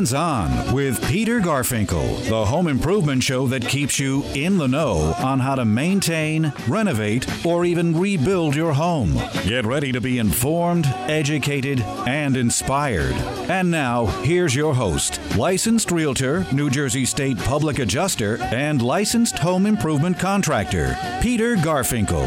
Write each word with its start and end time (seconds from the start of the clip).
Hands 0.00 0.14
On 0.14 0.72
with 0.72 1.06
Peter 1.10 1.40
Garfinkel, 1.40 2.26
the 2.26 2.46
home 2.46 2.68
improvement 2.68 3.22
show 3.22 3.46
that 3.48 3.68
keeps 3.68 3.98
you 3.98 4.24
in 4.34 4.56
the 4.56 4.66
know 4.66 5.14
on 5.18 5.40
how 5.40 5.54
to 5.56 5.66
maintain, 5.66 6.54
renovate, 6.66 7.26
or 7.44 7.66
even 7.66 7.94
rebuild 8.00 8.56
your 8.56 8.72
home. 8.72 9.12
Get 9.44 9.66
ready 9.66 9.92
to 9.92 10.00
be 10.00 10.18
informed, 10.18 10.86
educated, 10.86 11.82
and 11.82 12.34
inspired. 12.38 13.12
And 13.50 13.70
now, 13.70 14.06
here's 14.22 14.54
your 14.54 14.72
host, 14.72 15.20
licensed 15.36 15.90
realtor, 15.90 16.46
New 16.50 16.70
Jersey 16.70 17.04
State 17.04 17.36
public 17.36 17.78
adjuster, 17.78 18.38
and 18.40 18.80
licensed 18.80 19.38
home 19.38 19.66
improvement 19.66 20.18
contractor, 20.18 20.96
Peter 21.20 21.56
Garfinkel. 21.56 22.24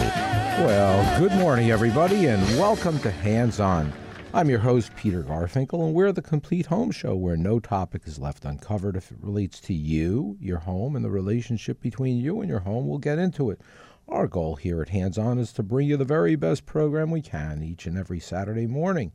Well, 0.60 1.20
good 1.20 1.32
morning, 1.32 1.72
everybody, 1.72 2.28
and 2.28 2.40
welcome 2.60 3.00
to 3.00 3.10
Hands 3.10 3.60
On. 3.60 3.92
I'm 4.36 4.50
your 4.50 4.60
host, 4.60 4.96
Peter 4.96 5.22
Garfinkel, 5.22 5.86
and 5.86 5.94
we're 5.94 6.12
the 6.12 6.24
complete 6.24 6.66
home 6.66 6.90
show 6.90 7.16
where 7.16 7.38
no 7.38 7.60
topic 7.60 8.02
is 8.06 8.18
left 8.18 8.46
uncovered. 8.46 8.96
If 8.96 9.12
it 9.12 9.20
relates 9.22 9.60
to 9.60 9.76
you, 9.76 10.38
your 10.40 10.58
home, 10.58 10.96
and 10.96 11.06
the 11.06 11.12
relationship 11.12 11.80
between 11.80 12.18
you 12.18 12.42
and 12.42 12.50
your 12.50 12.62
home, 12.62 12.88
we'll 12.88 12.98
get 12.98 13.20
into 13.20 13.52
it. 13.52 13.62
Our 14.10 14.28
goal 14.28 14.56
here 14.56 14.82
at 14.82 14.90
Hands 14.90 15.20
On 15.20 15.38
is 15.38 15.54
to 15.54 15.62
bring 15.62 15.88
you 15.88 15.98
the 15.98 16.04
very 16.04 16.36
best 16.36 16.66
program 16.66 17.12
we 17.12 17.22
can 17.22 17.62
each 17.62 17.86
and 17.86 17.96
every 17.96 18.20
Saturday 18.20 18.66
morning 18.66 19.12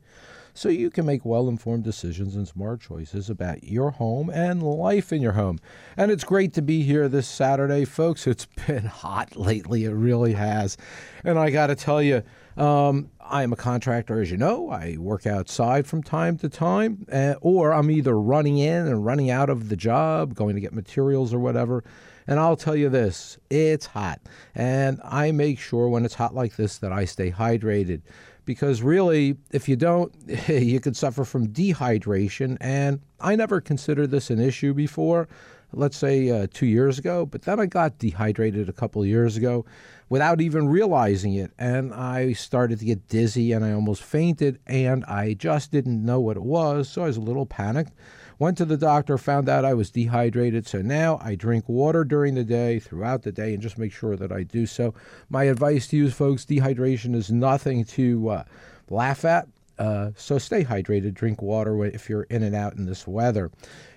so 0.53 0.69
you 0.69 0.89
can 0.89 1.05
make 1.05 1.25
well 1.25 1.47
informed 1.47 1.83
decisions 1.83 2.35
and 2.35 2.47
smart 2.47 2.81
choices 2.81 3.29
about 3.29 3.63
your 3.63 3.91
home 3.91 4.29
and 4.29 4.63
life 4.63 5.13
in 5.13 5.21
your 5.21 5.33
home. 5.33 5.59
And 5.95 6.11
it's 6.11 6.23
great 6.23 6.53
to 6.53 6.61
be 6.61 6.83
here 6.83 7.07
this 7.07 7.27
Saturday, 7.27 7.85
folks. 7.85 8.27
It's 8.27 8.45
been 8.67 8.85
hot 8.85 9.35
lately, 9.35 9.85
it 9.85 9.91
really 9.91 10.33
has. 10.33 10.77
And 11.23 11.37
I 11.37 11.49
got 11.49 11.67
to 11.67 11.75
tell 11.75 12.01
you, 12.01 12.23
um, 12.57 13.09
I 13.29 13.43
am 13.43 13.53
a 13.53 13.55
contractor, 13.55 14.21
as 14.21 14.31
you 14.31 14.37
know. 14.37 14.69
I 14.69 14.97
work 14.97 15.27
outside 15.27 15.85
from 15.85 16.01
time 16.01 16.37
to 16.39 16.49
time, 16.49 17.05
uh, 17.11 17.35
or 17.41 17.73
I'm 17.73 17.91
either 17.91 18.19
running 18.19 18.57
in 18.57 18.87
and 18.87 19.05
running 19.05 19.29
out 19.29 19.49
of 19.49 19.69
the 19.69 19.75
job, 19.75 20.33
going 20.33 20.55
to 20.55 20.61
get 20.61 20.73
materials 20.73 21.33
or 21.33 21.39
whatever. 21.39 21.83
And 22.27 22.39
I'll 22.39 22.55
tell 22.55 22.75
you 22.75 22.89
this 22.89 23.37
it's 23.49 23.85
hot. 23.85 24.19
And 24.55 24.99
I 25.03 25.31
make 25.31 25.59
sure 25.59 25.89
when 25.89 26.05
it's 26.05 26.15
hot 26.15 26.33
like 26.33 26.55
this 26.55 26.77
that 26.79 26.91
I 26.91 27.05
stay 27.05 27.31
hydrated. 27.31 28.01
Because 28.45 28.81
really, 28.81 29.37
if 29.51 29.69
you 29.69 29.75
don't, 29.75 30.11
you 30.47 30.79
could 30.79 30.97
suffer 30.97 31.23
from 31.23 31.49
dehydration. 31.49 32.57
And 32.59 32.99
I 33.19 33.35
never 33.35 33.61
considered 33.61 34.09
this 34.11 34.29
an 34.29 34.39
issue 34.39 34.73
before, 34.73 35.27
let's 35.71 35.97
say 35.97 36.29
uh, 36.29 36.47
two 36.51 36.65
years 36.65 36.97
ago, 36.97 37.25
but 37.25 37.43
then 37.43 37.59
I 37.59 37.65
got 37.65 37.99
dehydrated 37.99 38.69
a 38.69 38.73
couple 38.73 39.05
years 39.05 39.37
ago 39.37 39.65
without 40.09 40.41
even 40.41 40.67
realizing 40.67 41.35
it. 41.35 41.51
And 41.57 41.93
I 41.93 42.33
started 42.33 42.79
to 42.79 42.85
get 42.85 43.07
dizzy 43.07 43.51
and 43.51 43.63
I 43.63 43.73
almost 43.73 44.03
fainted, 44.03 44.59
and 44.67 45.05
I 45.05 45.33
just 45.33 45.71
didn't 45.71 46.03
know 46.03 46.19
what 46.19 46.37
it 46.37 46.43
was. 46.43 46.89
So 46.89 47.03
I 47.03 47.07
was 47.07 47.17
a 47.17 47.21
little 47.21 47.45
panicked. 47.45 47.93
Went 48.39 48.57
to 48.57 48.65
the 48.65 48.77
doctor, 48.77 49.17
found 49.17 49.49
out 49.49 49.65
I 49.65 49.73
was 49.73 49.91
dehydrated. 49.91 50.65
So 50.65 50.81
now 50.81 51.19
I 51.21 51.35
drink 51.35 51.67
water 51.67 52.05
during 52.05 52.35
the 52.35 52.45
day, 52.45 52.79
throughout 52.79 53.23
the 53.23 53.33
day, 53.33 53.53
and 53.53 53.61
just 53.61 53.77
make 53.77 53.91
sure 53.91 54.15
that 54.15 54.31
I 54.31 54.43
do 54.43 54.65
so. 54.65 54.93
My 55.29 55.43
advice 55.43 55.87
to 55.87 55.97
you 55.97 56.09
folks 56.09 56.45
dehydration 56.45 57.15
is 57.15 57.31
nothing 57.31 57.83
to 57.85 58.29
uh, 58.29 58.43
laugh 58.89 59.25
at. 59.25 59.47
Uh, 59.77 60.11
so 60.17 60.37
stay 60.37 60.63
hydrated, 60.63 61.13
drink 61.13 61.41
water 61.41 61.85
if 61.85 62.09
you're 62.09 62.23
in 62.23 62.43
and 62.43 62.55
out 62.55 62.75
in 62.75 62.85
this 62.85 63.07
weather. 63.07 63.49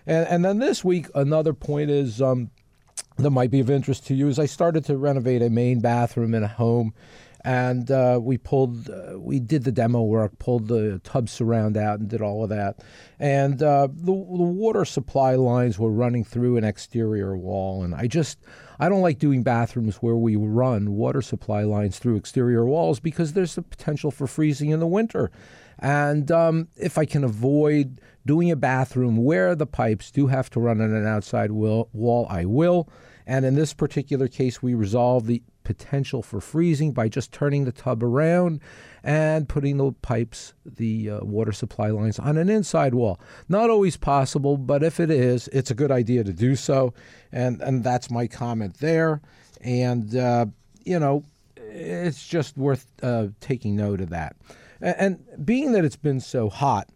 And, 0.07 0.27
and 0.29 0.45
then 0.45 0.59
this 0.59 0.85
week, 0.85 1.09
another 1.15 1.53
point 1.53 1.91
is 1.91 2.21
um, 2.21 2.51
that 3.19 3.31
might 3.31 3.51
be 3.51 3.61
of 3.61 3.71
interest 3.71 4.07
to 4.07 4.15
you 4.15 4.29
is 4.29 4.39
I 4.39 4.47
started 4.47 4.85
to 4.87 4.97
renovate 4.97 5.43
a 5.43 5.51
main 5.51 5.81
bathroom 5.81 6.35
in 6.35 6.43
a 6.43 6.49
home, 6.49 6.95
and 7.45 7.91
uh, 7.91 8.21
we 8.23 8.39
pulled, 8.39 8.89
uh, 8.89 9.19
we 9.19 9.41
did 9.41 9.65
the 9.65 9.73
demo 9.73 10.03
work, 10.03 10.39
pulled 10.39 10.69
the 10.69 11.01
tub 11.03 11.29
surround 11.29 11.77
out, 11.77 11.99
and 11.99 12.09
did 12.09 12.23
all 12.23 12.45
of 12.45 12.51
that. 12.51 12.83
And 13.19 13.63
uh, 13.63 13.89
the, 13.91 14.13
the 14.13 14.13
water 14.13 14.85
supply 14.85 15.35
lines 15.35 15.79
were 15.79 15.91
running 15.91 16.25
through 16.25 16.57
an 16.57 16.65
exterior 16.65 17.37
wall, 17.37 17.83
and 17.83 17.95
I 17.95 18.07
just, 18.07 18.39
I 18.79 18.89
don't 18.89 19.03
like 19.03 19.19
doing 19.19 19.43
bathrooms 19.43 19.97
where 19.97 20.17
we 20.17 20.37
run 20.37 20.93
water 20.93 21.23
supply 21.23 21.63
lines 21.63 21.99
through 21.99 22.17
exterior 22.17 22.65
walls 22.65 23.01
because 23.01 23.33
there's 23.33 23.57
the 23.57 23.63
potential 23.63 24.11
for 24.11 24.27
freezing 24.27 24.71
in 24.71 24.81
the 24.81 24.87
winter. 24.87 25.31
And 25.79 26.31
um, 26.31 26.69
if 26.77 26.97
I 26.97 27.05
can 27.05 27.25
avoid 27.25 28.01
doing 28.27 28.51
a 28.51 28.57
bathroom 28.57 29.17
where 29.17 29.55
the 29.55 29.67
pipes 29.67 30.11
do 30.11 30.29
have 30.29 30.51
to 30.51 30.61
run 30.61 30.81
on 30.81 30.95
an 30.95 31.07
outside 31.07 31.51
wall, 31.51 32.27
I 32.31 32.45
will. 32.45 32.89
And 33.27 33.45
in 33.45 33.55
this 33.55 33.73
particular 33.73 34.29
case, 34.29 34.63
we 34.63 34.75
resolve 34.75 35.27
the 35.27 35.43
potential 35.65 36.23
for 36.23 36.41
freezing 36.41 36.93
by 36.93 37.09
just 37.09 37.33
turning 37.33 37.65
the 37.65 37.73
tub 37.73 38.03
around 38.03 38.61
and 39.05 39.49
putting 39.49 39.77
the 39.77 39.93
pipes, 39.93 40.55
the 40.65 41.11
uh, 41.11 41.21
water 41.25 41.53
supply 41.53 41.91
lines 41.91 42.19
on 42.19 42.37
an 42.37 42.49
inside 42.49 42.95
wall. 42.95 43.21
Not 43.49 43.71
always 43.71 43.97
possible, 43.97 44.57
but 44.57 44.83
if 44.83 44.99
it 44.99 45.11
is, 45.11 45.49
it's 45.49 45.71
a 45.71 45.75
good 45.75 45.91
idea 45.91 46.25
to 46.25 46.33
do 46.33 46.57
so. 46.57 46.95
And, 47.31 47.61
and 47.63 47.85
that's 47.85 48.11
my 48.11 48.27
comment 48.27 48.79
there. 48.79 49.21
And, 49.61 50.17
uh, 50.17 50.47
you 50.85 50.99
know, 50.99 51.23
it's 51.57 52.27
just 52.27 52.57
worth 52.57 52.87
uh, 53.03 53.29
taking 53.41 53.77
note 53.77 54.01
of 54.01 54.11
that. 54.11 54.37
And, 54.81 54.97
and 54.99 55.47
being 55.47 55.73
that 55.73 55.85
it's 55.85 55.97
been 55.97 56.21
so 56.21 56.49
hot, 56.49 56.89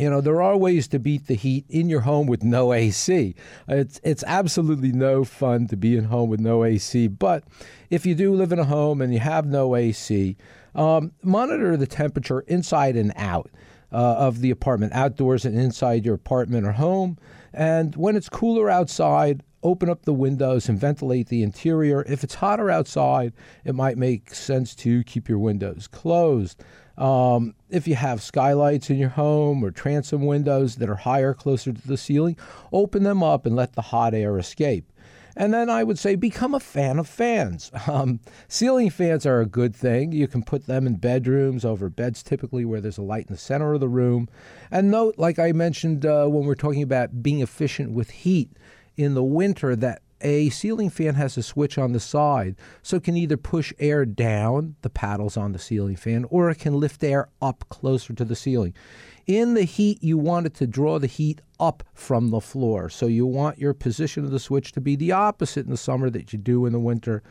you 0.00 0.08
know 0.08 0.20
there 0.20 0.40
are 0.40 0.56
ways 0.56 0.88
to 0.88 0.98
beat 0.98 1.26
the 1.26 1.34
heat 1.34 1.66
in 1.68 1.88
your 1.88 2.00
home 2.00 2.26
with 2.26 2.42
no 2.42 2.72
AC. 2.72 3.34
It's 3.68 4.00
it's 4.02 4.24
absolutely 4.26 4.92
no 4.92 5.24
fun 5.24 5.66
to 5.68 5.76
be 5.76 5.96
in 5.96 6.04
home 6.04 6.30
with 6.30 6.40
no 6.40 6.64
AC. 6.64 7.08
But 7.08 7.44
if 7.90 8.06
you 8.06 8.14
do 8.14 8.34
live 8.34 8.52
in 8.52 8.58
a 8.58 8.64
home 8.64 9.02
and 9.02 9.12
you 9.12 9.20
have 9.20 9.46
no 9.46 9.76
AC, 9.76 10.36
um, 10.74 11.12
monitor 11.22 11.76
the 11.76 11.86
temperature 11.86 12.40
inside 12.40 12.96
and 12.96 13.12
out. 13.16 13.50
Uh, 13.92 14.14
of 14.18 14.40
the 14.40 14.52
apartment, 14.52 14.92
outdoors 14.92 15.44
and 15.44 15.58
inside 15.58 16.04
your 16.04 16.14
apartment 16.14 16.64
or 16.64 16.70
home. 16.70 17.18
And 17.52 17.96
when 17.96 18.14
it's 18.14 18.28
cooler 18.28 18.70
outside, 18.70 19.42
open 19.64 19.90
up 19.90 20.04
the 20.04 20.12
windows 20.12 20.68
and 20.68 20.78
ventilate 20.78 21.28
the 21.28 21.42
interior. 21.42 22.04
If 22.06 22.24
it's 22.24 22.34
hotter 22.34 22.70
outside, 22.70 23.32
it 23.64 23.74
might 23.74 23.98
make 23.98 24.32
sense 24.32 24.76
to 24.76 25.02
keep 25.04 25.28
your 25.28 25.40
windows 25.40 25.88
closed. 25.88 26.62
Um, 27.00 27.54
if 27.70 27.88
you 27.88 27.94
have 27.94 28.22
skylights 28.22 28.90
in 28.90 28.98
your 28.98 29.08
home 29.08 29.64
or 29.64 29.70
transom 29.70 30.26
windows 30.26 30.76
that 30.76 30.90
are 30.90 30.96
higher, 30.96 31.32
closer 31.32 31.72
to 31.72 31.88
the 31.88 31.96
ceiling, 31.96 32.36
open 32.72 33.04
them 33.04 33.22
up 33.22 33.46
and 33.46 33.56
let 33.56 33.72
the 33.72 33.82
hot 33.82 34.12
air 34.12 34.38
escape. 34.38 34.84
And 35.34 35.54
then 35.54 35.70
I 35.70 35.82
would 35.82 35.98
say 35.98 36.16
become 36.16 36.54
a 36.54 36.60
fan 36.60 36.98
of 36.98 37.08
fans. 37.08 37.72
Um, 37.90 38.20
ceiling 38.46 38.90
fans 38.90 39.26
are 39.26 39.40
a 39.40 39.46
good 39.46 39.74
thing. 39.74 40.12
You 40.12 40.28
can 40.28 40.42
put 40.42 40.66
them 40.66 40.86
in 40.86 40.96
bedrooms, 40.96 41.64
over 41.64 41.88
beds 41.88 42.22
typically 42.22 42.64
where 42.64 42.80
there's 42.80 42.98
a 42.98 43.02
light 43.02 43.26
in 43.26 43.34
the 43.34 43.40
center 43.40 43.72
of 43.72 43.80
the 43.80 43.88
room. 43.88 44.28
And 44.70 44.90
note, 44.90 45.14
like 45.16 45.38
I 45.38 45.52
mentioned 45.52 46.04
uh, 46.04 46.26
when 46.26 46.44
we're 46.44 46.54
talking 46.54 46.82
about 46.82 47.22
being 47.22 47.40
efficient 47.40 47.92
with 47.92 48.10
heat 48.10 48.50
in 48.96 49.14
the 49.14 49.24
winter, 49.24 49.74
that 49.76 50.02
a 50.20 50.50
ceiling 50.50 50.90
fan 50.90 51.14
has 51.14 51.36
a 51.36 51.42
switch 51.42 51.78
on 51.78 51.92
the 51.92 52.00
side, 52.00 52.56
so 52.82 52.96
it 52.96 53.04
can 53.04 53.16
either 53.16 53.36
push 53.36 53.72
air 53.78 54.04
down 54.04 54.76
the 54.82 54.90
paddles 54.90 55.36
on 55.36 55.52
the 55.52 55.58
ceiling 55.58 55.96
fan 55.96 56.24
or 56.30 56.50
it 56.50 56.58
can 56.58 56.78
lift 56.78 57.02
air 57.02 57.28
up 57.40 57.64
closer 57.68 58.12
to 58.14 58.24
the 58.24 58.36
ceiling. 58.36 58.74
In 59.26 59.54
the 59.54 59.62
heat, 59.62 60.02
you 60.02 60.18
want 60.18 60.46
it 60.46 60.54
to 60.54 60.66
draw 60.66 60.98
the 60.98 61.06
heat 61.06 61.40
up 61.60 61.84
from 61.94 62.30
the 62.30 62.40
floor. 62.40 62.88
So 62.88 63.06
you 63.06 63.26
want 63.26 63.58
your 63.58 63.74
position 63.74 64.24
of 64.24 64.30
the 64.30 64.40
switch 64.40 64.72
to 64.72 64.80
be 64.80 64.96
the 64.96 65.12
opposite 65.12 65.64
in 65.64 65.70
the 65.70 65.76
summer 65.76 66.10
that 66.10 66.32
you 66.32 66.38
do 66.38 66.66
in 66.66 66.72
the 66.72 66.80
winter 66.80 67.22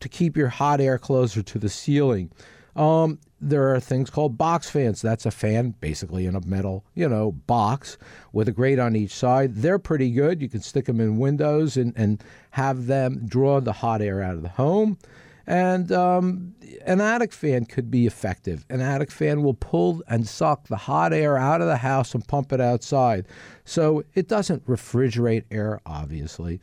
to 0.00 0.08
keep 0.08 0.36
your 0.36 0.48
hot 0.48 0.80
air 0.80 0.98
closer 0.98 1.42
to 1.42 1.58
the 1.58 1.68
ceiling. 1.68 2.30
Um, 2.76 3.18
there 3.40 3.72
are 3.74 3.80
things 3.80 4.10
called 4.10 4.36
box 4.36 4.68
fans. 4.68 5.00
That's 5.00 5.26
a 5.26 5.30
fan 5.30 5.74
basically 5.80 6.26
in 6.26 6.34
a 6.34 6.40
metal, 6.40 6.84
you 6.94 7.08
know, 7.08 7.32
box 7.32 7.96
with 8.32 8.48
a 8.48 8.52
grate 8.52 8.78
on 8.78 8.96
each 8.96 9.14
side. 9.14 9.54
They're 9.56 9.78
pretty 9.78 10.10
good. 10.10 10.42
You 10.42 10.48
can 10.48 10.60
stick 10.60 10.86
them 10.86 11.00
in 11.00 11.18
windows 11.18 11.76
and, 11.76 11.92
and 11.96 12.22
have 12.52 12.86
them 12.86 13.26
draw 13.26 13.60
the 13.60 13.72
hot 13.72 14.02
air 14.02 14.22
out 14.22 14.34
of 14.34 14.42
the 14.42 14.48
home. 14.48 14.98
And 15.46 15.90
um, 15.92 16.54
an 16.84 17.00
attic 17.00 17.32
fan 17.32 17.64
could 17.64 17.90
be 17.90 18.06
effective. 18.06 18.66
An 18.68 18.82
attic 18.82 19.10
fan 19.10 19.42
will 19.42 19.54
pull 19.54 20.02
and 20.06 20.28
suck 20.28 20.68
the 20.68 20.76
hot 20.76 21.14
air 21.14 21.38
out 21.38 21.62
of 21.62 21.68
the 21.68 21.78
house 21.78 22.14
and 22.14 22.26
pump 22.26 22.52
it 22.52 22.60
outside. 22.60 23.26
So 23.64 24.04
it 24.14 24.28
doesn't 24.28 24.66
refrigerate 24.66 25.44
air, 25.50 25.80
obviously. 25.86 26.60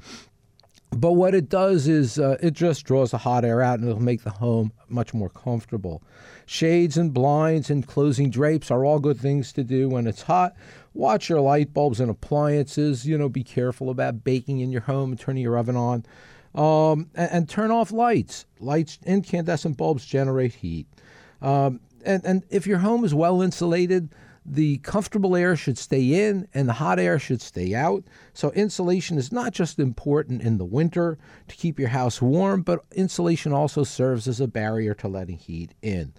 But 0.95 1.11
what 1.11 1.35
it 1.35 1.49
does 1.49 1.89
is 1.89 2.17
uh, 2.17 2.37
it 2.41 2.53
just 2.53 2.85
draws 2.85 3.11
the 3.11 3.17
hot 3.17 3.43
air 3.43 3.61
out 3.61 3.79
and 3.79 3.89
it'll 3.89 4.01
make 4.01 4.23
the 4.23 4.29
home 4.29 4.71
much 4.87 5.13
more 5.13 5.29
comfortable. 5.29 6.01
Shades 6.45 6.95
and 6.95 7.13
blinds 7.13 7.69
and 7.69 7.85
closing 7.85 8.29
drapes 8.29 8.71
are 8.71 8.85
all 8.85 8.99
good 8.99 9.19
things 9.19 9.51
to 9.53 9.63
do 9.65 9.89
when 9.89 10.07
it's 10.07 10.21
hot. 10.21 10.55
Watch 10.93 11.27
your 11.27 11.41
light 11.41 11.73
bulbs 11.73 11.99
and 11.99 12.09
appliances. 12.09 13.05
You 13.05 13.17
know, 13.17 13.27
be 13.27 13.43
careful 13.43 13.89
about 13.89 14.23
baking 14.23 14.61
in 14.61 14.71
your 14.71 14.81
home 14.81 15.11
and 15.11 15.19
turning 15.19 15.43
your 15.43 15.57
oven 15.57 15.75
on. 15.75 16.05
Um, 16.55 17.09
and, 17.13 17.31
and, 17.31 17.49
turn 17.49 17.71
off 17.71 17.91
lights. 17.91 18.45
Lights, 18.61 18.97
incandescent 19.05 19.75
bulbs 19.75 20.05
generate 20.05 20.53
heat. 20.53 20.87
Um, 21.41 21.81
and, 22.05 22.23
and 22.23 22.43
if 22.49 22.65
your 22.65 22.77
home 22.77 23.03
is 23.03 23.13
well 23.13 23.41
insulated, 23.41 24.15
the 24.45 24.77
comfortable 24.77 25.35
air 25.35 25.55
should 25.55 25.77
stay 25.77 26.27
in 26.27 26.47
and 26.53 26.69
the 26.69 26.73
hot 26.73 26.99
air 26.99 27.17
should 27.17 27.41
stay 27.41 27.73
out. 27.73 28.03
So, 28.33 28.51
insulation 28.51 29.17
is 29.17 29.31
not 29.31 29.53
just 29.53 29.79
important 29.79 30.41
in 30.41 30.57
the 30.57 30.65
winter 30.65 31.17
to 31.47 31.55
keep 31.55 31.79
your 31.79 31.89
house 31.89 32.21
warm, 32.21 32.61
but 32.61 32.85
insulation 32.91 33.51
also 33.51 33.83
serves 33.83 34.27
as 34.27 34.39
a 34.39 34.47
barrier 34.47 34.93
to 34.95 35.07
letting 35.07 35.37
heat 35.37 35.73
in. 35.81 36.13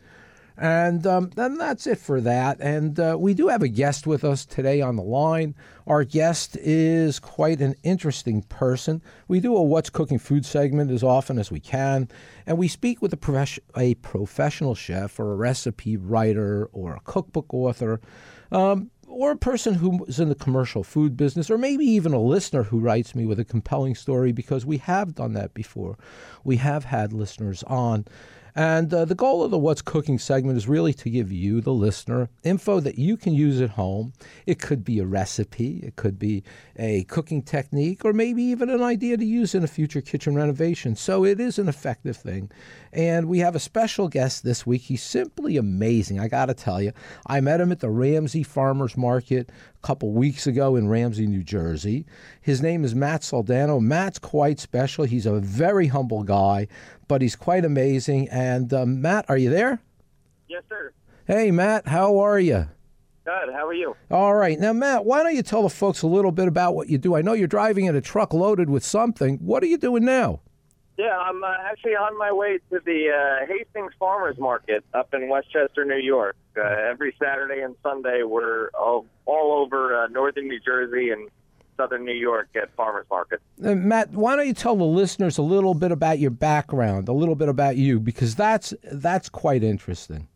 And 0.58 1.06
um, 1.06 1.30
then 1.36 1.58
that's 1.58 1.86
it 1.86 1.98
for 1.98 2.20
that. 2.22 2.60
And 2.60 2.98
uh, 2.98 3.16
we 3.18 3.34
do 3.34 3.48
have 3.48 3.62
a 3.62 3.68
guest 3.68 4.06
with 4.06 4.24
us 4.24 4.46
today 4.46 4.80
on 4.80 4.96
the 4.96 5.02
line. 5.02 5.54
Our 5.86 6.02
guest 6.02 6.56
is 6.56 7.18
quite 7.18 7.60
an 7.60 7.74
interesting 7.82 8.42
person. 8.42 9.02
We 9.28 9.40
do 9.40 9.54
a 9.54 9.62
What's 9.62 9.90
Cooking 9.90 10.18
Food 10.18 10.46
segment 10.46 10.90
as 10.90 11.02
often 11.02 11.38
as 11.38 11.50
we 11.50 11.60
can. 11.60 12.08
And 12.46 12.56
we 12.56 12.68
speak 12.68 13.02
with 13.02 13.12
a, 13.12 13.18
prof- 13.18 13.58
a 13.76 13.94
professional 13.96 14.74
chef 14.74 15.20
or 15.20 15.32
a 15.32 15.36
recipe 15.36 15.96
writer 15.96 16.70
or 16.72 16.94
a 16.94 17.00
cookbook 17.00 17.52
author. 17.52 18.00
Um, 18.50 18.90
or 19.08 19.30
a 19.30 19.36
person 19.36 19.74
who's 19.74 20.18
in 20.20 20.28
the 20.28 20.34
commercial 20.34 20.82
food 20.82 21.16
business, 21.16 21.48
or 21.48 21.56
maybe 21.56 21.84
even 21.84 22.12
a 22.12 22.20
listener 22.20 22.64
who 22.64 22.80
writes 22.80 23.14
me 23.14 23.24
with 23.24 23.38
a 23.38 23.44
compelling 23.44 23.94
story, 23.94 24.32
because 24.32 24.66
we 24.66 24.78
have 24.78 25.14
done 25.14 25.32
that 25.32 25.54
before. 25.54 25.96
We 26.44 26.56
have 26.56 26.84
had 26.84 27.12
listeners 27.12 27.62
on 27.64 28.04
and 28.56 28.92
uh, 28.92 29.04
the 29.04 29.14
goal 29.14 29.44
of 29.44 29.50
the 29.50 29.58
What's 29.58 29.82
Cooking 29.82 30.18
segment 30.18 30.56
is 30.56 30.66
really 30.66 30.94
to 30.94 31.10
give 31.10 31.30
you, 31.30 31.60
the 31.60 31.74
listener, 31.74 32.30
info 32.42 32.80
that 32.80 32.98
you 32.98 33.18
can 33.18 33.34
use 33.34 33.60
at 33.60 33.70
home. 33.70 34.14
It 34.46 34.58
could 34.58 34.82
be 34.82 34.98
a 34.98 35.04
recipe, 35.04 35.80
it 35.82 35.96
could 35.96 36.18
be 36.18 36.42
a 36.76 37.04
cooking 37.04 37.42
technique, 37.42 38.02
or 38.02 38.14
maybe 38.14 38.42
even 38.44 38.70
an 38.70 38.82
idea 38.82 39.18
to 39.18 39.24
use 39.24 39.54
in 39.54 39.62
a 39.62 39.68
future 39.68 40.00
kitchen 40.00 40.34
renovation. 40.34 40.96
So 40.96 41.22
it 41.22 41.38
is 41.38 41.58
an 41.58 41.68
effective 41.68 42.16
thing. 42.16 42.50
And 42.94 43.28
we 43.28 43.40
have 43.40 43.54
a 43.54 43.60
special 43.60 44.08
guest 44.08 44.42
this 44.42 44.66
week. 44.66 44.82
He's 44.82 45.02
simply 45.02 45.58
amazing, 45.58 46.18
I 46.18 46.28
got 46.28 46.46
to 46.46 46.54
tell 46.54 46.80
you. 46.80 46.92
I 47.26 47.42
met 47.42 47.60
him 47.60 47.72
at 47.72 47.80
the 47.80 47.90
Ramsey 47.90 48.42
Farmers 48.42 48.96
Market 48.96 49.50
a 49.50 49.86
couple 49.86 50.12
weeks 50.12 50.46
ago 50.46 50.76
in 50.76 50.88
Ramsey, 50.88 51.26
New 51.26 51.42
Jersey. 51.42 52.06
His 52.40 52.62
name 52.62 52.84
is 52.84 52.94
Matt 52.94 53.20
Soldano. 53.20 53.82
Matt's 53.82 54.18
quite 54.18 54.58
special. 54.58 55.04
He's 55.04 55.26
a 55.26 55.40
very 55.40 55.88
humble 55.88 56.22
guy, 56.22 56.68
but 57.08 57.22
he's 57.22 57.36
quite 57.36 57.64
amazing. 57.64 58.28
And 58.28 58.72
uh, 58.72 58.86
Matt, 58.86 59.26
are 59.28 59.38
you 59.38 59.50
there? 59.50 59.80
Yes, 60.48 60.62
sir. 60.68 60.92
Hey, 61.26 61.50
Matt, 61.50 61.88
how 61.88 62.18
are 62.18 62.38
you? 62.38 62.68
Good. 63.24 63.52
How 63.52 63.66
are 63.66 63.74
you? 63.74 63.96
All 64.10 64.34
right. 64.34 64.58
Now, 64.58 64.72
Matt, 64.72 65.04
why 65.04 65.24
don't 65.24 65.34
you 65.34 65.42
tell 65.42 65.62
the 65.62 65.68
folks 65.68 66.02
a 66.02 66.06
little 66.06 66.30
bit 66.30 66.46
about 66.46 66.76
what 66.76 66.88
you 66.88 66.96
do? 66.96 67.16
I 67.16 67.22
know 67.22 67.32
you're 67.32 67.48
driving 67.48 67.86
in 67.86 67.96
a 67.96 68.00
truck 68.00 68.32
loaded 68.32 68.70
with 68.70 68.84
something. 68.84 69.38
What 69.38 69.64
are 69.64 69.66
you 69.66 69.78
doing 69.78 70.04
now? 70.04 70.40
Yeah, 70.96 71.18
I'm 71.18 71.42
uh, 71.42 71.52
actually 71.68 71.96
on 71.96 72.16
my 72.16 72.32
way 72.32 72.58
to 72.70 72.80
the 72.84 73.10
uh, 73.10 73.46
Hastings 73.46 73.92
Farmers 73.98 74.38
Market 74.38 74.84
up 74.94 75.12
in 75.12 75.28
Westchester, 75.28 75.84
New 75.84 75.98
York. 75.98 76.36
Uh, 76.56 76.62
every 76.62 77.14
Saturday 77.22 77.60
and 77.60 77.74
Sunday, 77.82 78.22
we're 78.22 78.68
all, 78.68 79.04
all 79.26 79.60
over 79.62 80.04
uh, 80.04 80.06
northern 80.06 80.48
New 80.48 80.60
Jersey 80.60 81.10
and 81.10 81.28
southern 81.76 82.04
New 82.04 82.14
York 82.14 82.48
at 82.54 82.74
farmers 82.74 83.06
market. 83.10 83.40
Matt, 83.58 84.10
why 84.12 84.36
don't 84.36 84.46
you 84.46 84.54
tell 84.54 84.76
the 84.76 84.84
listeners 84.84 85.38
a 85.38 85.42
little 85.42 85.74
bit 85.74 85.92
about 85.92 86.18
your 86.18 86.30
background, 86.30 87.08
a 87.08 87.12
little 87.12 87.34
bit 87.34 87.48
about 87.48 87.76
you, 87.76 88.00
because 88.00 88.34
that's 88.34 88.74
that's 88.92 89.28
quite 89.28 89.62
interesting. 89.62 90.28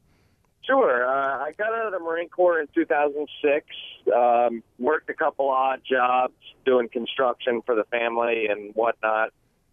Sure. 0.70 1.04
Uh, 1.04 1.38
I 1.38 1.52
got 1.58 1.72
out 1.72 1.86
of 1.86 1.92
the 1.92 1.98
Marine 1.98 2.28
Corps 2.28 2.60
in 2.60 2.68
2006. 2.72 3.66
Um, 4.14 4.62
worked 4.78 5.10
a 5.10 5.14
couple 5.14 5.48
odd 5.48 5.80
jobs 5.88 6.34
doing 6.64 6.88
construction 6.88 7.62
for 7.66 7.74
the 7.74 7.84
family 7.84 8.46
and 8.48 8.72
whatnot. 8.74 9.30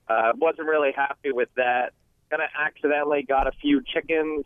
Uh, 0.07 0.31
wasn't 0.35 0.67
really 0.67 0.91
happy 0.95 1.31
with 1.31 1.49
that. 1.55 1.91
Kind 2.31 2.41
of 2.41 2.49
accidentally 2.59 3.23
got 3.23 3.45
a 3.45 3.51
few 3.61 3.83
chickens, 3.93 4.45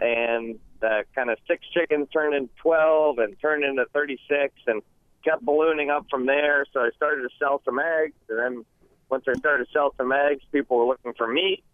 and 0.00 0.58
uh, 0.82 1.02
kind 1.14 1.30
of 1.30 1.38
six 1.48 1.64
chickens 1.72 2.08
turned 2.12 2.34
into 2.34 2.52
12 2.62 3.18
and 3.18 3.40
turned 3.40 3.64
into 3.64 3.84
36, 3.92 4.54
and 4.66 4.82
kept 5.24 5.44
ballooning 5.44 5.90
up 5.90 6.06
from 6.10 6.26
there. 6.26 6.64
So 6.72 6.80
I 6.80 6.90
started 6.96 7.22
to 7.22 7.28
sell 7.38 7.62
some 7.64 7.78
eggs, 7.78 8.14
and 8.28 8.38
then 8.38 8.64
once 9.10 9.24
I 9.28 9.34
started 9.34 9.66
to 9.66 9.72
sell 9.72 9.94
some 9.96 10.12
eggs, 10.12 10.42
people 10.52 10.78
were 10.78 10.86
looking 10.86 11.12
for 11.14 11.26
meat. 11.26 11.64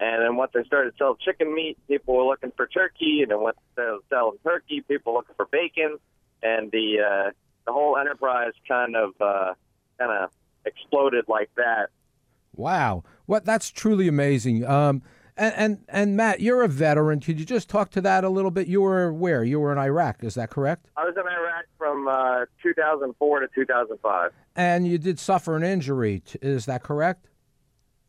And 0.00 0.22
then 0.22 0.36
once 0.36 0.52
I 0.56 0.62
started 0.62 0.92
to 0.92 0.96
sell 0.96 1.16
chicken 1.16 1.52
meat, 1.54 1.76
people 1.88 2.16
were 2.16 2.24
looking 2.24 2.52
for 2.56 2.66
turkey. 2.66 3.22
And 3.22 3.30
then 3.30 3.40
once 3.40 3.56
I 3.58 3.72
started 3.72 4.00
selling 4.08 4.38
turkey, 4.44 4.80
people 4.82 5.12
were 5.12 5.18
looking 5.18 5.34
for 5.36 5.46
bacon. 5.46 5.98
And 6.42 6.70
the 6.70 7.00
uh, 7.00 7.30
the 7.66 7.72
whole 7.72 7.98
enterprise 7.98 8.52
kind 8.66 8.94
of 8.94 9.10
uh, 9.20 9.54
kind 9.98 10.12
of 10.12 10.30
exploded 10.64 11.24
like 11.28 11.50
that. 11.56 11.90
Wow, 12.54 13.02
what 13.26 13.44
that's 13.44 13.70
truly 13.70 14.08
amazing. 14.08 14.64
Um, 14.64 15.02
and, 15.38 15.54
and 15.56 15.78
and 15.88 16.16
Matt, 16.16 16.40
you're 16.40 16.62
a 16.62 16.68
veteran. 16.68 17.20
Could 17.20 17.38
you 17.38 17.46
just 17.46 17.68
talk 17.68 17.90
to 17.92 18.00
that 18.00 18.24
a 18.24 18.28
little 18.28 18.50
bit? 18.50 18.66
You 18.66 18.82
were 18.82 19.12
where? 19.12 19.44
You 19.44 19.60
were 19.60 19.72
in 19.72 19.78
Iraq. 19.78 20.24
Is 20.24 20.34
that 20.34 20.50
correct? 20.50 20.90
I 20.96 21.04
was 21.04 21.14
in 21.16 21.22
Iraq 21.22 21.64
from 21.78 22.08
uh, 22.08 22.46
2004 22.62 23.40
to 23.40 23.48
2005. 23.54 24.32
And 24.56 24.86
you 24.86 24.98
did 24.98 25.18
suffer 25.18 25.56
an 25.56 25.62
injury. 25.62 26.22
Is 26.42 26.66
that 26.66 26.82
correct? 26.82 27.28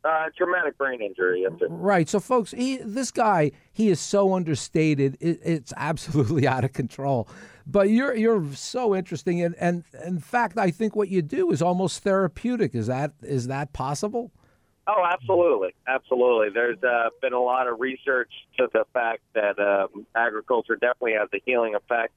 Uh, 0.02 0.26
traumatic 0.36 0.78
brain 0.78 1.02
injury. 1.02 1.42
Yes, 1.42 1.52
right. 1.68 2.08
So, 2.08 2.20
folks, 2.20 2.52
he, 2.52 2.78
this 2.78 3.10
guy, 3.10 3.52
he 3.70 3.90
is 3.90 4.00
so 4.00 4.34
understated. 4.34 5.18
It, 5.20 5.40
it's 5.44 5.74
absolutely 5.76 6.48
out 6.48 6.64
of 6.64 6.72
control. 6.72 7.28
But 7.66 7.90
you're 7.90 8.16
you're 8.16 8.52
so 8.54 8.96
interesting, 8.96 9.42
and, 9.42 9.54
and 9.60 9.84
in 10.04 10.18
fact, 10.18 10.58
I 10.58 10.70
think 10.70 10.96
what 10.96 11.08
you 11.08 11.22
do 11.22 11.52
is 11.52 11.62
almost 11.62 12.02
therapeutic. 12.02 12.74
Is 12.74 12.86
that 12.88 13.12
is 13.22 13.46
that 13.48 13.72
possible? 13.72 14.32
Oh, 14.92 15.04
absolutely, 15.08 15.72
absolutely. 15.86 16.48
There's 16.52 16.82
uh, 16.82 17.10
been 17.22 17.32
a 17.32 17.40
lot 17.40 17.68
of 17.68 17.78
research 17.78 18.30
to 18.58 18.68
the 18.72 18.84
fact 18.92 19.20
that 19.34 19.56
um, 19.60 20.04
agriculture 20.16 20.74
definitely 20.74 21.12
has 21.12 21.28
a 21.32 21.40
healing 21.46 21.76
effect 21.76 22.12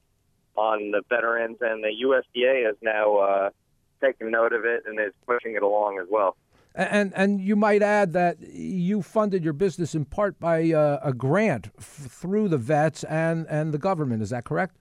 on 0.56 0.90
the 0.90 1.02
veterans, 1.08 1.58
and 1.60 1.84
the 1.84 1.92
USDA 2.04 2.66
has 2.66 2.74
now 2.82 3.16
uh, 3.16 3.50
taken 4.00 4.32
note 4.32 4.52
of 4.52 4.64
it 4.64 4.84
and 4.86 4.98
is 4.98 5.12
pushing 5.24 5.54
it 5.54 5.62
along 5.62 6.00
as 6.00 6.08
well. 6.10 6.36
And 6.74 7.12
and 7.14 7.40
you 7.40 7.54
might 7.54 7.82
add 7.82 8.12
that 8.14 8.40
you 8.40 9.02
funded 9.02 9.44
your 9.44 9.52
business 9.52 9.94
in 9.94 10.04
part 10.04 10.40
by 10.40 10.72
uh, 10.72 10.98
a 11.00 11.12
grant 11.12 11.70
f- 11.78 11.84
through 12.10 12.48
the 12.48 12.58
vets 12.58 13.04
and, 13.04 13.46
and 13.48 13.72
the 13.72 13.78
government. 13.78 14.20
Is 14.22 14.30
that 14.30 14.44
correct? 14.44 14.74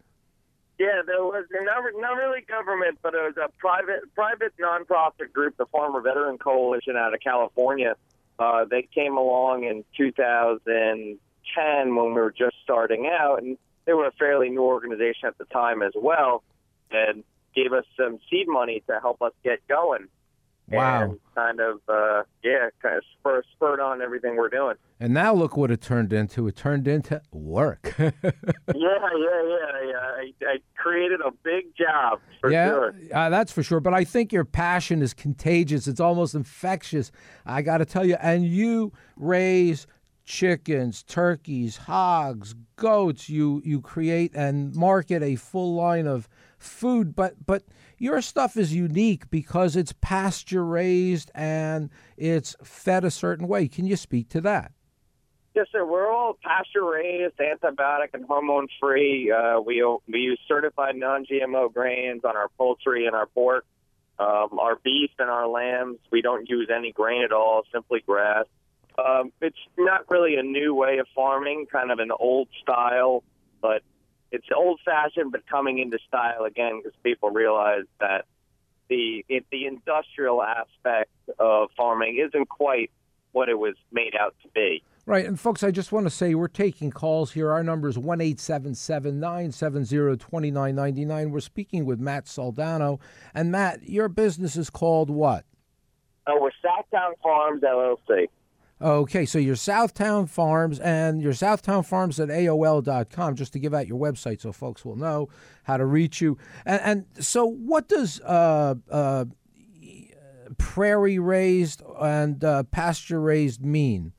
Yeah, 0.80 1.04
there 1.06 1.24
was 1.24 1.46
not, 1.52 1.84
not 1.98 2.18
really 2.18 2.42
government, 2.42 2.98
but 3.02 3.14
it 3.14 3.22
was 3.22 3.38
a 3.38 3.50
private 3.60 4.14
private 4.16 4.54
nonprofit 4.58 5.32
group, 5.32 5.56
the 5.58 5.68
Farmer 5.68 6.02
Veteran 6.02 6.40
Coalition 6.40 6.98
out 6.98 7.14
of 7.14 7.20
California. 7.20 7.96
Uh, 8.40 8.66
they 8.66 8.88
came 8.94 9.16
along 9.16 9.66
in 9.66 9.86
2010 9.96 11.96
when 11.96 12.06
we 12.06 12.20
were 12.20 12.34
just 12.36 12.56
starting 12.64 13.08
out, 13.08 13.44
and 13.44 13.58
they 13.86 13.94
were 13.94 14.08
a 14.08 14.12
fairly 14.14 14.50
new 14.50 14.64
organization 14.64 15.28
at 15.28 15.38
the 15.38 15.46
time 15.46 15.84
as 15.84 15.94
well, 15.96 16.44
and 16.90 17.24
gave 17.56 17.72
us 17.72 17.86
some 17.96 18.18
seed 18.30 18.48
money 18.48 18.82
to 18.88 19.00
help 19.00 19.22
us 19.22 19.34
get 19.44 19.66
going. 19.68 20.08
Wow. 20.78 21.16
Kind 21.36 21.60
of, 21.60 21.80
uh, 21.88 22.24
yeah, 22.44 22.70
kind 22.82 22.98
of 22.98 23.04
spur, 23.20 23.44
spurred 23.54 23.80
on 23.80 24.02
everything 24.02 24.36
we're 24.36 24.50
doing. 24.50 24.76
And 25.00 25.14
now 25.14 25.34
look 25.34 25.58
what 25.58 25.72
it 25.72 25.82
turned 25.82 26.14
into. 26.14 26.48
It 26.48 26.56
turned 26.56 26.88
into 26.88 27.22
work. 27.32 27.96
yeah, 28.00 28.12
yeah, 28.24 28.40
yeah, 28.74 29.82
yeah. 29.86 29.98
I, 29.98 30.32
I, 30.42 30.58
created 30.78 31.20
a 31.22 31.32
big 31.44 31.76
job 31.78 32.20
for 32.40 32.52
yeah, 32.52 32.70
sure. 32.70 32.96
Uh, 33.14 33.30
that's 33.30 33.52
for 33.52 33.64
sure. 33.64 33.80
But 33.80 33.94
I 33.94 34.04
think 34.04 34.32
your 34.32 34.46
passion 34.46 35.02
is 35.02 35.14
contagious. 35.14 35.88
It's 35.88 36.00
almost 36.00 36.36
infectious. 36.36 37.12
I 37.46 37.62
got 37.62 37.80
to 37.80 37.86
tell 37.86 38.06
you. 38.06 38.16
And 38.22 38.46
you 38.46 38.94
raise 39.18 39.88
chickens, 40.26 41.04
turkeys, 41.04 41.78
hogs, 41.78 42.56
goats. 42.76 43.30
You 43.30 43.62
you 43.66 43.82
create 43.82 44.34
and 44.36 44.76
market 44.76 45.22
a 45.22 45.36
full 45.36 45.76
line 45.76 46.08
of 46.08 46.30
food. 46.58 47.16
But 47.16 47.46
but 47.46 47.64
your 47.98 48.22
stuff 48.22 48.58
is 48.58 48.74
unique 48.74 49.30
because 49.30 49.76
it's 49.76 49.94
pasture 50.02 50.66
raised 50.66 51.32
and 51.34 51.90
it's 52.18 52.56
fed 52.64 53.04
a 53.04 53.12
certain 53.12 53.48
way. 53.48 53.68
Can 53.68 53.86
you 53.86 53.96
speak 53.96 54.30
to 54.30 54.42
that? 54.42 54.72
Yes, 55.56 55.68
sir. 55.72 55.86
We're 55.86 56.12
all 56.12 56.38
pasture 56.44 56.84
raised, 56.84 57.36
antibiotic 57.38 58.10
and 58.14 58.26
hormone 58.26 58.68
free. 58.80 59.32
Uh, 59.32 59.60
we 59.60 59.86
we 60.08 60.20
use 60.20 60.40
certified 60.48 60.96
non-GMO 60.96 61.72
grains 61.74 62.24
on 62.24 62.36
our 62.36 62.50
poultry 62.58 63.06
and 63.06 63.16
our 63.16 63.28
pork, 63.28 63.66
um, 64.18 64.58
our 64.60 64.78
beef 64.84 65.12
and 65.20 65.30
our 65.30 65.48
lambs. 65.48 66.00
We 66.12 66.24
don't 66.24 66.50
use 66.50 66.70
any 66.76 66.92
grain 66.92 67.24
at 67.24 67.32
all, 67.32 67.64
simply 67.72 68.02
grass. 68.06 68.46
Um, 68.98 69.32
it's 69.42 69.58
not 69.78 70.10
really 70.10 70.36
a 70.38 70.44
new 70.44 70.74
way 70.74 70.98
of 70.98 71.08
farming, 71.16 71.68
kind 71.72 71.92
of 71.92 72.00
an 72.00 72.12
old 72.20 72.48
style, 72.62 73.24
but 73.62 73.84
it's 74.34 74.48
old 74.54 74.80
fashioned, 74.84 75.32
but 75.32 75.48
coming 75.48 75.78
into 75.78 76.00
style 76.08 76.44
again 76.44 76.82
because 76.84 76.98
people 77.04 77.30
realize 77.30 77.86
that 78.00 78.26
the 78.90 79.24
it, 79.30 79.46
the 79.52 79.68
industrial 79.68 80.42
aspect 80.42 81.12
of 81.40 81.70
farming 81.78 82.18
isn't 82.28 82.50
quite 82.50 82.92
what 83.32 83.48
it 83.48 83.58
was 83.58 83.76
made 83.92 84.16
out 84.20 84.36
to 84.42 84.50
be. 84.50 84.84
Right. 85.06 85.26
And 85.26 85.40
folks, 85.40 85.64
I 85.64 85.72
just 85.72 85.92
want 85.92 86.06
to 86.08 86.10
say 86.10 86.34
we're 86.34 86.48
taking 86.48 86.90
calls 86.90 87.34
here. 87.34 87.52
Our 87.52 87.64
number 87.64 87.88
is 87.88 87.98
one 87.98 88.22
eight 88.22 88.40
seven 88.40 88.74
seven 88.74 89.20
nine 89.20 89.52
seven 89.52 89.86
zero 89.86 90.16
twenty 90.16 90.50
nine 90.50 90.76
ninety 90.76 91.06
nine. 91.06 91.30
We're 91.30 91.40
speaking 91.40 91.86
with 91.86 92.00
Matt 92.00 92.26
Soldano. 92.26 93.00
And 93.36 93.52
Matt, 93.52 93.88
your 93.88 94.10
business 94.10 94.56
is 94.56 94.72
called 94.72 95.12
what? 95.12 95.46
Oh, 96.26 96.40
we're 96.42 96.52
Southtown 96.66 97.12
Farms 97.22 97.62
LLC. 97.62 98.30
Okay, 98.84 99.26
so 99.26 99.40
your 99.40 99.56
Southtown 99.56 100.28
Farms 100.28 100.78
and 100.78 101.22
your 101.22 101.32
Southtown 101.32 101.86
Farms 101.86 102.20
at 102.20 102.28
AOL.com, 102.28 103.36
just 103.36 103.54
to 103.54 103.60
give 103.60 103.74
out 103.74 103.88
your 103.88 103.98
website 103.98 104.42
so 104.42 104.52
folks 104.52 104.84
will 104.84 104.98
know 104.98 105.30
how 105.64 105.78
to 105.78 105.86
reach 105.86 106.20
you. 106.20 106.38
And, 106.66 106.82
and 106.82 107.26
so, 107.26 107.46
what 107.46 107.88
does 107.88 108.20
uh, 108.20 108.76
uh, 108.92 109.26
prairie 110.58 111.18
raised 111.18 111.82
and 111.98 112.44
uh, 112.44 112.64
pasture 112.64 113.22
raised 113.22 113.64
mean? 113.64 114.12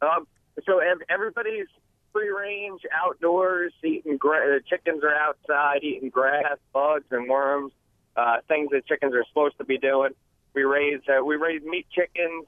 Um, 0.00 0.26
so 0.64 0.80
everybody's 1.10 1.66
free 2.14 2.30
range, 2.30 2.80
outdoors, 2.94 3.74
eating 3.84 4.16
gra- 4.16 4.46
the 4.46 4.60
chickens 4.66 5.04
are 5.04 5.14
outside 5.14 5.84
eating 5.84 6.08
grass, 6.08 6.56
bugs, 6.72 7.04
and 7.10 7.28
worms, 7.28 7.72
uh, 8.16 8.36
things 8.48 8.70
that 8.70 8.86
chickens 8.86 9.12
are 9.14 9.24
supposed 9.28 9.58
to 9.58 9.64
be 9.64 9.76
doing. 9.76 10.12
We 10.54 10.62
raise 10.62 11.00
uh, 11.08 11.22
we 11.22 11.36
raise 11.36 11.62
meat 11.62 11.86
chickens 11.92 12.46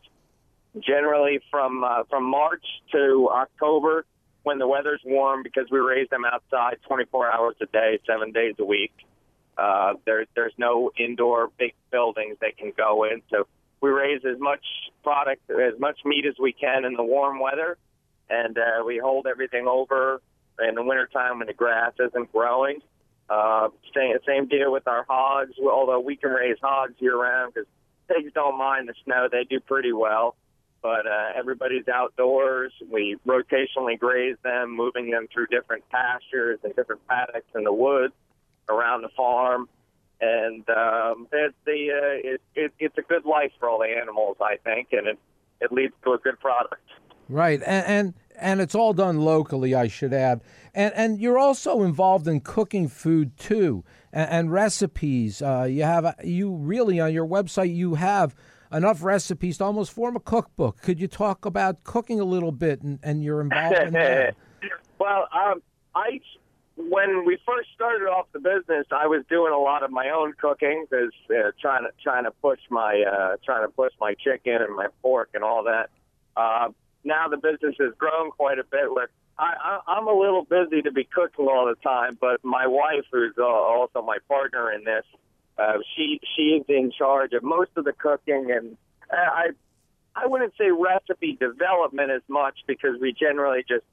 generally 0.80 1.40
from 1.50 1.84
uh, 1.84 2.04
from 2.08 2.24
March 2.24 2.64
to 2.92 3.28
October 3.32 4.04
when 4.42 4.58
the 4.58 4.68
weather's 4.68 5.00
warm 5.04 5.42
because 5.42 5.66
we 5.70 5.78
raise 5.78 6.08
them 6.08 6.24
outside 6.24 6.76
24 6.86 7.32
hours 7.32 7.56
a 7.60 7.66
day, 7.66 7.98
seven 8.06 8.30
days 8.30 8.54
a 8.58 8.64
week. 8.64 8.92
Uh, 9.58 9.94
there, 10.04 10.26
there's 10.36 10.52
no 10.56 10.92
indoor 10.96 11.48
big 11.58 11.74
buildings 11.90 12.36
they 12.40 12.52
can 12.52 12.72
go 12.76 13.04
in, 13.04 13.22
so 13.30 13.46
we 13.80 13.90
raise 13.90 14.20
as 14.24 14.38
much 14.38 14.64
product, 15.02 15.50
as 15.50 15.78
much 15.80 15.98
meat 16.04 16.26
as 16.26 16.34
we 16.38 16.52
can 16.52 16.84
in 16.84 16.94
the 16.94 17.02
warm 17.02 17.40
weather, 17.40 17.76
and 18.28 18.56
uh, 18.56 18.84
we 18.84 18.98
hold 18.98 19.26
everything 19.26 19.66
over 19.66 20.20
in 20.66 20.74
the 20.74 20.82
wintertime 20.82 21.38
when 21.38 21.46
the 21.46 21.54
grass 21.54 21.92
isn't 21.98 22.30
growing. 22.32 22.80
Uh, 23.28 23.68
same, 23.94 24.14
same 24.26 24.46
deal 24.46 24.70
with 24.70 24.86
our 24.86 25.04
hogs, 25.08 25.54
although 25.60 26.00
we 26.00 26.16
can 26.16 26.30
raise 26.30 26.56
hogs 26.62 26.94
year 26.98 27.20
round 27.20 27.52
because 27.54 27.66
pigs 28.08 28.30
don't 28.34 28.56
mind 28.56 28.88
the 28.88 28.94
snow. 29.04 29.28
They 29.30 29.44
do 29.44 29.58
pretty 29.58 29.92
well. 29.92 30.36
But 30.86 31.04
uh, 31.04 31.32
everybody's 31.34 31.88
outdoors. 31.88 32.72
We 32.88 33.16
rotationally 33.26 33.98
graze 33.98 34.36
them, 34.44 34.70
moving 34.70 35.10
them 35.10 35.26
through 35.32 35.48
different 35.48 35.82
pastures 35.90 36.60
and 36.62 36.76
different 36.76 37.04
paddocks 37.08 37.50
in 37.56 37.64
the 37.64 37.72
woods 37.72 38.14
around 38.68 39.02
the 39.02 39.08
farm 39.16 39.68
and 40.20 40.68
um, 40.70 41.28
it's 41.32 41.54
the 41.64 41.90
uh, 41.90 42.30
it, 42.34 42.40
it, 42.54 42.72
it's 42.78 42.96
a 42.96 43.02
good 43.02 43.24
life 43.24 43.52
for 43.58 43.68
all 43.68 43.80
the 43.80 43.88
animals, 44.00 44.36
I 44.40 44.56
think, 44.64 44.88
and 44.92 45.06
it 45.06 45.18
it 45.60 45.72
leads 45.72 45.94
to 46.04 46.12
a 46.12 46.18
good 46.18 46.38
product. 46.40 46.88
Right, 47.28 47.60
and 47.66 47.86
and, 47.86 48.14
and 48.38 48.60
it's 48.60 48.74
all 48.74 48.92
done 48.92 49.20
locally, 49.20 49.74
I 49.74 49.88
should 49.88 50.14
add, 50.14 50.40
and 50.74 50.94
and 50.94 51.20
you're 51.20 51.38
also 51.38 51.82
involved 51.82 52.26
in 52.28 52.40
cooking 52.40 52.88
food 52.88 53.36
too, 53.36 53.84
and, 54.12 54.30
and 54.30 54.52
recipes. 54.52 55.42
Uh, 55.42 55.66
you 55.68 55.82
have 55.82 56.14
you 56.24 56.54
really 56.54 56.98
on 57.00 57.12
your 57.12 57.26
website 57.26 57.74
you 57.74 57.96
have 57.96 58.34
enough 58.72 59.02
recipes 59.02 59.58
to 59.58 59.64
almost 59.64 59.92
form 59.92 60.16
a 60.16 60.20
cookbook. 60.20 60.80
Could 60.82 61.00
you 61.00 61.08
talk 61.08 61.44
about 61.44 61.84
cooking 61.84 62.20
a 62.20 62.24
little 62.24 62.52
bit 62.52 62.82
and, 62.82 62.98
and 63.02 63.22
your 63.22 63.40
involvement? 63.40 63.92
there? 63.92 64.32
well, 64.98 65.28
um, 65.32 65.62
I 65.94 66.20
when 66.76 67.24
we 67.24 67.38
first 67.46 67.70
started 67.74 68.04
off 68.04 68.26
the 68.32 68.38
business, 68.38 68.86
I 68.92 69.06
was 69.06 69.24
doing 69.30 69.52
a 69.52 69.58
lot 69.58 69.82
of 69.82 69.90
my 69.90 70.10
own 70.10 70.34
cooking, 70.38 70.84
because 70.88 71.12
uh, 71.30 71.50
trying 71.60 71.84
to 71.84 71.90
trying 72.02 72.24
to 72.24 72.30
push 72.30 72.60
my 72.70 73.02
uh, 73.02 73.36
trying 73.44 73.66
to 73.66 73.72
push 73.72 73.92
my 74.00 74.14
chicken 74.14 74.54
and 74.60 74.76
my 74.76 74.88
pork 75.02 75.30
and 75.34 75.42
all 75.42 75.64
that. 75.64 75.88
Uh, 76.36 76.68
now 77.02 77.28
the 77.28 77.38
business 77.38 77.74
has 77.80 77.94
grown 77.96 78.30
quite 78.30 78.58
a 78.58 78.64
bit. 78.64 78.92
Where 78.92 79.08
I, 79.38 79.54
I, 79.88 79.92
I'm 79.94 80.06
a 80.06 80.12
little 80.12 80.44
busy 80.44 80.82
to 80.82 80.92
be 80.92 81.04
cooking 81.04 81.46
all 81.46 81.66
the 81.66 81.76
time, 81.82 82.18
but 82.20 82.44
my 82.44 82.66
wife, 82.66 83.04
who's 83.10 83.34
uh, 83.38 83.44
also 83.44 84.02
my 84.02 84.18
partner 84.28 84.70
in 84.72 84.84
this, 84.84 85.04
uh, 85.58 85.78
she 85.94 86.20
she 86.36 86.56
is 86.56 86.64
in 86.68 86.90
charge 86.90 87.32
of 87.32 87.42
most 87.42 87.70
of 87.76 87.84
the 87.84 87.92
cooking, 87.92 88.50
and 88.50 88.76
I 89.10 89.50
I 90.14 90.26
wouldn't 90.26 90.54
say 90.58 90.70
recipe 90.70 91.36
development 91.38 92.10
as 92.10 92.22
much 92.28 92.58
because 92.66 92.98
we 93.00 93.12
generally 93.12 93.64
just 93.68 93.84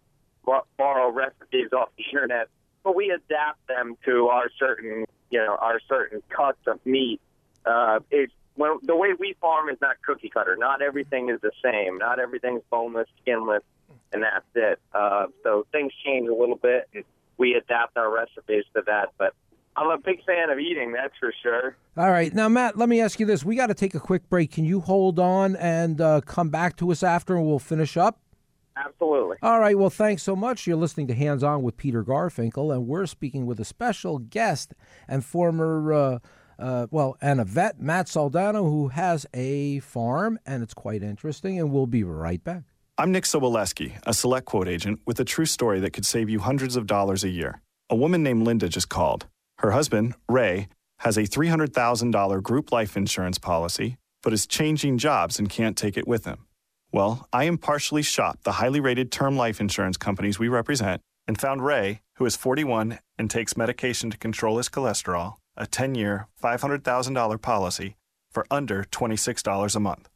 borrow 0.78 1.10
recipes 1.10 1.72
off 1.72 1.90
the 1.98 2.04
internet 2.12 2.50
but 2.84 2.96
we 2.96 3.10
adapt 3.10 3.66
them 3.68 3.96
to 4.06 4.28
our 4.28 4.50
certain, 4.60 5.06
you 5.30 5.40
know, 5.40 5.58
our 5.60 5.80
certain 5.88 6.22
cuts 6.30 6.60
of 6.68 6.86
meat. 6.86 7.22
Uh, 7.66 8.00
it's 8.12 8.34
when 8.56 8.78
the 8.84 8.96
way 8.96 9.14
we 9.18 9.36
farm 9.40 9.70
is 9.70 9.78
not 9.82 9.96
cookie 10.06 10.30
cutter. 10.30 10.56
Not 10.58 10.82
everything 10.82 11.30
is 11.30 11.40
the 11.42 11.52
same. 11.64 11.98
Not 11.98 12.20
everything's 12.20 12.62
boneless, 12.70 13.08
skinless, 13.22 13.64
and 14.12 14.24
that's 14.24 14.46
it. 14.54 14.80
Uh, 14.94 15.28
so 15.44 15.66
things 15.72 15.94
change 16.06 16.28
a 16.28 16.36
little 16.36 16.58
bit, 16.58 16.90
and 16.94 17.06
we 17.38 17.56
adapt 17.56 17.98
our 17.98 18.14
recipes 18.14 18.66
to 18.76 18.84
that. 18.86 19.14
But 19.18 19.34
I'm 19.76 19.90
a 19.90 19.98
big 19.98 20.24
fan 20.26 20.50
of 20.50 20.60
eating, 20.60 20.92
that's 20.94 21.14
for 21.20 21.34
sure. 21.42 21.76
All 21.98 22.12
right. 22.12 22.34
Now, 22.34 22.48
Matt, 22.50 22.78
let 22.78 22.90
me 22.90 23.02
ask 23.02 23.20
you 23.20 23.26
this. 23.26 23.44
We 23.44 23.56
got 23.56 23.68
to 23.68 23.74
take 23.74 23.96
a 23.96 24.00
quick 24.00 24.30
break. 24.30 24.52
Can 24.52 24.66
you 24.66 24.82
hold 24.82 25.20
on 25.20 25.56
and 25.56 26.00
uh, 26.00 26.22
come 26.22 26.50
back 26.50 26.76
to 26.78 26.92
us 26.92 27.02
after, 27.04 27.36
and 27.36 27.46
we'll 27.46 27.60
finish 27.60 27.98
up? 27.98 28.20
Absolutely. 28.76 29.38
All 29.42 29.60
right. 29.60 29.78
Well, 29.78 29.90
thanks 29.90 30.24
so 30.24 30.36
much. 30.36 30.66
You're 30.66 30.78
listening 30.78 31.08
to 31.08 31.14
Hands 31.14 31.44
On 31.44 31.62
with 31.64 31.78
Peter 31.78 32.04
Garfinkel, 32.04 32.74
and 32.74 32.88
we're 32.88 33.06
speaking 33.06 33.46
with 33.46 33.60
a 33.60 33.66
special 33.66 34.20
guest 34.20 34.74
and 35.08 35.24
former, 35.24 35.94
uh, 35.94 36.20
uh, 36.60 36.88
well, 36.92 37.18
and 37.22 37.40
a 37.40 37.46
vet, 37.46 37.80
Matt 37.80 38.08
Soldano, 38.08 38.64
who 38.64 38.90
has 38.90 39.26
a 39.34 39.80
farm, 39.80 40.40
and 40.46 40.64
it's 40.64 40.74
quite 40.74 41.04
interesting. 41.04 41.60
And 41.60 41.72
we'll 41.72 41.88
be 41.88 42.04
right 42.04 42.44
back. 42.44 42.64
I'm 42.98 43.12
Nick 43.12 43.24
Soboleski, 43.24 43.94
a 44.06 44.14
select 44.14 44.46
quote 44.46 44.68
agent 44.68 45.00
with 45.06 45.20
a 45.20 45.26
true 45.26 45.48
story 45.48 45.80
that 45.80 45.94
could 45.94 46.06
save 46.06 46.30
you 46.30 46.40
hundreds 46.40 46.76
of 46.76 46.86
dollars 46.86 47.24
a 47.24 47.30
year. 47.30 47.62
A 47.90 47.96
woman 47.96 48.22
named 48.24 48.46
Linda 48.46 48.70
just 48.70 48.90
called. 48.90 49.28
Her 49.64 49.72
husband, 49.72 50.16
Ray, 50.28 50.68
has 51.00 51.16
a 51.16 51.22
$300,000 51.24 52.44
group 52.44 52.74
life 52.74 52.98
insurance 52.98 53.38
policy, 53.38 53.96
but 54.22 54.34
is 54.34 54.46
changing 54.46 54.98
jobs 54.98 55.40
and 55.40 55.50
can't 55.50 55.78
take 55.78 55.96
it 55.96 56.06
with 56.06 56.26
him. 56.26 56.48
Well, 56.92 57.30
I 57.32 57.46
impartially 57.46 58.02
shopped 58.02 58.44
the 58.44 58.60
highly 58.60 58.82
rated 58.82 59.10
term 59.10 59.38
life 59.38 59.62
insurance 59.62 59.96
companies 59.96 60.38
we 60.38 60.50
represent 60.50 61.00
and 61.30 61.40
found 61.40 61.64
Ray, 61.64 62.02
who 62.16 62.26
is 62.26 62.36
41 62.36 63.00
and 63.18 63.30
takes 63.30 63.56
medication 63.56 64.12
to 64.12 64.18
control 64.18 64.58
his 64.58 64.68
cholesterol, 64.68 65.36
a 65.56 65.66
10 65.66 65.96
year, 65.96 66.28
$500,000 66.44 67.42
policy 67.42 67.96
for 68.32 68.46
under 68.52 68.84
$26 68.84 69.76
a 69.78 69.80
month. 69.80 70.10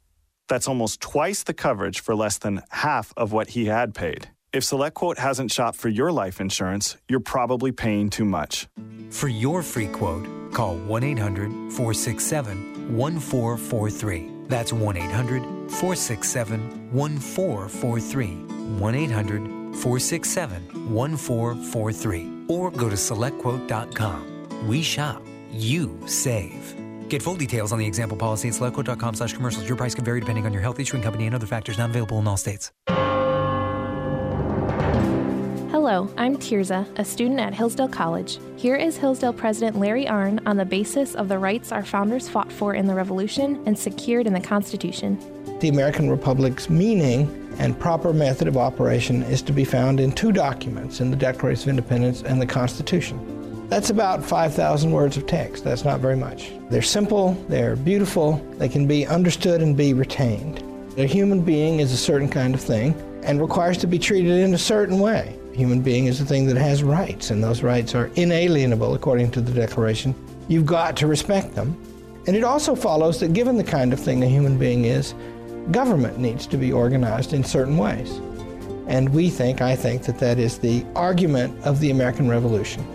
That's 0.49 0.67
almost 0.67 0.99
twice 0.99 1.43
the 1.43 1.53
coverage 1.53 2.01
for 2.01 2.17
less 2.17 2.37
than 2.37 2.63
half 2.71 3.13
of 3.15 3.31
what 3.31 3.51
he 3.51 3.67
had 3.67 3.95
paid. 3.95 4.27
If 4.57 4.63
SelectQuote 4.63 5.19
hasn't 5.19 5.51
shopped 5.51 5.77
for 5.77 5.87
your 5.87 6.11
life 6.11 6.41
insurance, 6.41 6.97
you're 7.07 7.19
probably 7.19 7.71
paying 7.71 8.09
too 8.09 8.25
much. 8.25 8.65
For 9.11 9.27
your 9.27 9.61
free 9.61 9.85
quote, 9.85 10.25
call 10.51 10.77
1 10.77 11.03
800 11.03 11.51
467 11.73 12.97
1443. 12.97 14.31
That's 14.47 14.73
1 14.73 14.97
800 14.97 15.43
467 15.69 16.91
1443. 16.91 18.29
1 18.79 18.95
800 18.95 19.41
467 19.75 20.91
1443. 20.91 22.45
Or 22.47 22.71
go 22.71 22.89
to 22.89 22.95
selectquote.com. 22.95 24.67
We 24.67 24.81
shop, 24.81 25.21
you 25.51 25.99
save. 26.07 26.75
Get 27.09 27.21
full 27.21 27.35
details 27.35 27.71
on 27.71 27.77
the 27.77 27.85
example 27.85 28.17
policy 28.17 28.47
at 28.47 28.55
selectquote.com 28.55 29.13
slash 29.13 29.33
commercials. 29.33 29.67
Your 29.67 29.77
price 29.77 29.93
can 29.93 30.03
vary 30.03 30.19
depending 30.19 30.47
on 30.47 30.51
your 30.51 30.63
health, 30.63 30.79
issuing 30.79 31.03
company, 31.03 31.27
and 31.27 31.35
other 31.35 31.45
factors 31.45 31.77
not 31.77 31.91
available 31.91 32.17
in 32.17 32.25
all 32.25 32.37
states. 32.37 32.71
Hello, 35.87 36.13
I'm 36.17 36.35
Tirza, 36.35 36.85
a 36.99 37.05
student 37.05 37.39
at 37.39 37.53
Hillsdale 37.53 37.87
College. 37.87 38.39
Here 38.57 38.75
is 38.75 38.97
Hillsdale 38.97 39.31
President 39.31 39.79
Larry 39.79 40.03
Arnn 40.03 40.45
on 40.45 40.57
the 40.57 40.65
basis 40.65 41.15
of 41.15 41.29
the 41.29 41.39
rights 41.39 41.71
our 41.71 41.85
founders 41.85 42.27
fought 42.27 42.51
for 42.51 42.73
in 42.73 42.87
the 42.87 42.93
Revolution 42.93 43.63
and 43.65 43.79
secured 43.79 44.27
in 44.27 44.33
the 44.33 44.41
Constitution. 44.41 45.17
The 45.61 45.69
American 45.69 46.09
Republic's 46.09 46.69
meaning 46.69 47.55
and 47.57 47.79
proper 47.79 48.11
method 48.11 48.49
of 48.49 48.57
operation 48.57 49.23
is 49.23 49.41
to 49.43 49.53
be 49.53 49.63
found 49.63 50.01
in 50.01 50.11
two 50.11 50.33
documents 50.33 50.99
in 50.99 51.09
the 51.09 51.15
Declaration 51.15 51.69
of 51.69 51.77
Independence 51.77 52.21
and 52.21 52.41
the 52.41 52.45
Constitution. 52.45 53.69
That's 53.69 53.89
about 53.89 54.21
5,000 54.21 54.91
words 54.91 55.15
of 55.15 55.25
text. 55.25 55.63
That's 55.63 55.85
not 55.85 56.01
very 56.01 56.17
much. 56.17 56.51
They're 56.69 56.81
simple, 56.81 57.31
they're 57.47 57.77
beautiful, 57.77 58.45
they 58.57 58.67
can 58.67 58.87
be 58.87 59.07
understood 59.07 59.61
and 59.61 59.77
be 59.77 59.93
retained. 59.93 60.61
A 60.97 61.05
human 61.05 61.43
being 61.43 61.79
is 61.79 61.93
a 61.93 61.97
certain 61.97 62.27
kind 62.27 62.53
of 62.53 62.59
thing 62.59 62.93
and 63.23 63.39
requires 63.39 63.77
to 63.77 63.87
be 63.87 63.97
treated 63.97 64.37
in 64.41 64.53
a 64.53 64.57
certain 64.57 64.99
way 64.99 65.36
human 65.57 65.81
being 65.81 66.05
is 66.05 66.21
a 66.21 66.25
thing 66.25 66.45
that 66.45 66.55
has 66.55 66.83
rights, 66.83 67.31
and 67.31 67.43
those 67.43 67.63
rights 67.63 67.95
are 67.95 68.11
inalienable 68.15 68.93
according 68.93 69.31
to 69.31 69.41
the 69.41 69.51
Declaration. 69.51 70.13
You've 70.47 70.67
got 70.67 70.95
to 70.97 71.07
respect 71.07 71.55
them. 71.55 71.75
And 72.27 72.35
it 72.35 72.43
also 72.43 72.75
follows 72.75 73.19
that 73.21 73.33
given 73.33 73.57
the 73.57 73.63
kind 73.63 73.91
of 73.91 73.99
thing 73.99 74.23
a 74.23 74.27
human 74.27 74.57
being 74.57 74.85
is, 74.85 75.15
government 75.71 76.19
needs 76.19 76.45
to 76.47 76.57
be 76.57 76.71
organized 76.71 77.33
in 77.33 77.43
certain 77.43 77.77
ways. 77.77 78.21
And 78.87 79.09
we 79.09 79.29
think, 79.29 79.61
I 79.61 79.75
think, 79.75 80.03
that 80.03 80.19
that 80.19 80.37
is 80.37 80.59
the 80.59 80.85
argument 80.95 81.59
of 81.65 81.79
the 81.79 81.89
American 81.89 82.29
Revolution. 82.29 82.85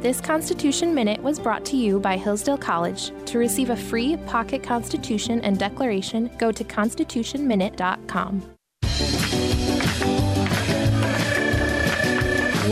This 0.00 0.20
Constitution 0.20 0.94
Minute 0.94 1.20
was 1.22 1.40
brought 1.40 1.64
to 1.66 1.76
you 1.76 1.98
by 1.98 2.16
Hillsdale 2.16 2.58
College. 2.58 3.10
To 3.26 3.38
receive 3.38 3.70
a 3.70 3.76
free 3.76 4.16
pocket 4.28 4.62
Constitution 4.62 5.40
and 5.40 5.58
Declaration, 5.58 6.30
go 6.38 6.52
to 6.52 6.62
constitutionminute.com. 6.62 8.55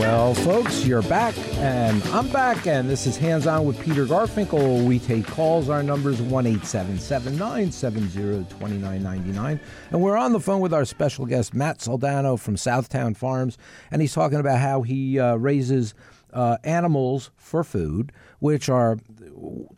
Well, 0.05 0.35
folks, 0.35 0.85
you're 0.85 1.01
back, 1.01 1.35
and 1.55 2.01
I'm 2.09 2.27
back, 2.27 2.67
and 2.67 2.87
this 2.87 3.07
is 3.07 3.17
Hands 3.17 3.47
On 3.47 3.65
with 3.65 3.79
Peter 3.83 4.05
Garfinkel. 4.05 4.85
We 4.85 4.99
take 4.99 5.25
calls. 5.25 5.67
Our 5.67 5.81
number 5.81 6.11
is 6.11 6.21
1 6.21 6.43
970 6.43 8.11
2999. 8.11 9.59
And 9.89 10.01
we're 10.01 10.15
on 10.15 10.31
the 10.31 10.39
phone 10.39 10.61
with 10.61 10.75
our 10.75 10.85
special 10.85 11.25
guest, 11.25 11.55
Matt 11.55 11.79
Soldano 11.79 12.39
from 12.39 12.55
Southtown 12.55 13.17
Farms, 13.17 13.57
and 13.89 13.99
he's 13.99 14.13
talking 14.13 14.39
about 14.39 14.59
how 14.59 14.83
he 14.83 15.19
uh, 15.19 15.37
raises 15.37 15.95
uh, 16.33 16.57
animals 16.63 17.31
for 17.35 17.63
food, 17.63 18.11
which 18.37 18.69
are 18.69 18.99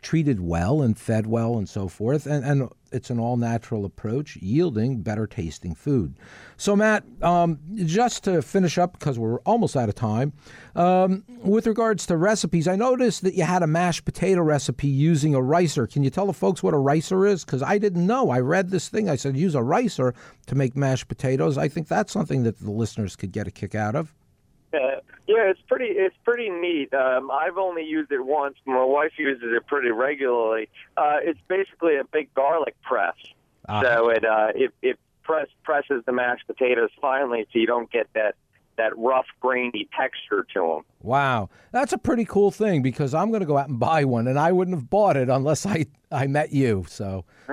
treated 0.02 0.40
well 0.40 0.82
and 0.82 0.98
fed 0.98 1.28
well 1.28 1.58
and 1.58 1.68
so 1.68 1.88
forth. 1.88 2.26
And, 2.26 2.44
and 2.44 2.70
it's 2.92 3.10
an 3.10 3.20
all 3.20 3.38
natural 3.38 3.86
approach, 3.86 4.38
yielding 4.38 5.02
better 5.02 5.28
tasting 5.28 5.76
food. 5.76 6.16
So, 6.56 6.76
Matt, 6.76 7.04
um, 7.22 7.60
just 7.76 8.24
to 8.24 8.42
finish 8.42 8.78
up, 8.78 8.94
because 8.94 9.20
we're 9.20 9.40
almost 9.40 9.76
out 9.76 9.90
of 9.90 9.96
time, 9.96 10.34
um, 10.76 11.24
with 11.40 11.68
regards 11.68 12.06
to 12.08 12.18
recipes, 12.18 12.68
I 12.68 12.76
noticed 12.76 13.24
that 13.24 13.36
you 13.36 13.44
had 13.44 13.64
a 13.64 13.68
mashed 13.68 14.06
potato 14.06 14.42
recipe 14.42 14.88
using 14.88 15.36
a 15.36 15.42
ricer. 15.42 15.88
Can 15.88 16.04
you 16.04 16.10
tell 16.10 16.28
the 16.28 16.34
folks 16.34 16.64
what 16.64 16.74
a 16.74 16.78
ricer 16.78 17.26
is? 17.28 17.44
Because 17.44 17.62
I 17.62 17.78
didn't 17.78 18.06
know. 18.06 18.30
I 18.30 18.40
read 18.40 18.70
this 18.70 18.90
thing. 18.90 19.10
I 19.10 19.16
said 19.16 19.36
use 19.38 19.56
a 19.56 19.64
ricer 19.64 20.14
to 20.48 20.56
make 20.56 20.76
mashed 20.76 21.08
potatoes. 21.08 21.58
I 21.58 21.68
think 21.68 21.88
that's 21.88 22.14
something 22.14 22.44
that 22.44 22.60
the 22.60 22.72
listeners 22.72 23.16
could 23.16 23.32
get 23.32 23.48
a 23.48 23.52
kick 23.52 23.76
out 23.76 23.96
of. 23.96 24.14
Uh, 24.74 25.02
yeah, 25.28 25.50
it's 25.50 25.62
pretty. 25.68 25.86
It's 25.86 26.16
pretty 26.24 26.50
neat. 26.50 26.94
Um, 26.94 27.30
I've 27.30 27.58
only 27.58 27.84
used 27.84 28.12
it 28.12 28.24
once. 28.24 28.56
My 28.66 28.84
wife 28.84 29.12
uses 29.18 29.50
it 29.56 29.68
pretty 29.68 29.90
regularly. 29.90 30.70
Uh, 30.96 31.18
it's 31.22 31.40
basically 31.48 31.98
a 31.98 32.04
big 32.06 32.34
garlic 32.34 32.76
press. 32.82 33.16
Uh-huh. 33.68 33.84
So 33.84 34.10
it 34.10 34.24
uh, 34.24 34.48
it 34.56 34.74
it 34.82 35.00
press 35.24 35.48
presses 35.64 36.04
the 36.06 36.14
mashed 36.14 36.48
potatoes 36.48 36.92
finely, 37.02 37.46
so 37.52 37.60
you 37.60 37.68
don't 37.68 37.92
get 37.92 38.08
that 38.14 38.36
that 38.78 38.98
rough, 38.98 39.26
grainy 39.40 39.88
texture 39.98 40.46
to 40.54 40.60
them. 40.60 40.82
Wow, 41.02 41.50
that's 41.72 41.94
a 41.94 41.98
pretty 41.98 42.26
cool 42.26 42.52
thing 42.52 42.82
because 42.82 43.14
I'm 43.14 43.30
going 43.30 43.42
to 43.42 43.46
go 43.46 43.58
out 43.58 43.70
and 43.70 43.80
buy 43.80 44.06
one, 44.06 44.28
and 44.28 44.40
I 44.40 44.52
wouldn't 44.52 44.76
have 44.76 44.90
bought 44.90 45.18
it 45.18 45.30
unless 45.30 45.66
I 45.66 45.86
I 46.12 46.28
met 46.28 46.54
you. 46.54 46.86
So, 46.88 47.26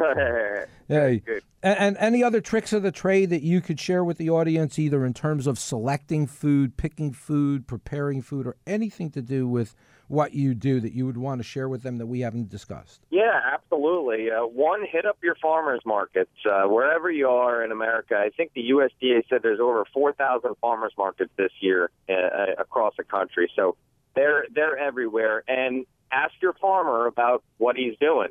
yeah. 0.89 1.17
And, 1.63 1.79
and, 1.79 1.97
any 1.99 2.23
other 2.23 2.41
tricks 2.41 2.73
of 2.73 2.83
the 2.83 2.93
trade 2.93 3.31
that 3.31 3.43
you 3.43 3.61
could 3.61 3.81
share 3.81 4.05
with 4.05 4.19
the 4.19 4.31
audience, 4.31 4.79
either 4.79 5.05
in 5.05 5.15
terms 5.15 5.47
of 5.47 5.59
selecting 5.59 6.27
food, 6.27 6.77
picking 6.77 7.13
food, 7.13 7.67
preparing 7.67 8.21
food, 8.21 8.47
or 8.47 8.57
anything 8.67 9.11
to 9.13 9.23
do 9.23 9.49
with 9.49 9.75
what 10.09 10.35
you 10.35 10.55
do 10.55 10.81
that 10.81 10.93
you 10.93 11.07
would 11.07 11.17
want 11.17 11.41
to 11.41 11.45
share 11.45 11.69
with 11.69 11.83
them 11.83 11.99
that 11.99 12.07
we 12.07 12.21
haven't 12.21 12.51
discussed? 12.51 13.01
Yeah, 13.11 13.41
absolutely. 13.53 14.31
Uh, 14.31 14.47
one, 14.47 14.85
hit 14.91 15.07
up 15.07 15.19
your 15.23 15.37
farmers 15.37 15.81
markets 15.85 16.31
uh, 16.51 16.65
wherever 16.65 17.11
you 17.11 17.29
are 17.29 17.65
in 17.65 17.73
America. 17.73 18.17
I 18.17 18.31
think 18.37 18.53
the 18.55 18.71
USDA 18.71 19.23
said 19.29 19.41
there's 19.43 19.61
over 19.61 19.85
4,000 19.93 20.55
farmers 20.61 20.93
markets 20.99 21.31
this 21.37 21.53
year 21.61 21.91
uh, 22.09 22.13
uh, 22.13 22.47
across 22.59 22.95
the 22.97 23.05
country. 23.05 23.51
So 23.57 23.77
they're 24.15 24.47
they're 24.55 24.79
everywhere. 24.79 25.43
And 25.49 25.87
ask 26.13 26.33
your 26.41 26.55
farmer 26.55 27.07
about 27.07 27.43
what 27.59 27.77
he's 27.77 27.97
doing. 27.99 28.31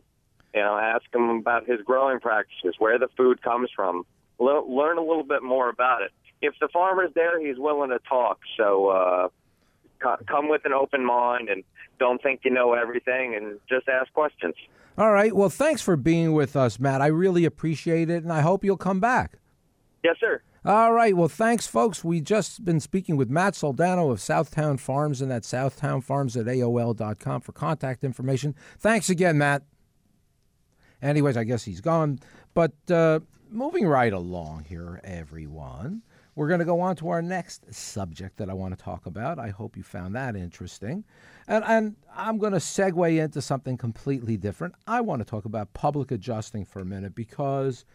You 0.53 0.61
know, 0.61 0.77
ask 0.77 1.03
him 1.13 1.29
about 1.29 1.67
his 1.67 1.81
growing 1.81 2.19
practices, 2.19 2.75
where 2.77 2.99
the 2.99 3.09
food 3.17 3.41
comes 3.41 3.69
from. 3.75 4.05
Le- 4.39 4.65
learn 4.67 4.97
a 4.97 5.01
little 5.01 5.23
bit 5.23 5.43
more 5.43 5.69
about 5.69 6.03
it. 6.03 6.11
If 6.41 6.53
the 6.59 6.67
farmer's 6.67 7.11
there, 7.15 7.43
he's 7.43 7.57
willing 7.57 7.89
to 7.89 7.99
talk. 8.07 8.39
So 8.57 8.89
uh, 8.89 9.29
come 10.27 10.49
with 10.49 10.65
an 10.65 10.73
open 10.73 11.05
mind 11.05 11.49
and 11.49 11.63
don't 11.99 12.21
think 12.21 12.41
you 12.43 12.51
know 12.51 12.73
everything, 12.73 13.35
and 13.35 13.59
just 13.69 13.87
ask 13.87 14.11
questions. 14.13 14.55
All 14.97 15.11
right. 15.11 15.35
Well, 15.35 15.49
thanks 15.49 15.81
for 15.81 15.95
being 15.95 16.33
with 16.33 16.55
us, 16.55 16.79
Matt. 16.79 17.01
I 17.01 17.07
really 17.07 17.45
appreciate 17.45 18.09
it, 18.09 18.23
and 18.23 18.31
I 18.31 18.41
hope 18.41 18.63
you'll 18.63 18.77
come 18.77 18.99
back. 18.99 19.39
Yes, 20.03 20.17
sir. 20.19 20.41
All 20.65 20.93
right. 20.93 21.15
Well, 21.15 21.27
thanks, 21.27 21.67
folks. 21.67 22.03
We 22.03 22.21
just 22.21 22.63
been 22.63 22.79
speaking 22.79 23.17
with 23.17 23.29
Matt 23.29 23.53
Soldano 23.53 24.11
of 24.11 24.19
Southtown 24.19 24.79
Farms 24.79 25.21
and 25.21 25.31
at 25.31 25.43
southtownfarms 25.43 26.39
at 26.39 26.45
AOL.com 26.45 27.41
for 27.41 27.51
contact 27.51 28.03
information. 28.03 28.55
Thanks 28.79 29.09
again, 29.09 29.37
Matt. 29.37 29.63
Anyways, 31.01 31.35
I 31.35 31.43
guess 31.43 31.63
he's 31.65 31.81
gone. 31.81 32.19
But 32.53 32.73
uh, 32.89 33.19
moving 33.49 33.85
right 33.85 34.13
along 34.13 34.65
here, 34.69 35.01
everyone, 35.03 36.01
we're 36.35 36.47
going 36.47 36.59
to 36.59 36.65
go 36.65 36.79
on 36.79 36.95
to 36.97 37.09
our 37.09 37.21
next 37.21 37.73
subject 37.73 38.37
that 38.37 38.49
I 38.49 38.53
want 38.53 38.77
to 38.77 38.83
talk 38.83 39.05
about. 39.05 39.39
I 39.39 39.49
hope 39.49 39.77
you 39.77 39.83
found 39.83 40.15
that 40.15 40.35
interesting. 40.35 41.03
And, 41.47 41.63
and 41.65 41.95
I'm 42.15 42.37
going 42.37 42.53
to 42.53 42.59
segue 42.59 43.23
into 43.23 43.41
something 43.41 43.77
completely 43.77 44.37
different. 44.37 44.75
I 44.87 45.01
want 45.01 45.21
to 45.21 45.25
talk 45.25 45.45
about 45.45 45.73
public 45.73 46.11
adjusting 46.11 46.65
for 46.65 46.79
a 46.79 46.85
minute 46.85 47.13
because 47.13 47.85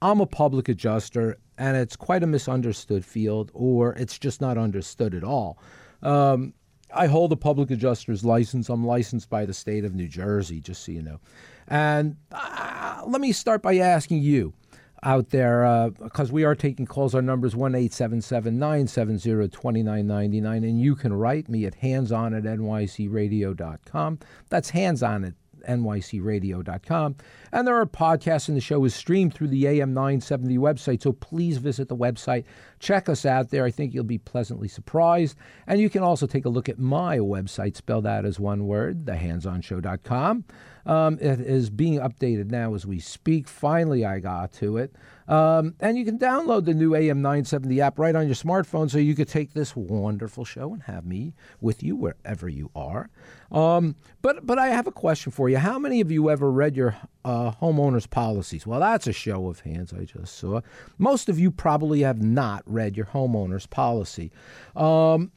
I'm 0.00 0.20
a 0.20 0.26
public 0.26 0.68
adjuster 0.68 1.38
and 1.56 1.76
it's 1.76 1.96
quite 1.96 2.22
a 2.22 2.26
misunderstood 2.26 3.04
field, 3.04 3.50
or 3.52 3.94
it's 3.94 4.18
just 4.18 4.40
not 4.40 4.56
understood 4.58 5.14
at 5.14 5.24
all. 5.24 5.58
Um, 6.02 6.54
I 6.94 7.06
hold 7.06 7.32
a 7.32 7.36
public 7.36 7.70
adjuster's 7.70 8.24
license. 8.24 8.68
I'm 8.68 8.86
licensed 8.86 9.28
by 9.28 9.44
the 9.44 9.52
state 9.52 9.84
of 9.84 9.94
New 9.94 10.08
Jersey, 10.08 10.60
just 10.60 10.84
so 10.84 10.92
you 10.92 11.02
know. 11.02 11.20
And 11.66 12.16
uh, 12.32 13.02
let 13.06 13.20
me 13.20 13.32
start 13.32 13.60
by 13.60 13.76
asking 13.76 14.22
you 14.22 14.54
out 15.02 15.30
there, 15.30 15.90
because 16.02 16.30
uh, 16.30 16.34
we 16.34 16.44
are 16.44 16.54
taking 16.54 16.86
calls. 16.86 17.14
Our 17.14 17.22
number 17.22 17.46
is 17.46 17.56
1 17.56 17.74
877 17.74 18.58
970 18.58 19.48
2999, 19.48 20.64
and 20.64 20.80
you 20.80 20.96
can 20.96 21.12
write 21.12 21.48
me 21.48 21.66
at 21.66 21.76
hands-on 21.76 22.34
at 22.34 22.44
nycradio.com. 22.44 24.18
That's 24.48 24.70
hands-on 24.70 25.24
at 25.24 25.34
nycradio.com. 25.66 27.16
And 27.52 27.66
there 27.66 27.76
are 27.76 27.86
podcasts, 27.86 28.48
and 28.48 28.56
the 28.56 28.60
show 28.60 28.84
is 28.84 28.94
streamed 28.94 29.34
through 29.34 29.48
the 29.48 29.66
AM 29.66 29.94
970 29.94 30.58
website. 30.58 31.02
So 31.02 31.12
please 31.12 31.58
visit 31.58 31.88
the 31.88 31.96
website. 31.96 32.44
Check 32.78 33.08
us 33.08 33.24
out 33.24 33.50
there. 33.50 33.64
I 33.64 33.70
think 33.70 33.94
you'll 33.94 34.04
be 34.04 34.18
pleasantly 34.18 34.68
surprised. 34.68 35.36
And 35.66 35.80
you 35.80 35.90
can 35.90 36.02
also 36.02 36.26
take 36.26 36.44
a 36.44 36.50
look 36.50 36.68
at 36.68 36.78
my 36.78 37.18
website, 37.18 37.76
spelled 37.76 38.06
out 38.06 38.24
as 38.24 38.38
one 38.38 38.66
word, 38.66 39.04
thehandsonshow.com. 39.04 40.44
Um, 40.88 41.18
it 41.20 41.40
is 41.40 41.68
being 41.68 42.00
updated 42.00 42.50
now 42.50 42.74
as 42.74 42.86
we 42.86 42.98
speak. 42.98 43.46
Finally, 43.46 44.06
I 44.06 44.20
got 44.20 44.52
to 44.54 44.78
it. 44.78 44.94
Um, 45.28 45.74
and 45.80 45.98
you 45.98 46.06
can 46.06 46.18
download 46.18 46.64
the 46.64 46.72
new 46.72 46.94
AM 46.94 47.20
970 47.20 47.78
app 47.82 47.98
right 47.98 48.16
on 48.16 48.24
your 48.26 48.34
smartphone 48.34 48.90
so 48.90 48.96
you 48.96 49.14
could 49.14 49.28
take 49.28 49.52
this 49.52 49.76
wonderful 49.76 50.46
show 50.46 50.72
and 50.72 50.82
have 50.84 51.04
me 51.04 51.34
with 51.60 51.82
you 51.82 51.94
wherever 51.94 52.48
you 52.48 52.70
are. 52.74 53.10
Um, 53.52 53.96
but, 54.22 54.46
but 54.46 54.58
I 54.58 54.68
have 54.68 54.86
a 54.86 54.92
question 54.92 55.30
for 55.30 55.50
you. 55.50 55.58
How 55.58 55.78
many 55.78 56.00
of 56.00 56.10
you 56.10 56.30
ever 56.30 56.50
read 56.50 56.74
your 56.74 56.96
uh, 57.22 57.52
homeowner's 57.52 58.06
policies? 58.06 58.66
Well, 58.66 58.80
that's 58.80 59.06
a 59.06 59.12
show 59.12 59.48
of 59.48 59.60
hands 59.60 59.92
I 59.92 60.04
just 60.04 60.38
saw. 60.38 60.62
Most 60.96 61.28
of 61.28 61.38
you 61.38 61.50
probably 61.50 62.00
have 62.00 62.22
not 62.22 62.62
read 62.64 62.96
your 62.96 63.06
homeowner's 63.06 63.66
policy. 63.66 64.32
Um, 64.74 65.32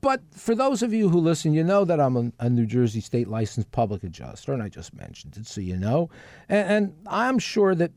but 0.00 0.22
for 0.32 0.54
those 0.54 0.82
of 0.82 0.92
you 0.92 1.08
who 1.08 1.18
listen, 1.18 1.54
you 1.54 1.64
know 1.64 1.84
that 1.84 2.00
I'm 2.00 2.16
a, 2.16 2.32
a, 2.38 2.50
New 2.50 2.66
Jersey 2.66 3.00
state 3.00 3.28
licensed 3.28 3.70
public 3.72 4.04
adjuster, 4.04 4.52
and 4.52 4.62
I 4.62 4.68
just 4.68 4.94
mentioned 4.94 5.36
it, 5.36 5.46
so 5.46 5.60
you 5.60 5.76
know. 5.76 6.10
And, 6.48 6.68
and, 6.68 6.94
I'm 7.06 7.38
sure 7.38 7.74
that 7.74 7.92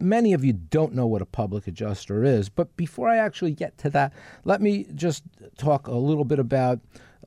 many 0.00 0.32
of 0.32 0.44
you 0.44 0.52
don't 0.52 0.94
know 0.94 1.06
what 1.06 1.22
a 1.22 1.26
public 1.26 1.66
adjuster 1.68 2.24
is. 2.24 2.48
But 2.48 2.76
before 2.76 3.08
I 3.08 3.18
actually 3.18 3.52
get 3.52 3.78
to 3.78 3.90
that, 3.90 4.12
let 4.44 4.60
me 4.60 4.86
just 4.94 5.22
talk 5.56 5.86
a 5.86 5.94
little 5.94 6.24
bit 6.24 6.40
about 6.40 6.80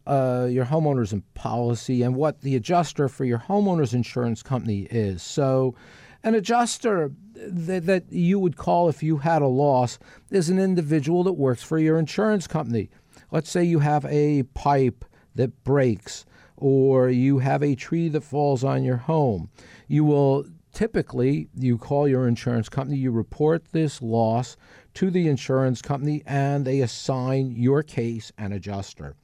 uh, 0.06 0.48
your 0.50 0.66
homeowner's 0.66 1.14
policy 1.34 2.04
and 2.04 2.16
what 2.16 2.42
the 2.42 2.56
adjuster 2.56 3.08
for 3.08 3.24
your 3.24 3.40
homeowner's 3.40 3.94
insurance 3.94 4.44
company 4.44 4.88
is. 4.92 5.24
So, 5.24 5.76
an 6.24 6.36
adjuster 6.36 7.12
that, 7.36 7.86
that 7.86 8.12
you 8.12 8.40
would 8.40 8.58
call 8.58 8.90
if 8.90 9.04
you 9.04 9.18
had 9.18 9.42
a 9.42 9.48
loss 9.48 10.00
is 10.32 10.50
an 10.50 10.60
individual 10.60 11.24
that 11.24 11.34
works 11.34 11.64
for 11.64 11.78
your 11.78 11.98
insurance 12.00 12.48
company. 12.48 12.90
Let's 13.32 13.50
say 13.50 13.64
you 13.64 13.80
have 13.80 14.06
a 14.06 14.44
pipe 14.54 15.06
that 15.36 15.64
breaks 15.64 16.26
or 16.58 17.10
you 17.10 17.40
have 17.40 17.62
a 17.62 17.76
tree 17.76 18.10
that 18.10 18.22
falls 18.22 18.64
on 18.64 18.84
your 18.84 18.98
home. 18.98 19.50
You 19.88 20.06
will 20.06 20.46
typically 20.74 21.50
you 21.56 21.78
call 21.78 22.08
your 22.08 22.28
insurance 22.28 22.70
company, 22.70 22.98
you 22.98 23.12
report 23.12 23.66
this 23.72 24.02
loss 24.02 24.58
to 24.94 25.10
the 25.10 25.28
insurance 25.28 25.82
company 25.82 26.24
and 26.26 26.66
they 26.66 26.82
assign 26.82 27.52
your 27.52 27.84
case 27.84 28.32
an 28.38 28.52
adjuster. 28.54 29.16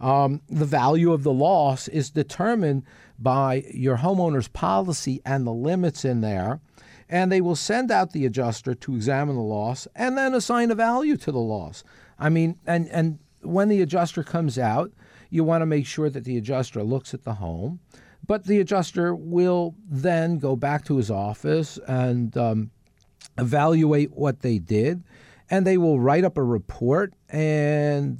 Um, 0.00 0.42
the 0.48 0.64
value 0.64 1.12
of 1.12 1.22
the 1.22 1.32
loss 1.32 1.88
is 1.88 2.10
determined 2.10 2.82
by 3.18 3.64
your 3.72 3.98
homeowner's 3.98 4.48
policy 4.48 5.22
and 5.24 5.46
the 5.46 5.52
limits 5.52 6.04
in 6.04 6.20
there, 6.20 6.60
and 7.08 7.30
they 7.30 7.40
will 7.40 7.56
send 7.56 7.90
out 7.90 8.12
the 8.12 8.26
adjuster 8.26 8.74
to 8.74 8.94
examine 8.96 9.36
the 9.36 9.42
loss 9.42 9.86
and 9.94 10.18
then 10.18 10.34
assign 10.34 10.70
a 10.70 10.74
value 10.74 11.16
to 11.18 11.32
the 11.32 11.38
loss. 11.38 11.84
I 12.18 12.28
mean, 12.28 12.58
and 12.66 12.88
and 12.88 13.18
when 13.44 13.68
the 13.68 13.80
adjuster 13.82 14.22
comes 14.22 14.58
out, 14.58 14.92
you 15.30 15.44
want 15.44 15.62
to 15.62 15.66
make 15.66 15.86
sure 15.86 16.10
that 16.10 16.24
the 16.24 16.36
adjuster 16.36 16.82
looks 16.82 17.14
at 17.14 17.24
the 17.24 17.34
home, 17.34 17.80
but 18.26 18.44
the 18.44 18.60
adjuster 18.60 19.14
will 19.14 19.74
then 19.88 20.38
go 20.38 20.56
back 20.56 20.84
to 20.86 20.96
his 20.96 21.10
office 21.10 21.78
and 21.86 22.36
um, 22.36 22.70
evaluate 23.38 24.12
what 24.12 24.40
they 24.40 24.58
did, 24.58 25.02
and 25.50 25.66
they 25.66 25.76
will 25.76 26.00
write 26.00 26.24
up 26.24 26.36
a 26.36 26.42
report 26.42 27.14
and 27.28 28.18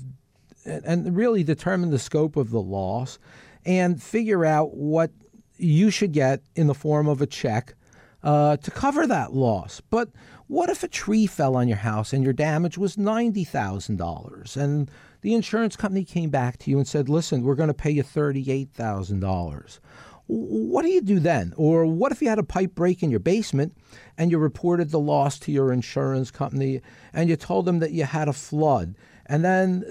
and 0.66 1.14
really 1.14 1.44
determine 1.44 1.90
the 1.90 1.98
scope 1.98 2.36
of 2.36 2.50
the 2.50 2.60
loss 2.60 3.18
and 3.66 4.02
figure 4.02 4.46
out 4.46 4.74
what 4.74 5.10
you 5.58 5.90
should 5.90 6.12
get 6.12 6.42
in 6.56 6.66
the 6.66 6.74
form 6.74 7.06
of 7.06 7.20
a 7.20 7.26
check 7.26 7.74
uh, 8.22 8.56
to 8.56 8.70
cover 8.70 9.06
that 9.06 9.34
loss. 9.34 9.82
But 9.90 10.08
what 10.46 10.70
if 10.70 10.82
a 10.82 10.88
tree 10.88 11.26
fell 11.26 11.56
on 11.56 11.68
your 11.68 11.78
house 11.78 12.12
and 12.12 12.24
your 12.24 12.32
damage 12.32 12.78
was 12.78 12.96
$90,000 12.96 14.56
and 14.56 14.90
the 15.24 15.32
insurance 15.32 15.74
company 15.74 16.04
came 16.04 16.28
back 16.28 16.58
to 16.58 16.70
you 16.70 16.76
and 16.76 16.86
said, 16.86 17.08
listen, 17.08 17.44
we're 17.44 17.54
going 17.54 17.68
to 17.68 17.72
pay 17.72 17.90
you 17.90 18.04
$38,000. 18.04 19.78
What 20.26 20.82
do 20.82 20.88
you 20.90 21.00
do 21.00 21.18
then? 21.18 21.54
Or 21.56 21.86
what 21.86 22.12
if 22.12 22.20
you 22.20 22.28
had 22.28 22.38
a 22.38 22.42
pipe 22.42 22.74
break 22.74 23.02
in 23.02 23.10
your 23.10 23.20
basement 23.20 23.74
and 24.18 24.30
you 24.30 24.36
reported 24.36 24.90
the 24.90 25.00
loss 25.00 25.38
to 25.38 25.50
your 25.50 25.72
insurance 25.72 26.30
company 26.30 26.82
and 27.14 27.30
you 27.30 27.36
told 27.36 27.64
them 27.64 27.78
that 27.78 27.92
you 27.92 28.04
had 28.04 28.28
a 28.28 28.34
flood 28.34 28.96
And 29.26 29.44
then 29.44 29.84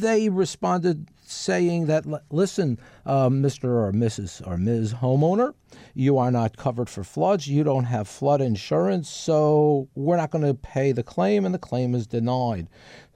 they 0.00 0.28
responded 0.28 1.08
saying 1.24 1.86
that, 1.86 2.04
listen, 2.30 2.78
uh, 3.04 3.28
Mr. 3.28 3.64
or 3.64 3.92
Mrs. 3.92 4.46
or 4.46 4.56
Ms. 4.56 4.94
homeowner, 4.94 5.54
you 5.94 6.18
are 6.18 6.30
not 6.30 6.56
covered 6.56 6.88
for 6.88 7.02
floods. 7.02 7.48
You 7.48 7.64
don't 7.64 7.84
have 7.84 8.06
flood 8.06 8.40
insurance, 8.40 9.08
so 9.08 9.88
we're 9.96 10.16
not 10.16 10.30
going 10.30 10.44
to 10.44 10.54
pay 10.54 10.92
the 10.92 11.02
claim, 11.02 11.44
and 11.44 11.52
the 11.52 11.58
claim 11.58 11.94
is 11.94 12.06
denied. 12.06 12.68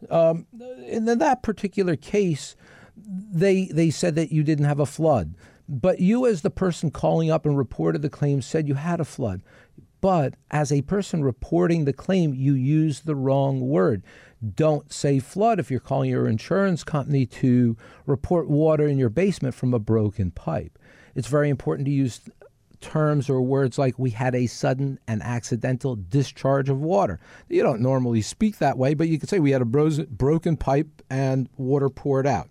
Um, 0.08 0.46
in 0.86 1.04
that 1.04 1.42
particular 1.42 1.96
case, 1.96 2.56
they 2.96 3.66
they 3.66 3.90
said 3.90 4.14
that 4.14 4.32
you 4.32 4.42
didn't 4.42 4.64
have 4.64 4.80
a 4.80 4.86
flood, 4.86 5.34
but 5.68 6.00
you, 6.00 6.26
as 6.26 6.42
the 6.42 6.50
person 6.50 6.90
calling 6.90 7.30
up 7.30 7.46
and 7.46 7.56
reported 7.56 8.02
the 8.02 8.10
claim, 8.10 8.42
said 8.42 8.68
you 8.68 8.74
had 8.74 9.00
a 9.00 9.04
flood. 9.04 9.42
But 10.00 10.34
as 10.50 10.72
a 10.72 10.82
person 10.82 11.22
reporting 11.22 11.84
the 11.84 11.92
claim, 11.92 12.32
you 12.32 12.54
used 12.54 13.04
the 13.04 13.14
wrong 13.14 13.60
word. 13.60 14.02
Don't 14.54 14.90
say 14.90 15.18
flood 15.18 15.60
if 15.60 15.70
you're 15.70 15.80
calling 15.80 16.10
your 16.10 16.26
insurance 16.26 16.82
company 16.82 17.26
to 17.26 17.76
report 18.06 18.48
water 18.48 18.86
in 18.86 18.98
your 18.98 19.10
basement 19.10 19.54
from 19.54 19.74
a 19.74 19.78
broken 19.78 20.30
pipe. 20.30 20.78
It's 21.14 21.28
very 21.28 21.50
important 21.50 21.86
to 21.86 21.92
use 21.92 22.20
terms 22.80 23.28
or 23.28 23.42
words 23.42 23.78
like 23.78 23.98
we 23.98 24.10
had 24.10 24.34
a 24.34 24.46
sudden 24.46 24.98
and 25.06 25.22
accidental 25.22 25.96
discharge 25.96 26.68
of 26.68 26.80
water. 26.80 27.20
You 27.48 27.62
don't 27.62 27.80
normally 27.80 28.22
speak 28.22 28.58
that 28.58 28.78
way, 28.78 28.94
but 28.94 29.08
you 29.08 29.18
could 29.18 29.28
say 29.28 29.38
we 29.38 29.50
had 29.50 29.62
a 29.62 29.66
bro- 29.66 30.06
broken 30.10 30.56
pipe 30.56 31.02
and 31.10 31.48
water 31.56 31.90
poured 31.90 32.26
out. 32.26 32.48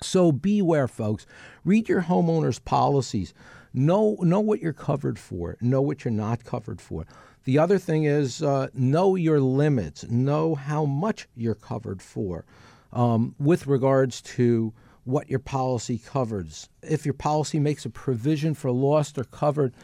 So 0.00 0.32
beware, 0.32 0.88
folks. 0.88 1.26
Read 1.64 1.88
your 1.88 2.02
homeowner's 2.02 2.58
policies. 2.58 3.34
Know 3.72 4.16
know 4.20 4.40
what 4.40 4.60
you're 4.60 4.72
covered 4.72 5.18
for. 5.18 5.56
Know 5.60 5.80
what 5.80 6.04
you're 6.04 6.12
not 6.12 6.44
covered 6.44 6.80
for. 6.80 7.06
The 7.44 7.58
other 7.58 7.78
thing 7.78 8.04
is 8.04 8.42
uh, 8.42 8.68
know 8.74 9.14
your 9.14 9.40
limits. 9.40 10.04
Know 10.08 10.54
how 10.54 10.84
much 10.84 11.28
you're 11.36 11.54
covered 11.54 12.02
for, 12.02 12.44
um, 12.92 13.34
with 13.38 13.66
regards 13.66 14.20
to 14.22 14.72
what 15.10 15.28
your 15.28 15.38
policy 15.38 15.98
covers. 15.98 16.68
If 16.82 17.04
your 17.04 17.14
policy 17.14 17.58
makes 17.58 17.84
a 17.84 17.90
provision 17.90 18.54
for 18.54 18.70
lost 18.70 19.18
or 19.18 19.24
covered 19.24 19.74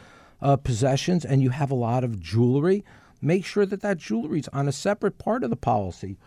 uh, 0.41 0.55
possessions, 0.57 1.25
and 1.25 1.41
you 1.41 1.49
have 1.49 1.71
a 1.71 1.75
lot 1.75 2.03
of 2.03 2.19
jewelry, 2.19 2.83
make 3.21 3.45
sure 3.45 3.65
that 3.65 3.81
that 3.81 3.97
jewelry 3.97 4.39
is 4.39 4.47
on 4.49 4.67
a 4.67 4.71
separate 4.71 5.17
part 5.17 5.43
of 5.43 5.49
the 5.49 5.55
policy 5.55 6.17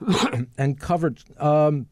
and 0.58 0.78
covered. 0.78 1.22
Um, 1.38 1.86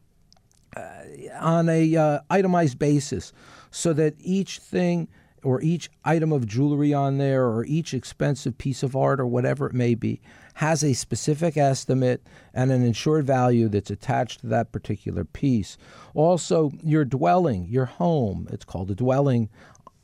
uh, 0.77 1.03
on 1.39 1.67
a 1.67 1.95
uh, 1.95 2.19
itemized 2.29 2.77
basis 2.77 3.33
so 3.71 3.91
that 3.91 4.13
each 4.19 4.59
thing 4.59 5.07
or 5.43 5.61
each 5.61 5.89
item 6.05 6.31
of 6.31 6.45
jewelry 6.45 6.93
on 6.93 7.17
there 7.17 7.45
or 7.45 7.65
each 7.65 7.93
expensive 7.93 8.57
piece 8.57 8.83
of 8.83 8.95
art 8.95 9.19
or 9.19 9.25
whatever 9.25 9.65
it 9.65 9.73
may 9.73 9.95
be 9.95 10.21
has 10.59 10.83
a 10.83 10.91
specific 10.93 11.55
estimate 11.55 12.21
and 12.53 12.69
an 12.69 12.83
insured 12.83 13.25
value 13.25 13.69
that's 13.69 13.89
attached 13.89 14.41
to 14.41 14.47
that 14.47 14.73
particular 14.73 15.23
piece. 15.23 15.77
Also, 16.13 16.69
your 16.83 17.05
dwelling, 17.05 17.65
your 17.69 17.85
home, 17.85 18.45
it's 18.51 18.65
called 18.65 18.91
a 18.91 18.95
dwelling 18.95 19.47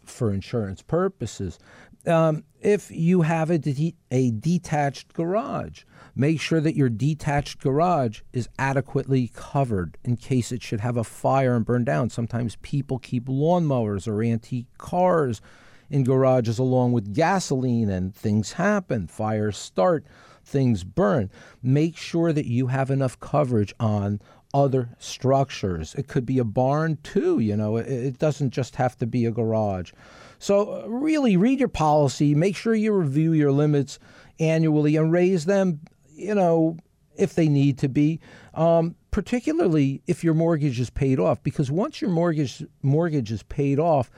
for 0.05 0.31
insurance 0.31 0.81
purposes. 0.81 1.59
Um, 2.07 2.45
if 2.61 2.89
you 2.89 3.23
have 3.23 3.49
a, 3.49 3.57
de- 3.57 3.97
a 4.09 4.31
detached 4.31 5.11
garage, 5.11 5.83
make 6.15 6.39
sure 6.39 6.61
that 6.61 6.77
your 6.77 6.87
detached 6.87 7.59
garage 7.59 8.21
is 8.31 8.47
adequately 8.57 9.31
covered 9.35 9.97
in 10.05 10.15
case 10.15 10.53
it 10.53 10.63
should 10.63 10.79
have 10.79 10.95
a 10.95 11.03
fire 11.03 11.53
and 11.53 11.65
burn 11.65 11.83
down. 11.83 12.09
Sometimes 12.09 12.55
people 12.61 12.97
keep 12.97 13.25
lawnmowers 13.25 14.07
or 14.07 14.23
antique 14.23 14.67
cars 14.77 15.41
in 15.89 16.05
garages 16.05 16.59
along 16.59 16.93
with 16.93 17.13
gasoline, 17.13 17.89
and 17.89 18.15
things 18.15 18.53
happen. 18.53 19.07
Fires 19.07 19.57
start, 19.57 20.05
things 20.45 20.84
burn. 20.84 21.29
Make 21.62 21.97
sure 21.97 22.31
that 22.31 22.45
you 22.45 22.67
have 22.67 22.89
enough 22.91 23.19
coverage 23.19 23.73
on 23.79 24.21
other 24.53 24.89
structures. 24.99 25.95
It 25.95 26.08
could 26.08 26.25
be 26.25 26.39
a 26.39 26.45
barn 26.45 26.97
too, 27.03 27.39
you 27.39 27.58
know, 27.58 27.77
it, 27.77 28.17
doesn't 28.19 28.51
just 28.51 28.77
have 28.77 28.97
to 28.99 29.05
be 29.05 29.25
a 29.25 29.31
garage. 29.31 29.91
So, 30.39 30.84
uh, 30.84 30.88
really, 30.88 31.36
read 31.36 31.60
your 31.60 31.67
policy, 31.67 32.36
make 32.36 32.55
sure 32.55 32.73
you 32.73 32.93
review 32.93 33.34
your 33.34 33.51
limits 33.51 33.99
annually 34.39 34.95
and 34.95 35.12
raise 35.12 35.45
them 35.45 35.81
you 36.15 36.34
know, 36.34 36.77
if 37.17 37.36
they 37.36 37.47
need 37.47 37.77
to 37.79 37.89
be, 37.89 38.19
um, 38.53 38.95
particularly 39.12 40.01
if 40.08 40.23
your 40.23 40.34
mortgage 40.34 40.79
is 40.79 40.89
paid 40.89 41.19
off. 41.19 41.41
Because 41.43 41.69
once 41.69 42.01
your 42.01 42.10
mortgage 42.10 42.63
mortgage 42.81 43.31
is 43.31 43.43
paid 43.43 43.79
off, 43.79 44.10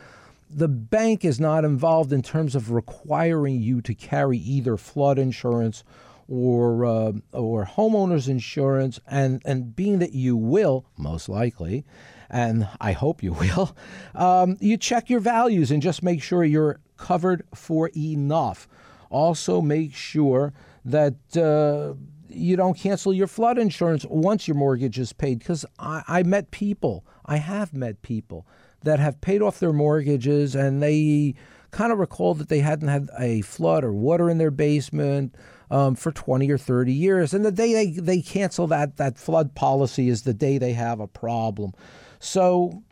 the 0.50 0.68
bank 0.68 1.26
is 1.26 1.40
not 1.40 1.66
involved 1.66 2.13
in 2.13 2.22
terms 2.22 2.56
of 2.56 2.72
requiring 2.72 3.62
you 3.62 3.82
to 3.82 3.94
carry 3.94 4.38
either 4.38 4.78
flood 4.78 5.20
insurance 5.20 5.84
or 6.28 6.86
uh, 6.86 7.13
or 7.32 7.66
homeowners 7.66 8.28
insurance, 8.28 9.00
and 9.08 9.42
and 9.46 9.76
being 9.76 10.00
that 10.00 10.13
you 10.13 10.36
will 10.36 10.86
most 10.98 11.30
likely, 11.30 11.86
and 12.30 12.68
I 12.82 12.92
hope 12.92 13.24
you 13.24 13.34
will, 13.40 13.76
um, 14.16 14.58
you 14.60 14.78
check 14.78 15.10
your 15.10 15.20
values 15.20 15.72
and 15.72 15.82
just 15.82 16.04
make 16.04 16.22
sure 16.22 16.44
you're 16.44 16.80
covered 16.98 17.44
for 17.54 17.90
enough. 17.96 18.68
Also, 19.10 19.62
make 19.62 19.96
sure 19.96 20.54
that 20.84 21.16
uh, 21.38 21.94
you 22.30 22.56
don't 22.56 22.78
cancel 22.78 23.13
your 23.13 23.28
flood 23.28 23.58
insurance 23.58 24.06
once 24.10 24.48
your 24.48 24.56
mortgage 24.56 25.00
is 25.00 25.13
paid. 25.13 25.40
Because 25.40 25.66
I, 25.80 26.04
I 26.08 26.24
met 26.24 26.52
people, 26.52 27.06
I 27.26 27.38
have 27.38 27.74
met 27.74 28.02
people 28.02 28.46
that 28.84 29.00
have 29.00 29.22
paid 29.22 29.42
off 29.42 29.60
their 29.60 29.74
mortgages 29.74 30.56
and 30.56 30.82
they 30.82 31.36
kind 31.72 31.92
of 31.92 32.00
recall 32.00 32.34
that 32.34 32.50
they 32.50 32.60
hadn't 32.60 32.88
had 32.88 33.10
a 33.20 33.42
flood 33.42 33.84
or 33.84 33.94
water 33.94 34.30
in 34.30 34.38
their 34.38 34.52
basement 34.52 35.36
um, 35.69 35.95
for 35.95 36.12
20 36.12 36.49
or 36.49 36.58
30 36.58 36.93
years. 36.93 37.34
And 37.34 37.45
the 37.45 37.51
day 37.51 37.73
they, 37.73 37.91
they 37.99 38.21
cancel 38.21 38.67
that, 38.67 38.97
that 38.97 39.17
flood 39.17 39.56
policy 39.56 40.10
is 40.10 40.23
the 40.23 40.34
day 40.34 40.58
they 40.58 40.73
have 40.73 40.99
a 40.99 41.08
problem. 41.08 41.73
So 42.19 42.84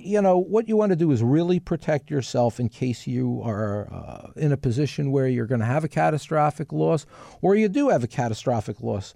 you 0.00 0.22
know, 0.22 0.38
what 0.38 0.68
you 0.68 0.76
want 0.76 0.90
to 0.90 0.96
do 0.96 1.10
is 1.10 1.22
really 1.22 1.60
protect 1.60 2.10
yourself 2.10 2.60
in 2.60 2.68
case 2.68 3.06
you 3.06 3.42
are 3.44 3.92
uh, 3.92 4.30
in 4.36 4.52
a 4.52 4.56
position 4.56 5.10
where 5.10 5.26
you're 5.26 5.46
going 5.46 5.60
to 5.60 5.66
have 5.66 5.84
a 5.84 5.88
catastrophic 5.88 6.72
loss 6.72 7.06
or 7.42 7.54
you 7.54 7.68
do 7.68 7.88
have 7.88 8.04
a 8.04 8.08
catastrophic 8.08 8.80
loss. 8.80 9.14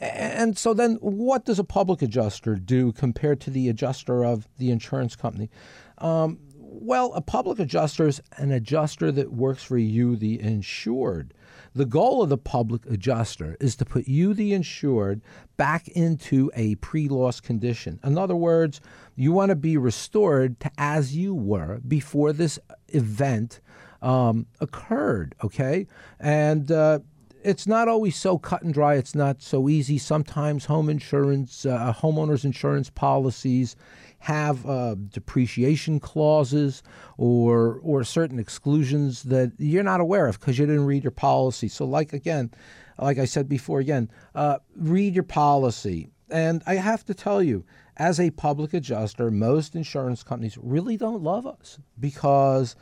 And 0.00 0.56
so 0.56 0.74
then 0.74 0.96
what 1.00 1.44
does 1.44 1.58
a 1.58 1.64
public 1.64 2.02
adjuster 2.02 2.54
do 2.54 2.92
compared 2.92 3.40
to 3.42 3.50
the 3.50 3.68
adjuster 3.68 4.24
of 4.24 4.48
the 4.58 4.70
insurance 4.70 5.16
company? 5.16 5.50
Um, 5.98 6.38
well, 6.54 7.12
a 7.14 7.20
public 7.20 7.58
adjuster 7.58 8.06
is 8.06 8.22
an 8.36 8.52
adjuster 8.52 9.10
that 9.12 9.32
works 9.32 9.64
for 9.64 9.78
you, 9.78 10.14
the 10.14 10.40
insured. 10.40 11.34
The 11.78 11.86
goal 11.86 12.24
of 12.24 12.28
the 12.28 12.36
public 12.36 12.84
adjuster 12.86 13.56
is 13.60 13.76
to 13.76 13.84
put 13.84 14.08
you, 14.08 14.34
the 14.34 14.52
insured, 14.52 15.20
back 15.56 15.86
into 15.86 16.50
a 16.56 16.74
pre 16.74 17.06
loss 17.06 17.38
condition. 17.38 18.00
In 18.02 18.18
other 18.18 18.34
words, 18.34 18.80
you 19.14 19.30
want 19.30 19.50
to 19.50 19.54
be 19.54 19.76
restored 19.76 20.58
to 20.58 20.72
as 20.76 21.14
you 21.14 21.36
were 21.36 21.78
before 21.86 22.32
this 22.32 22.58
event 22.88 23.60
um, 24.02 24.46
occurred, 24.58 25.36
okay? 25.44 25.86
And 26.18 26.72
uh, 26.72 26.98
it's 27.44 27.68
not 27.68 27.86
always 27.86 28.16
so 28.16 28.38
cut 28.38 28.62
and 28.62 28.74
dry. 28.74 28.96
It's 28.96 29.14
not 29.14 29.40
so 29.40 29.68
easy. 29.68 29.98
Sometimes 29.98 30.64
home 30.64 30.88
insurance, 30.88 31.64
uh, 31.64 31.94
homeowners 31.96 32.44
insurance 32.44 32.90
policies 32.90 33.76
have 34.18 34.66
uh, 34.66 34.96
depreciation 35.10 36.00
clauses 36.00 36.82
or 37.16 37.80
or 37.82 38.04
certain 38.04 38.38
exclusions 38.38 39.22
that 39.24 39.52
you're 39.58 39.82
not 39.82 40.00
aware 40.00 40.26
of 40.26 40.38
because 40.40 40.58
you 40.58 40.66
didn't 40.66 40.86
read 40.86 41.04
your 41.04 41.10
policy. 41.10 41.68
So, 41.68 41.84
like 41.84 42.12
again, 42.12 42.50
like 42.98 43.18
I 43.18 43.24
said 43.24 43.48
before, 43.48 43.80
again, 43.80 44.10
uh, 44.34 44.58
read 44.76 45.14
your 45.14 45.24
policy. 45.24 46.08
And 46.30 46.62
I 46.66 46.74
have 46.74 47.04
to 47.06 47.14
tell 47.14 47.42
you, 47.42 47.64
as 47.96 48.20
a 48.20 48.30
public 48.30 48.74
adjuster, 48.74 49.30
most 49.30 49.74
insurance 49.74 50.22
companies 50.22 50.58
really 50.60 50.96
don't 50.96 51.22
love 51.22 51.46
us 51.46 51.78
because 51.98 52.76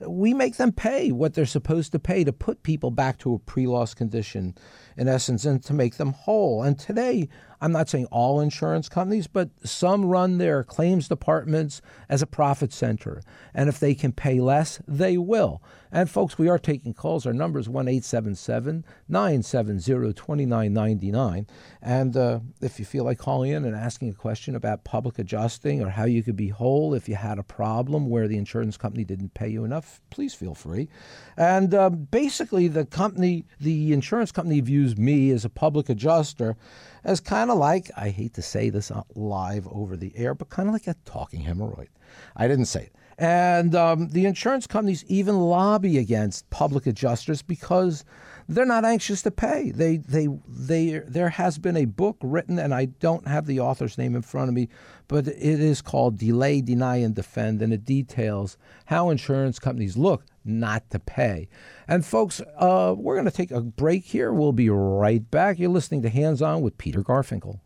we 0.00 0.34
make 0.34 0.56
them 0.56 0.72
pay 0.72 1.10
what 1.10 1.34
they're 1.34 1.46
supposed 1.46 1.92
to 1.92 1.98
pay 1.98 2.24
to 2.24 2.32
put 2.32 2.62
people 2.62 2.90
back 2.90 3.18
to 3.18 3.34
a 3.34 3.38
pre 3.38 3.66
loss 3.66 3.94
condition, 3.94 4.54
in 4.98 5.08
essence, 5.08 5.44
and 5.44 5.62
to 5.64 5.72
make 5.72 5.96
them 5.96 6.12
whole. 6.12 6.62
And 6.62 6.78
today, 6.78 7.28
I'm 7.60 7.72
not 7.72 7.88
saying 7.88 8.06
all 8.06 8.40
insurance 8.40 8.88
companies, 8.88 9.26
but 9.26 9.50
some 9.64 10.04
run 10.04 10.38
their 10.38 10.62
claims 10.62 11.08
departments 11.08 11.80
as 12.08 12.22
a 12.22 12.26
profit 12.26 12.72
center. 12.72 13.22
And 13.54 13.68
if 13.68 13.80
they 13.80 13.94
can 13.94 14.12
pay 14.12 14.40
less, 14.40 14.80
they 14.86 15.16
will. 15.16 15.62
And 15.90 16.10
folks, 16.10 16.36
we 16.36 16.48
are 16.48 16.58
taking 16.58 16.92
calls. 16.92 17.26
Our 17.26 17.32
number 17.32 17.58
is 17.58 17.68
1 17.68 17.88
877 17.88 18.84
970 19.08 20.12
2999. 20.12 21.46
And 21.80 22.16
uh, 22.16 22.40
if 22.60 22.78
you 22.78 22.84
feel 22.84 23.04
like 23.04 23.18
calling 23.18 23.52
in 23.52 23.64
and 23.64 23.74
asking 23.74 24.10
a 24.10 24.14
question 24.14 24.54
about 24.54 24.84
public 24.84 25.18
adjusting 25.18 25.82
or 25.82 25.88
how 25.88 26.04
you 26.04 26.22
could 26.22 26.36
be 26.36 26.48
whole 26.48 26.92
if 26.92 27.08
you 27.08 27.14
had 27.14 27.38
a 27.38 27.42
problem 27.42 28.10
where 28.10 28.28
the 28.28 28.36
insurance 28.36 28.76
company 28.76 29.04
didn't 29.04 29.32
pay 29.34 29.48
you 29.48 29.64
enough, 29.64 30.02
please 30.10 30.34
feel 30.34 30.54
free. 30.54 30.88
And 31.36 31.72
uh, 31.72 31.88
basically, 31.88 32.68
the 32.68 32.84
company, 32.84 33.46
the 33.58 33.92
insurance 33.92 34.30
company 34.30 34.60
views 34.60 34.87
me 34.96 35.30
as 35.30 35.44
a 35.44 35.50
public 35.50 35.88
adjuster 35.88 36.56
as 37.04 37.20
kind 37.20 37.50
of 37.50 37.58
like, 37.58 37.90
I 37.96 38.10
hate 38.10 38.34
to 38.34 38.42
say 38.42 38.70
this 38.70 38.90
live 39.14 39.66
over 39.68 39.96
the 39.96 40.12
air, 40.16 40.34
but 40.34 40.48
kind 40.48 40.68
of 40.68 40.72
like 40.72 40.86
a 40.86 40.96
talking 41.04 41.42
hemorrhoid. 41.42 41.88
I 42.36 42.48
didn't 42.48 42.66
say 42.66 42.84
it. 42.84 42.94
And 43.18 43.74
um, 43.74 44.08
the 44.10 44.26
insurance 44.26 44.66
companies 44.66 45.04
even 45.08 45.38
lobby 45.38 45.98
against 45.98 46.48
public 46.50 46.86
adjusters 46.86 47.42
because 47.42 48.04
they're 48.48 48.64
not 48.64 48.84
anxious 48.84 49.22
to 49.22 49.30
pay. 49.30 49.70
They 49.70 49.98
they 49.98 50.28
they 50.48 51.02
there 51.06 51.28
has 51.28 51.58
been 51.58 51.76
a 51.76 51.84
book 51.84 52.16
written 52.22 52.58
and 52.58 52.74
I 52.74 52.86
don't 52.86 53.28
have 53.28 53.46
the 53.46 53.60
author's 53.60 53.98
name 53.98 54.16
in 54.16 54.22
front 54.22 54.48
of 54.48 54.54
me, 54.54 54.68
but 55.06 55.28
it 55.28 55.36
is 55.38 55.82
called 55.82 56.18
Delay, 56.18 56.62
Deny 56.62 56.96
and 56.96 57.14
Defend 57.14 57.60
and 57.60 57.72
it 57.72 57.84
details 57.84 58.56
how 58.86 59.10
insurance 59.10 59.58
companies 59.58 59.96
look 59.96 60.24
not 60.44 60.88
to 60.90 60.98
pay. 60.98 61.48
And 61.86 62.04
folks, 62.04 62.40
uh, 62.56 62.94
we're 62.96 63.16
going 63.16 63.26
to 63.26 63.30
take 63.30 63.50
a 63.50 63.60
break 63.60 64.04
here. 64.04 64.32
We'll 64.32 64.52
be 64.52 64.70
right 64.70 65.30
back. 65.30 65.58
You're 65.58 65.68
listening 65.68 66.02
to 66.02 66.08
Hands 66.08 66.40
On 66.40 66.62
with 66.62 66.78
Peter 66.78 67.02
Garfinkel. 67.02 67.60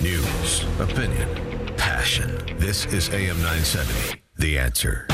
News, 0.00 0.64
opinion, 0.80 1.28
passion. 1.76 2.30
This 2.58 2.86
is 2.86 3.10
AM 3.10 3.36
970. 3.36 4.22
The 4.36 4.58
answer. 4.58 5.06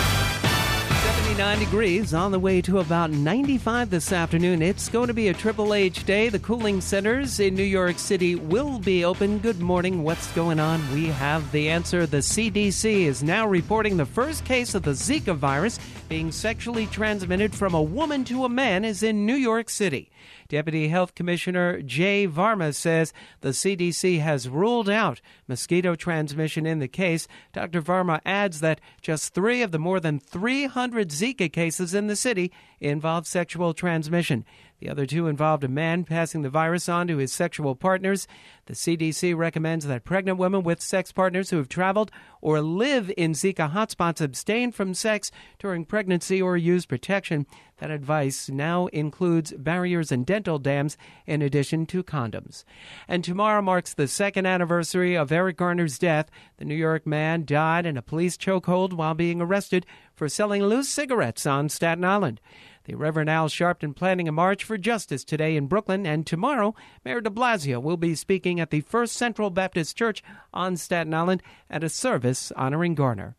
79 1.30 1.58
degrees 1.60 2.12
on 2.12 2.32
the 2.32 2.40
way 2.40 2.60
to 2.60 2.80
about 2.80 3.12
95 3.12 3.88
this 3.88 4.10
afternoon. 4.10 4.60
It's 4.62 4.88
going 4.88 5.06
to 5.06 5.14
be 5.14 5.28
a 5.28 5.32
Triple 5.32 5.74
H 5.74 6.04
day. 6.04 6.28
The 6.28 6.40
cooling 6.40 6.80
centers 6.80 7.38
in 7.38 7.54
New 7.54 7.62
York 7.62 8.00
City 8.00 8.34
will 8.34 8.80
be 8.80 9.04
open. 9.04 9.38
Good 9.38 9.60
morning. 9.60 10.02
What's 10.02 10.32
going 10.32 10.58
on? 10.58 10.92
We 10.92 11.06
have 11.06 11.52
the 11.52 11.68
answer. 11.68 12.04
The 12.04 12.16
CDC 12.16 13.02
is 13.02 13.22
now 13.22 13.46
reporting 13.46 13.96
the 13.96 14.06
first 14.06 14.44
case 14.44 14.74
of 14.74 14.82
the 14.82 14.90
Zika 14.90 15.36
virus 15.36 15.78
being 16.08 16.32
sexually 16.32 16.88
transmitted 16.88 17.54
from 17.54 17.74
a 17.74 17.82
woman 17.82 18.24
to 18.24 18.44
a 18.44 18.48
man 18.48 18.84
is 18.84 19.04
in 19.04 19.24
New 19.24 19.36
York 19.36 19.70
City. 19.70 20.10
Deputy 20.50 20.88
Health 20.88 21.14
Commissioner 21.14 21.80
Jay 21.80 22.26
Varma 22.26 22.74
says 22.74 23.12
the 23.40 23.50
CDC 23.50 24.20
has 24.20 24.48
ruled 24.48 24.90
out 24.90 25.20
mosquito 25.46 25.94
transmission 25.94 26.66
in 26.66 26.80
the 26.80 26.88
case. 26.88 27.28
Dr. 27.52 27.80
Varma 27.80 28.20
adds 28.26 28.58
that 28.58 28.80
just 29.00 29.32
three 29.32 29.62
of 29.62 29.70
the 29.70 29.78
more 29.78 30.00
than 30.00 30.18
300 30.18 31.10
Zika 31.10 31.50
cases 31.52 31.94
in 31.94 32.08
the 32.08 32.16
city 32.16 32.50
involve 32.80 33.28
sexual 33.28 33.72
transmission. 33.72 34.44
The 34.80 34.88
other 34.88 35.04
two 35.04 35.26
involved 35.26 35.62
a 35.62 35.68
man 35.68 36.04
passing 36.04 36.40
the 36.40 36.48
virus 36.48 36.88
on 36.88 37.06
to 37.08 37.18
his 37.18 37.32
sexual 37.32 37.74
partners. 37.74 38.26
The 38.64 38.72
CDC 38.72 39.36
recommends 39.36 39.86
that 39.86 40.04
pregnant 40.04 40.38
women 40.38 40.62
with 40.62 40.80
sex 40.80 41.12
partners 41.12 41.50
who 41.50 41.58
have 41.58 41.68
traveled 41.68 42.10
or 42.40 42.62
live 42.62 43.12
in 43.16 43.32
Zika 43.32 43.72
hotspots 43.72 44.22
abstain 44.22 44.72
from 44.72 44.94
sex 44.94 45.30
during 45.58 45.84
pregnancy 45.84 46.40
or 46.40 46.56
use 46.56 46.86
protection. 46.86 47.46
That 47.76 47.90
advice 47.90 48.48
now 48.48 48.86
includes 48.86 49.52
barriers 49.52 50.10
and 50.12 50.24
dental 50.24 50.58
dams 50.58 50.96
in 51.26 51.42
addition 51.42 51.84
to 51.86 52.02
condoms. 52.02 52.64
And 53.06 53.22
tomorrow 53.22 53.60
marks 53.60 53.92
the 53.92 54.08
second 54.08 54.46
anniversary 54.46 55.14
of 55.14 55.32
Eric 55.32 55.58
Garner's 55.58 55.98
death. 55.98 56.30
The 56.56 56.64
New 56.64 56.74
York 56.74 57.06
man 57.06 57.44
died 57.44 57.84
in 57.84 57.96
a 57.96 58.02
police 58.02 58.36
chokehold 58.36 58.94
while 58.94 59.14
being 59.14 59.40
arrested 59.42 59.84
for 60.14 60.28
selling 60.28 60.62
loose 60.62 60.88
cigarettes 60.88 61.46
on 61.46 61.68
Staten 61.68 62.04
Island. 62.04 62.40
The 62.84 62.94
Reverend 62.94 63.28
Al 63.28 63.48
Sharpton 63.48 63.94
planning 63.94 64.26
a 64.26 64.32
march 64.32 64.64
for 64.64 64.78
justice 64.78 65.22
today 65.22 65.54
in 65.54 65.66
Brooklyn, 65.66 66.06
and 66.06 66.26
tomorrow, 66.26 66.74
Mayor 67.04 67.20
de 67.20 67.28
Blasio 67.28 67.80
will 67.80 67.98
be 67.98 68.14
speaking 68.14 68.58
at 68.58 68.70
the 68.70 68.80
First 68.80 69.16
Central 69.16 69.50
Baptist 69.50 69.98
Church 69.98 70.22
on 70.54 70.78
Staten 70.78 71.12
Island 71.12 71.42
at 71.68 71.84
a 71.84 71.90
service 71.90 72.50
honoring 72.52 72.94
Garner. 72.94 73.36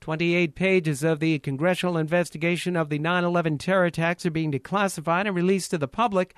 28 0.00 0.56
pages 0.56 1.04
of 1.04 1.20
the 1.20 1.38
congressional 1.38 1.98
investigation 1.98 2.74
of 2.74 2.88
the 2.88 2.98
9 2.98 3.22
11 3.22 3.58
terror 3.58 3.84
attacks 3.84 4.26
are 4.26 4.30
being 4.30 4.50
declassified 4.50 5.26
and 5.26 5.36
released 5.36 5.70
to 5.70 5.78
the 5.78 5.86
public. 5.86 6.34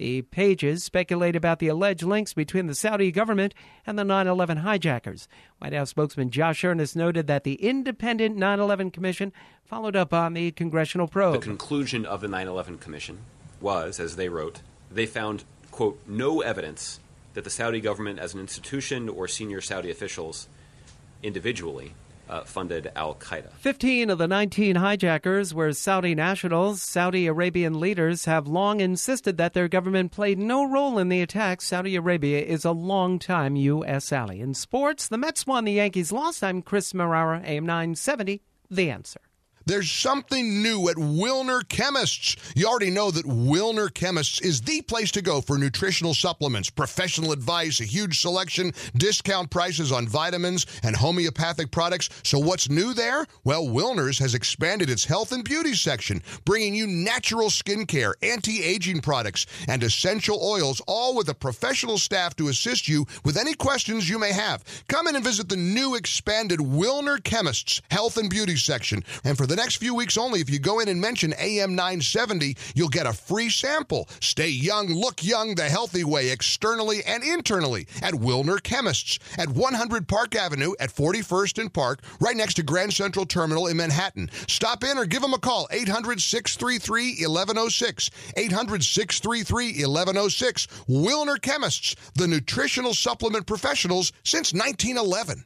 The 0.00 0.22
pages 0.22 0.82
speculate 0.82 1.36
about 1.36 1.58
the 1.58 1.68
alleged 1.68 2.04
links 2.04 2.32
between 2.32 2.68
the 2.68 2.74
Saudi 2.74 3.12
government 3.12 3.52
and 3.86 3.98
the 3.98 4.02
9 4.02 4.26
11 4.26 4.56
hijackers. 4.56 5.28
White 5.58 5.74
House 5.74 5.90
spokesman 5.90 6.30
Josh 6.30 6.64
Earnest 6.64 6.96
noted 6.96 7.26
that 7.26 7.44
the 7.44 7.56
independent 7.56 8.34
9 8.34 8.60
11 8.60 8.92
Commission 8.92 9.30
followed 9.62 9.96
up 9.96 10.14
on 10.14 10.32
the 10.32 10.52
congressional 10.52 11.06
probe. 11.06 11.34
The 11.34 11.40
conclusion 11.40 12.06
of 12.06 12.22
the 12.22 12.28
9 12.28 12.48
11 12.48 12.78
Commission 12.78 13.18
was, 13.60 14.00
as 14.00 14.16
they 14.16 14.30
wrote, 14.30 14.62
they 14.90 15.04
found, 15.04 15.44
quote, 15.70 16.00
no 16.06 16.40
evidence 16.40 16.98
that 17.34 17.44
the 17.44 17.50
Saudi 17.50 17.82
government 17.82 18.18
as 18.18 18.32
an 18.32 18.40
institution 18.40 19.06
or 19.06 19.28
senior 19.28 19.60
Saudi 19.60 19.90
officials 19.90 20.48
individually 21.22 21.92
uh, 22.30 22.44
funded 22.44 22.90
Al 22.96 23.14
Qaeda. 23.16 23.52
15 23.54 24.08
of 24.08 24.18
the 24.18 24.28
19 24.28 24.76
hijackers 24.76 25.52
were 25.52 25.72
Saudi 25.72 26.14
nationals. 26.14 26.80
Saudi 26.80 27.26
Arabian 27.26 27.78
leaders 27.78 28.24
have 28.24 28.46
long 28.46 28.80
insisted 28.80 29.36
that 29.36 29.52
their 29.52 29.68
government 29.68 30.12
played 30.12 30.38
no 30.38 30.64
role 30.64 30.98
in 30.98 31.08
the 31.08 31.20
attacks. 31.20 31.66
Saudi 31.66 31.96
Arabia 31.96 32.40
is 32.40 32.64
a 32.64 32.70
long-time 32.70 33.56
U.S. 33.56 34.12
ally. 34.12 34.36
In 34.36 34.54
sports, 34.54 35.08
the 35.08 35.18
Mets 35.18 35.46
won, 35.46 35.64
the 35.64 35.72
Yankees 35.72 36.12
lost. 36.12 36.44
I'm 36.44 36.62
Chris 36.62 36.92
Marrara, 36.92 37.44
AM 37.44 37.66
970, 37.66 38.40
The 38.70 38.90
Answer. 38.90 39.20
There's 39.70 39.92
something 39.92 40.64
new 40.64 40.88
at 40.88 40.96
Wilner 40.96 41.62
Chemists. 41.68 42.34
You 42.56 42.66
already 42.66 42.90
know 42.90 43.12
that 43.12 43.24
Wilner 43.24 43.94
Chemists 43.94 44.40
is 44.40 44.60
the 44.60 44.82
place 44.82 45.12
to 45.12 45.22
go 45.22 45.40
for 45.40 45.58
nutritional 45.58 46.12
supplements, 46.12 46.68
professional 46.68 47.30
advice, 47.30 47.78
a 47.78 47.84
huge 47.84 48.18
selection, 48.18 48.72
discount 48.96 49.48
prices 49.48 49.92
on 49.92 50.08
vitamins 50.08 50.66
and 50.82 50.96
homeopathic 50.96 51.70
products. 51.70 52.08
So 52.24 52.36
what's 52.40 52.68
new 52.68 52.94
there? 52.94 53.28
Well, 53.44 53.64
Wilner's 53.66 54.18
has 54.18 54.34
expanded 54.34 54.90
its 54.90 55.04
health 55.04 55.30
and 55.30 55.44
beauty 55.44 55.74
section, 55.74 56.20
bringing 56.44 56.74
you 56.74 56.88
natural 56.88 57.48
skincare, 57.48 58.14
anti-aging 58.24 59.02
products, 59.02 59.46
and 59.68 59.84
essential 59.84 60.42
oils, 60.42 60.82
all 60.88 61.14
with 61.14 61.28
a 61.28 61.34
professional 61.34 61.96
staff 61.96 62.34
to 62.34 62.48
assist 62.48 62.88
you 62.88 63.06
with 63.24 63.36
any 63.36 63.54
questions 63.54 64.08
you 64.08 64.18
may 64.18 64.32
have. 64.32 64.64
Come 64.88 65.06
in 65.06 65.14
and 65.14 65.22
visit 65.22 65.48
the 65.48 65.56
new 65.56 65.94
expanded 65.94 66.58
Wilner 66.58 67.22
Chemists 67.22 67.82
health 67.88 68.16
and 68.16 68.28
beauty 68.28 68.56
section. 68.56 69.04
And 69.22 69.38
for 69.38 69.46
the 69.46 69.59
next 69.60 69.76
few 69.76 69.94
weeks 69.94 70.16
only, 70.16 70.40
if 70.40 70.48
you 70.48 70.58
go 70.58 70.80
in 70.80 70.88
and 70.88 71.00
mention 71.00 71.34
AM 71.38 71.74
970, 71.74 72.56
you'll 72.74 72.88
get 72.88 73.06
a 73.06 73.12
free 73.12 73.50
sample. 73.50 74.08
Stay 74.20 74.48
young, 74.48 74.88
look 74.88 75.22
young 75.22 75.54
the 75.54 75.68
healthy 75.68 76.02
way, 76.02 76.30
externally 76.30 77.02
and 77.04 77.22
internally, 77.22 77.86
at 78.00 78.14
Wilner 78.14 78.62
Chemists 78.62 79.18
at 79.36 79.50
100 79.50 80.08
Park 80.08 80.34
Avenue 80.34 80.72
at 80.80 80.90
41st 80.90 81.58
and 81.58 81.74
Park, 81.74 82.00
right 82.20 82.36
next 82.36 82.54
to 82.54 82.62
Grand 82.62 82.94
Central 82.94 83.26
Terminal 83.26 83.66
in 83.66 83.76
Manhattan. 83.76 84.30
Stop 84.48 84.82
in 84.82 84.96
or 84.96 85.04
give 85.04 85.20
them 85.20 85.34
a 85.34 85.38
call, 85.38 85.68
800 85.70 86.20
633 86.20 87.26
1106. 87.26 88.10
800 88.38 88.82
633 88.82 89.84
1106. 89.84 90.66
Wilner 90.88 91.40
Chemists, 91.40 91.96
the 92.14 92.26
nutritional 92.26 92.94
supplement 92.94 93.46
professionals 93.46 94.10
since 94.24 94.54
1911. 94.54 95.44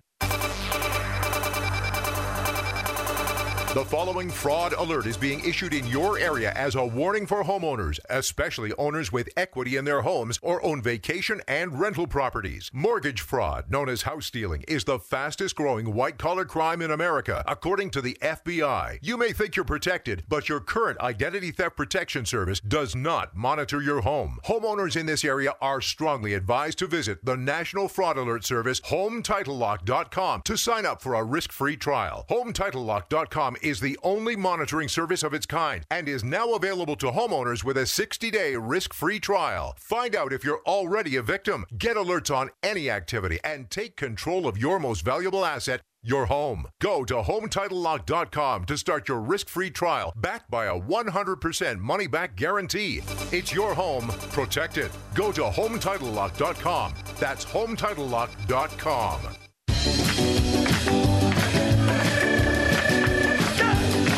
The 3.74 3.84
following 3.84 4.30
fraud 4.30 4.72
alert 4.74 5.04
is 5.04 5.16
being 5.16 5.44
issued 5.44 5.74
in 5.74 5.84
your 5.88 6.16
area 6.16 6.52
as 6.52 6.76
a 6.76 6.86
warning 6.86 7.26
for 7.26 7.42
homeowners, 7.42 7.98
especially 8.08 8.72
owners 8.78 9.10
with 9.10 9.28
equity 9.36 9.74
in 9.74 9.84
their 9.84 10.02
homes 10.02 10.38
or 10.42 10.64
own 10.64 10.80
vacation 10.80 11.42
and 11.48 11.80
rental 11.80 12.06
properties. 12.06 12.70
Mortgage 12.72 13.20
fraud, 13.20 13.68
known 13.68 13.88
as 13.88 14.02
house 14.02 14.26
stealing, 14.26 14.62
is 14.68 14.84
the 14.84 15.00
fastest 15.00 15.56
growing 15.56 15.92
white 15.92 16.18
collar 16.18 16.44
crime 16.44 16.82
in 16.82 16.92
America, 16.92 17.42
according 17.48 17.90
to 17.90 18.00
the 18.00 18.16
FBI. 18.22 19.00
You 19.02 19.16
may 19.16 19.32
think 19.32 19.56
you're 19.56 19.64
protected, 19.64 20.22
but 20.28 20.48
your 20.48 20.60
current 20.60 21.00
Identity 21.00 21.50
Theft 21.50 21.76
Protection 21.76 22.24
Service 22.24 22.60
does 22.60 22.94
not 22.94 23.34
monitor 23.34 23.82
your 23.82 24.02
home. 24.02 24.38
Homeowners 24.44 24.96
in 24.96 25.06
this 25.06 25.24
area 25.24 25.52
are 25.60 25.80
strongly 25.80 26.34
advised 26.34 26.78
to 26.78 26.86
visit 26.86 27.24
the 27.24 27.36
National 27.36 27.88
Fraud 27.88 28.18
Alert 28.18 28.44
Service, 28.44 28.80
HomeTitleLock.com, 28.82 30.42
to 30.42 30.56
sign 30.56 30.86
up 30.86 31.02
for 31.02 31.14
a 31.14 31.24
risk 31.24 31.50
free 31.50 31.76
trial. 31.76 32.24
HomeTitleLock.com 32.30 33.56
is 33.64 33.80
the 33.80 33.98
only 34.02 34.36
monitoring 34.36 34.88
service 34.88 35.22
of 35.22 35.32
its 35.34 35.46
kind 35.46 35.84
and 35.90 36.08
is 36.08 36.22
now 36.22 36.52
available 36.54 36.96
to 36.96 37.06
homeowners 37.06 37.64
with 37.64 37.78
a 37.78 37.86
60 37.86 38.30
day 38.30 38.56
risk 38.56 38.92
free 38.92 39.18
trial. 39.18 39.74
Find 39.78 40.14
out 40.14 40.32
if 40.32 40.44
you're 40.44 40.62
already 40.66 41.16
a 41.16 41.22
victim, 41.22 41.64
get 41.78 41.96
alerts 41.96 42.34
on 42.34 42.50
any 42.62 42.90
activity, 42.90 43.38
and 43.42 43.70
take 43.70 43.96
control 43.96 44.46
of 44.46 44.58
your 44.58 44.78
most 44.78 45.00
valuable 45.00 45.44
asset. 45.44 45.80
Your 46.06 46.26
home. 46.26 46.66
Go 46.82 47.06
to 47.06 47.14
HomeTitleLock.com 47.14 48.66
to 48.66 48.76
start 48.76 49.08
your 49.08 49.20
risk 49.20 49.48
free 49.48 49.70
trial, 49.70 50.12
backed 50.14 50.50
by 50.50 50.66
a 50.66 50.78
100% 50.78 51.78
money 51.78 52.06
back 52.06 52.36
guarantee. 52.36 53.00
It's 53.32 53.54
your 53.54 53.72
home 53.72 54.08
protect 54.32 54.76
it. 54.76 54.92
Go 55.14 55.32
to 55.32 55.42
HomeTitleLock.com. 55.42 56.94
That's 57.18 57.46
HomeTitleLock.com. 57.46 59.43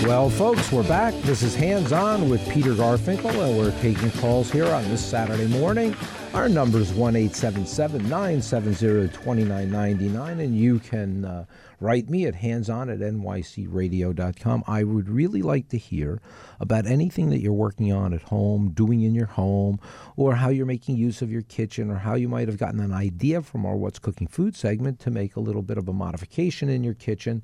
Well, 0.07 0.31
folks, 0.31 0.71
we're 0.71 0.87
back. 0.87 1.15
This 1.23 1.43
is 1.43 1.57
Hands 1.57 1.91
On 1.91 2.29
with 2.31 2.49
Peter 2.49 2.75
Garfinkel, 2.75 3.45
and 3.45 3.59
we're 3.59 3.77
taking 3.81 4.13
calls 4.13 4.53
here 4.53 4.69
on 4.69 4.85
this 4.85 5.05
Saturday 5.05 5.49
morning. 5.49 5.97
Our 6.33 6.49
number 6.49 6.79
is 6.79 6.93
1 6.93 7.15
970 7.15 9.09
2999, 9.09 10.39
and 10.39 10.57
you 10.57 10.79
can 10.79 11.25
uh, 11.25 11.45
write 11.81 12.09
me 12.09 12.25
at 12.25 12.37
hands-on 12.37 12.89
at 12.89 13.01
nycradio.com. 13.01 14.63
I 14.69 14.85
would 14.85 15.09
really 15.09 15.43
like 15.43 15.71
to 15.71 15.77
hear 15.77 16.21
about 16.61 16.87
anything 16.87 17.31
that 17.31 17.41
you're 17.41 17.53
working 17.53 17.93
on 17.93 18.15
at 18.15 18.23
home, 18.23 18.71
doing 18.71 19.03
in 19.03 19.13
your 19.13 19.27
home, 19.27 19.81
or 20.15 20.37
how 20.37 20.51
you're 20.51 20.67
making 20.67 20.99
use 20.99 21.21
of 21.21 21.33
your 21.33 21.43
kitchen, 21.43 21.91
or 21.91 21.97
how 21.97 22.15
you 22.15 22.29
might 22.29 22.47
have 22.47 22.59
gotten 22.59 22.79
an 22.79 22.93
idea 22.93 23.43
from 23.43 23.67
our 23.67 23.75
What's 23.75 23.99
Cooking 23.99 24.29
Food 24.29 24.55
segment 24.55 25.01
to 25.01 25.11
make 25.11 25.35
a 25.35 25.41
little 25.41 25.63
bit 25.63 25.79
of 25.79 25.89
a 25.89 25.93
modification 25.93 26.69
in 26.69 26.85
your 26.85 26.95
kitchen. 26.95 27.43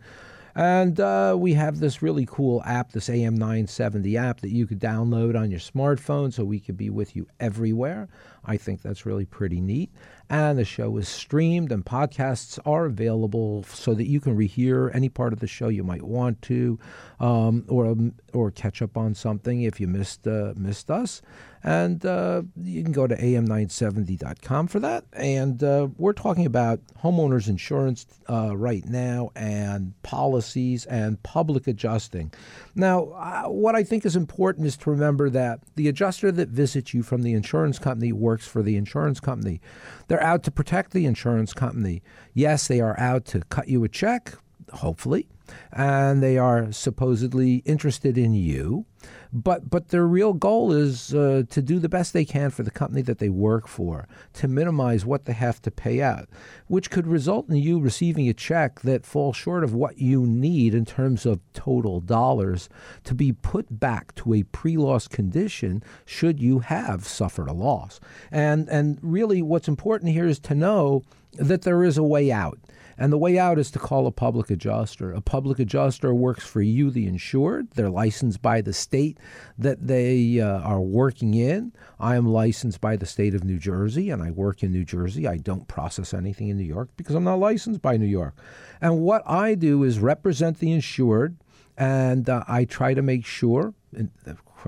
And 0.55 1.01
uh, 1.01 1.37
we 1.39 1.55
have 1.55 1.81
this 1.81 2.03
really 2.03 2.27
cool 2.27 2.63
app, 2.65 2.93
this 2.93 3.09
AM 3.09 3.37
970 3.37 4.17
app 4.17 4.41
that 4.41 4.51
you 4.51 4.67
could 4.67 4.81
download 4.81 5.39
on 5.39 5.51
your 5.51 5.61
smartphone 5.61 6.33
so 6.33 6.45
we 6.45 6.61
could 6.61 6.77
be 6.77 6.91
with 6.91 7.17
you 7.17 7.27
everywhere. 7.41 8.09
I 8.45 8.57
think 8.57 8.83
that's 8.83 9.07
really 9.07 9.25
pretty 9.25 9.61
neat. 9.61 9.91
And 10.29 10.59
the 10.59 10.65
show 10.65 10.97
is 10.97 11.09
streamed, 11.09 11.73
and 11.73 11.85
podcasts 11.85 12.59
are 12.65 12.87
available 12.87 13.65
so 13.65 13.95
that 13.95 14.07
you 14.07 14.21
can 14.21 14.37
rehear 14.37 14.95
any 14.95 15.09
part 15.09 15.33
of 15.33 15.41
the 15.41 15.47
show 15.47 15.69
you 15.69 15.85
might 15.85 16.03
want 16.03 16.41
to, 16.43 16.79
um, 17.21 17.65
or 17.69 17.87
um, 17.87 18.15
or 18.33 18.51
catch 18.51 18.81
up 18.81 18.97
on 18.97 19.15
something 19.15 19.63
if 19.63 19.79
you 19.79 19.87
missed 19.87 20.27
uh, 20.27 20.55
missed 20.57 20.91
us. 20.91 21.21
And 21.65 22.05
uh, 22.05 22.43
you 22.61 22.83
can 22.83 22.93
go 22.93 23.07
to 23.07 23.17
am970.com 23.17 24.67
for 24.67 24.81
that. 24.81 25.05
And 25.13 25.63
uh, 25.63 25.89
we're 25.97 26.13
talking 26.13 26.47
about 26.47 26.81
homeowners 27.03 27.49
insurance 27.49 28.07
uh, 28.29 28.57
right 28.57 28.85
now 28.85 29.31
and 29.37 29.95
policies 30.03 30.87
and 30.87 31.23
public 31.23 31.69
adjusting. 31.69 32.33
Now, 32.75 33.05
uh, 33.11 33.45
what 33.45 33.77
I 33.77 33.85
think 33.85 34.05
is 34.05 34.17
important 34.17 34.67
is 34.67 34.77
to 34.79 34.91
remember 34.91 35.31
that 35.31 35.61
the 35.77 35.89
adjuster 35.89 36.33
that 36.33 36.49
visits 36.49 36.93
you 36.93 37.03
from 37.03 37.23
the 37.23 37.35
insurance 37.35 37.79
company 37.79 38.13
works 38.13 38.47
for 38.47 38.63
the 38.63 38.77
insurance 38.77 39.21
company. 39.21 39.61
They're 40.09 40.23
out 40.23 40.43
to 40.45 40.51
protect 40.51 40.93
the 40.93 41.07
insurance 41.07 41.53
company. 41.53 42.03
Yes, 42.35 42.67
they 42.67 42.81
are 42.81 42.99
out 42.99 43.25
to 43.27 43.41
cut 43.43 43.69
you 43.69 43.85
a 43.85 43.89
check, 43.89 44.35
hopefully, 44.73 45.29
and 45.73 46.23
they 46.23 46.39
are 46.39 46.73
supposedly 46.73 47.57
interested 47.65 48.19
in 48.19 48.35
you. 48.35 48.87
But 49.33 49.71
but 49.71 49.89
their 49.89 50.07
real 50.07 50.35
goal 50.35 50.73
is 50.73 51.15
uh, 51.15 51.45
to 51.49 51.63
do 51.63 51.79
the 51.79 51.89
best 51.89 52.13
they 52.13 52.25
can 52.25 52.51
for 52.51 52.63
the 52.63 52.71
company 52.71 53.01
that 53.03 53.19
they 53.19 53.31
work 53.31 53.67
for, 53.67 54.07
to 54.35 54.47
minimize 54.47 55.07
what 55.07 55.25
they 55.25 55.33
have 55.33 55.63
to 55.63 55.71
pay 55.71 56.03
out, 56.03 56.29
which 56.67 56.91
could 56.91 57.07
result 57.07 57.49
in 57.49 57.57
you 57.57 57.81
receiving 57.81 58.29
a 58.29 58.35
check 58.35 58.81
that 58.81 59.07
falls 59.07 59.37
short 59.37 59.65
of 59.65 59.75
what 59.75 59.99
you 59.99 60.27
need 60.27 60.75
in 60.75 60.85
terms 60.85 61.25
of 61.25 61.41
total 61.55 62.01
dollars 62.01 62.69
to 63.05 63.15
be 63.15 63.33
put 63.33 63.81
back 63.81 64.15
to 64.17 64.35
a 64.35 64.43
pre-loss 64.43 65.09
condition 65.09 65.83
should 66.05 66.39
you 66.39 66.59
have 66.59 67.07
suffered 67.07 67.49
a 67.49 67.55
loss. 67.55 68.01
And 68.31 68.69
and 68.69 68.99
really 69.01 69.41
what's 69.41 69.69
important 69.69 70.13
here 70.13 70.27
is 70.27 70.39
to 70.41 70.55
know 70.55 71.03
that 71.35 71.63
there 71.63 71.83
is 71.83 71.97
a 71.97 72.03
way 72.03 72.31
out. 72.31 72.59
And 72.99 73.13
the 73.13 73.19
way 73.19 73.39
out 73.39 73.59
is 73.59 73.71
to 73.73 73.79
call 73.79 74.07
a 74.07 74.13
public 74.13 74.51
adjuster. 74.51 75.13
A 75.13 75.21
public 75.21 75.59
adjuster 75.59 76.15
works 76.15 76.45
for 76.45 76.63
you, 76.63 76.91
the 76.91 77.07
insured. 77.07 77.71
They're 77.73 77.91
licensed 77.91 78.43
by 78.43 78.61
the 78.61 78.73
state 78.73 79.19
that 79.59 79.87
they 79.87 80.41
uh, 80.41 80.61
are 80.61 80.81
working 80.81 81.35
in. 81.35 81.73
I 81.99 82.17
am 82.17 82.27
licensed 82.27 82.81
by 82.81 82.97
the 82.97 83.07
state 83.07 83.35
of 83.35 83.45
New 83.45 83.59
Jersey 83.59 84.11
and 84.11 84.23
I 84.23 84.31
work 84.31 84.63
in 84.63 84.73
New 84.73 84.85
Jersey. 84.85 85.27
I 85.27 85.37
don't 85.37 85.69
process 85.69 86.15
anything 86.15 86.49
in 86.49 86.57
New 86.57 86.65
York 86.65 86.91
because 86.97 87.15
I'm 87.15 87.25
not 87.25 87.39
licensed 87.39 87.83
by 87.83 87.97
New 87.97 88.07
York. 88.07 88.35
And 88.81 89.01
what 89.01 89.23
I 89.29 89.55
do 89.55 89.83
is 89.83 89.99
represent 89.99 90.59
the 90.59 90.73
insured 90.73 91.37
and 91.77 92.29
uh, 92.29 92.45
I 92.47 92.65
try 92.65 92.95
to 92.95 93.03
make 93.03 93.25
sure, 93.25 93.75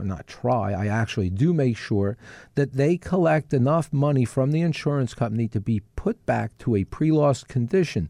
not 0.02 0.26
try, 0.26 0.72
I 0.72 0.86
actually 0.86 1.30
do 1.30 1.52
make 1.52 1.76
sure 1.76 2.16
that 2.54 2.72
they 2.72 2.96
collect 2.96 3.54
enough 3.54 3.92
money 3.92 4.24
from 4.24 4.50
the 4.50 4.62
insurance 4.62 5.14
company 5.14 5.46
to 5.48 5.60
be 5.60 5.82
put 5.94 6.24
back 6.26 6.56
to 6.58 6.74
a 6.74 6.84
pre 6.84 7.12
loss 7.12 7.44
condition. 7.44 8.08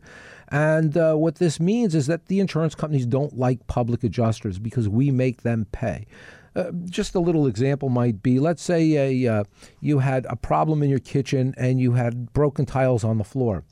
And 0.49 0.97
uh, 0.97 1.15
what 1.15 1.37
this 1.37 1.59
means 1.59 1.95
is 1.95 2.07
that 2.07 2.27
the 2.27 2.41
insurance 2.41 2.75
companies 2.75 3.07
don't 3.07 3.37
like 3.37 3.67
public 3.67 4.05
adjusters 4.05 4.59
because 4.59 4.89
we 4.89 5.11
make 5.11 5.43
them 5.43 5.67
pay. 5.73 6.07
Uh, 6.57 6.71
just 6.85 7.17
a 7.17 7.21
little 7.21 7.49
example 7.49 7.89
might 7.89 8.23
be 8.23 8.39
let's 8.39 8.63
say 8.63 9.25
a, 9.25 9.41
uh, 9.41 9.45
you 9.81 9.99
had 9.99 10.25
a 10.31 10.37
problem 10.37 10.83
in 10.83 10.91
your 10.91 11.01
kitchen 11.01 11.53
and 11.59 11.81
you 11.81 11.93
had 11.93 12.33
broken 12.33 12.65
tiles 12.65 13.03
on 13.03 13.19
the 13.19 13.25
floor. 13.25 13.65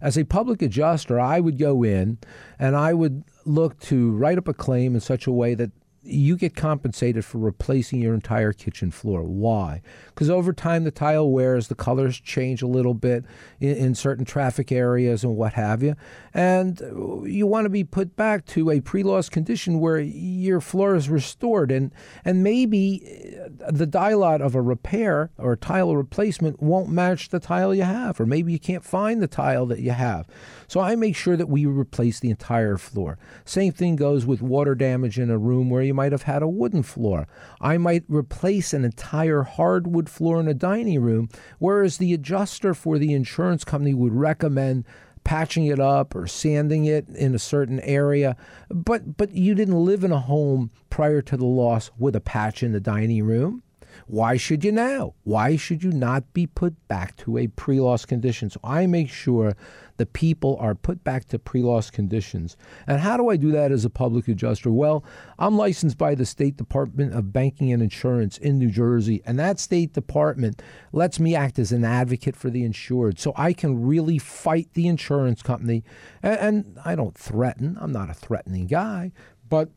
As 0.00 0.16
a 0.16 0.24
public 0.24 0.62
adjuster, 0.62 1.20
I 1.20 1.40
would 1.40 1.58
go 1.58 1.82
in 1.82 2.18
and 2.58 2.76
I 2.76 2.94
would 2.94 3.24
look 3.44 3.78
to 3.80 4.12
write 4.12 4.38
up 4.38 4.48
a 4.48 4.54
claim 4.54 4.94
in 4.94 5.00
such 5.00 5.26
a 5.26 5.32
way 5.32 5.54
that 5.54 5.72
you 6.02 6.36
get 6.36 6.56
compensated 6.56 7.24
for 7.24 7.38
replacing 7.38 8.00
your 8.00 8.14
entire 8.14 8.54
kitchen 8.54 8.90
floor. 8.90 9.22
Why? 9.22 9.82
Because 10.06 10.30
over 10.30 10.52
time 10.52 10.84
the 10.84 10.90
tile 10.90 11.30
wears, 11.30 11.68
the 11.68 11.74
colors 11.74 12.18
change 12.18 12.62
a 12.62 12.66
little 12.66 12.94
bit 12.94 13.24
in, 13.60 13.76
in, 13.76 13.94
certain 13.94 14.24
traffic 14.24 14.72
areas 14.72 15.24
and 15.24 15.36
what 15.36 15.52
have 15.54 15.82
you. 15.82 15.94
And 16.32 16.80
you 17.26 17.46
want 17.46 17.66
to 17.66 17.70
be 17.70 17.84
put 17.84 18.16
back 18.16 18.46
to 18.46 18.70
a 18.70 18.80
pre 18.80 19.02
loss 19.02 19.28
condition 19.28 19.78
where 19.78 20.00
your 20.00 20.62
floor 20.62 20.94
is 20.94 21.10
restored. 21.10 21.70
And, 21.70 21.92
and 22.24 22.42
maybe 22.42 23.36
uh, 23.38 23.70
the 23.70 23.86
dialot 23.86 24.40
of 24.40 24.54
a 24.54 24.62
repair 24.62 25.30
or 25.36 25.52
a 25.52 25.56
tile 25.56 25.94
replacement 25.94 26.62
won't 26.62 26.88
match 26.88 27.28
the 27.28 27.40
tile 27.40 27.74
you 27.74 27.82
have, 27.82 28.18
or 28.18 28.26
maybe 28.26 28.52
you 28.52 28.58
can't 28.58 28.84
find 28.84 29.20
the 29.20 29.28
tile 29.28 29.66
that 29.66 29.80
you 29.80 29.90
have. 29.90 30.26
So 30.66 30.80
I 30.80 30.94
make 30.96 31.16
sure 31.16 31.36
that 31.36 31.48
we 31.48 31.66
replace 31.66 32.20
the 32.20 32.30
entire 32.30 32.78
floor. 32.78 33.18
Same 33.44 33.72
thing 33.72 33.96
goes 33.96 34.24
with 34.24 34.40
water 34.40 34.74
damage 34.74 35.18
in 35.18 35.28
a 35.28 35.36
room 35.36 35.68
where 35.68 35.82
you 35.82 35.89
might 35.92 36.12
have 36.12 36.22
had 36.22 36.42
a 36.42 36.48
wooden 36.48 36.82
floor. 36.82 37.26
I 37.60 37.78
might 37.78 38.04
replace 38.08 38.72
an 38.72 38.84
entire 38.84 39.42
hardwood 39.42 40.08
floor 40.08 40.40
in 40.40 40.48
a 40.48 40.54
dining 40.54 41.00
room, 41.00 41.28
whereas 41.58 41.98
the 41.98 42.14
adjuster 42.14 42.74
for 42.74 42.98
the 42.98 43.12
insurance 43.12 43.64
company 43.64 43.94
would 43.94 44.12
recommend 44.12 44.84
patching 45.24 45.66
it 45.66 45.78
up 45.78 46.14
or 46.14 46.26
sanding 46.26 46.86
it 46.86 47.08
in 47.10 47.34
a 47.34 47.38
certain 47.38 47.80
area. 47.80 48.36
But 48.68 49.16
but 49.16 49.34
you 49.34 49.54
didn't 49.54 49.84
live 49.84 50.04
in 50.04 50.12
a 50.12 50.20
home 50.20 50.70
prior 50.88 51.22
to 51.22 51.36
the 51.36 51.46
loss 51.46 51.90
with 51.98 52.16
a 52.16 52.20
patch 52.20 52.62
in 52.62 52.72
the 52.72 52.80
dining 52.80 53.24
room. 53.24 53.62
Why 54.06 54.36
should 54.36 54.64
you 54.64 54.72
now? 54.72 55.14
Why 55.24 55.56
should 55.56 55.82
you 55.82 55.92
not 55.92 56.32
be 56.32 56.46
put 56.46 56.88
back 56.88 57.16
to 57.18 57.38
a 57.38 57.46
pre 57.48 57.80
loss 57.80 58.04
condition? 58.04 58.50
So 58.50 58.60
I 58.64 58.86
make 58.86 59.08
sure 59.08 59.54
the 59.96 60.06
people 60.06 60.56
are 60.60 60.74
put 60.74 61.04
back 61.04 61.26
to 61.28 61.38
pre 61.38 61.62
loss 61.62 61.90
conditions. 61.90 62.56
And 62.86 63.00
how 63.00 63.16
do 63.16 63.28
I 63.28 63.36
do 63.36 63.52
that 63.52 63.70
as 63.70 63.84
a 63.84 63.90
public 63.90 64.28
adjuster? 64.28 64.70
Well, 64.70 65.04
I'm 65.38 65.56
licensed 65.56 65.98
by 65.98 66.14
the 66.14 66.24
State 66.24 66.56
Department 66.56 67.14
of 67.14 67.32
Banking 67.32 67.72
and 67.72 67.82
Insurance 67.82 68.38
in 68.38 68.58
New 68.58 68.70
Jersey, 68.70 69.22
and 69.26 69.38
that 69.38 69.60
State 69.60 69.92
Department 69.92 70.62
lets 70.92 71.20
me 71.20 71.34
act 71.34 71.58
as 71.58 71.70
an 71.70 71.84
advocate 71.84 72.34
for 72.34 72.48
the 72.48 72.64
insured. 72.64 73.18
So 73.18 73.34
I 73.36 73.52
can 73.52 73.86
really 73.86 74.18
fight 74.18 74.70
the 74.72 74.88
insurance 74.88 75.42
company. 75.42 75.84
And, 76.22 76.38
and 76.38 76.78
I 76.84 76.94
don't 76.94 77.16
threaten, 77.16 77.76
I'm 77.80 77.92
not 77.92 78.08
a 78.08 78.14
threatening 78.14 78.66
guy, 78.66 79.12
but 79.48 79.68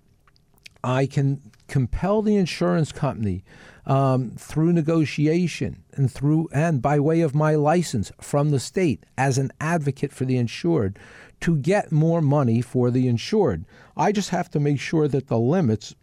I 0.83 1.05
can 1.05 1.51
compel 1.67 2.21
the 2.21 2.35
insurance 2.35 2.91
company 2.91 3.43
um, 3.85 4.31
through 4.31 4.73
negotiation 4.73 5.83
and 5.93 6.11
through 6.11 6.49
and 6.53 6.81
by 6.81 6.99
way 6.99 7.21
of 7.21 7.35
my 7.35 7.55
license 7.55 8.11
from 8.21 8.51
the 8.51 8.59
state 8.59 9.05
as 9.17 9.37
an 9.37 9.51
advocate 9.59 10.11
for 10.11 10.25
the 10.25 10.37
insured 10.37 10.97
to 11.41 11.57
get 11.57 11.91
more 11.91 12.21
money 12.21 12.61
for 12.61 12.89
the 12.89 13.07
insured. 13.07 13.65
I 13.97 14.11
just 14.11 14.29
have 14.29 14.49
to 14.51 14.59
make 14.59 14.79
sure 14.79 15.07
that 15.09 15.27
the 15.27 15.37
limits 15.37 15.93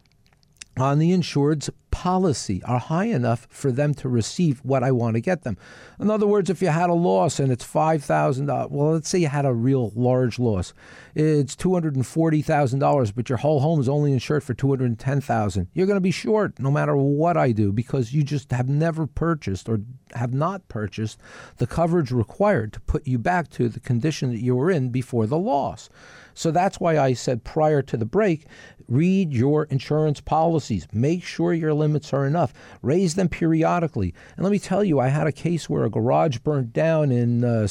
on 0.77 0.99
the 0.99 1.11
insured's 1.11 1.69
policy 1.91 2.63
are 2.63 2.79
high 2.79 3.05
enough 3.05 3.47
for 3.49 3.71
them 3.71 3.93
to 3.95 4.09
receive 4.09 4.59
what 4.63 4.83
I 4.83 4.91
want 4.91 5.15
to 5.15 5.21
get 5.21 5.43
them. 5.43 5.57
In 5.99 6.09
other 6.09 6.25
words, 6.25 6.49
if 6.49 6.61
you 6.61 6.69
had 6.69 6.89
a 6.89 6.95
loss 6.95 7.39
and 7.39 7.51
it's 7.51 7.65
$5,000, 7.65 8.49
uh, 8.49 8.67
well, 8.69 8.93
let's 8.93 9.09
say 9.09 9.19
you 9.19 9.27
had 9.27 9.45
a 9.45 9.53
real 9.53 9.91
large 9.95 10.39
loss. 10.39 10.73
It's 11.13 11.55
$240,000, 11.55 13.15
but 13.15 13.29
your 13.29 13.37
whole 13.37 13.59
home 13.59 13.79
is 13.79 13.89
only 13.89 14.13
insured 14.13 14.43
for 14.43 14.53
$210,000. 14.53 15.67
You're 15.73 15.87
going 15.87 15.97
to 15.97 16.01
be 16.01 16.11
short 16.11 16.59
no 16.59 16.71
matter 16.71 16.95
what 16.95 17.37
I 17.37 17.51
do 17.51 17.71
because 17.71 18.13
you 18.13 18.23
just 18.23 18.51
have 18.51 18.69
never 18.69 19.05
purchased 19.05 19.69
or 19.69 19.81
have 20.15 20.33
not 20.33 20.67
purchased 20.67 21.19
the 21.57 21.67
coverage 21.67 22.11
required 22.11 22.73
to 22.73 22.79
put 22.81 23.05
you 23.05 23.17
back 23.17 23.49
to 23.51 23.69
the 23.69 23.79
condition 23.79 24.31
that 24.31 24.41
you 24.41 24.55
were 24.55 24.71
in 24.71 24.89
before 24.89 25.27
the 25.27 25.37
loss. 25.37 25.89
So 26.33 26.51
that's 26.51 26.79
why 26.79 26.97
I 26.97 27.13
said 27.13 27.43
prior 27.43 27.81
to 27.83 27.97
the 27.97 28.05
break 28.05 28.47
read 28.91 29.33
your 29.33 29.63
insurance 29.65 30.19
policies. 30.19 30.85
Make 30.91 31.23
sure 31.23 31.53
your 31.53 31.73
limits 31.73 32.11
are 32.13 32.25
enough. 32.25 32.53
Raise 32.81 33.15
them 33.15 33.29
periodically. 33.29 34.13
And 34.35 34.43
let 34.43 34.51
me 34.51 34.59
tell 34.59 34.83
you, 34.83 34.99
I 34.99 35.07
had 35.07 35.27
a 35.27 35.31
case 35.31 35.69
where 35.69 35.85
a 35.85 35.89
garage 35.89 36.39
burnt 36.39 36.73
down 36.73 37.09
in 37.09 37.43
uh, 37.43 37.67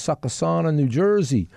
New 0.73 0.88
Jersey. 0.88 1.49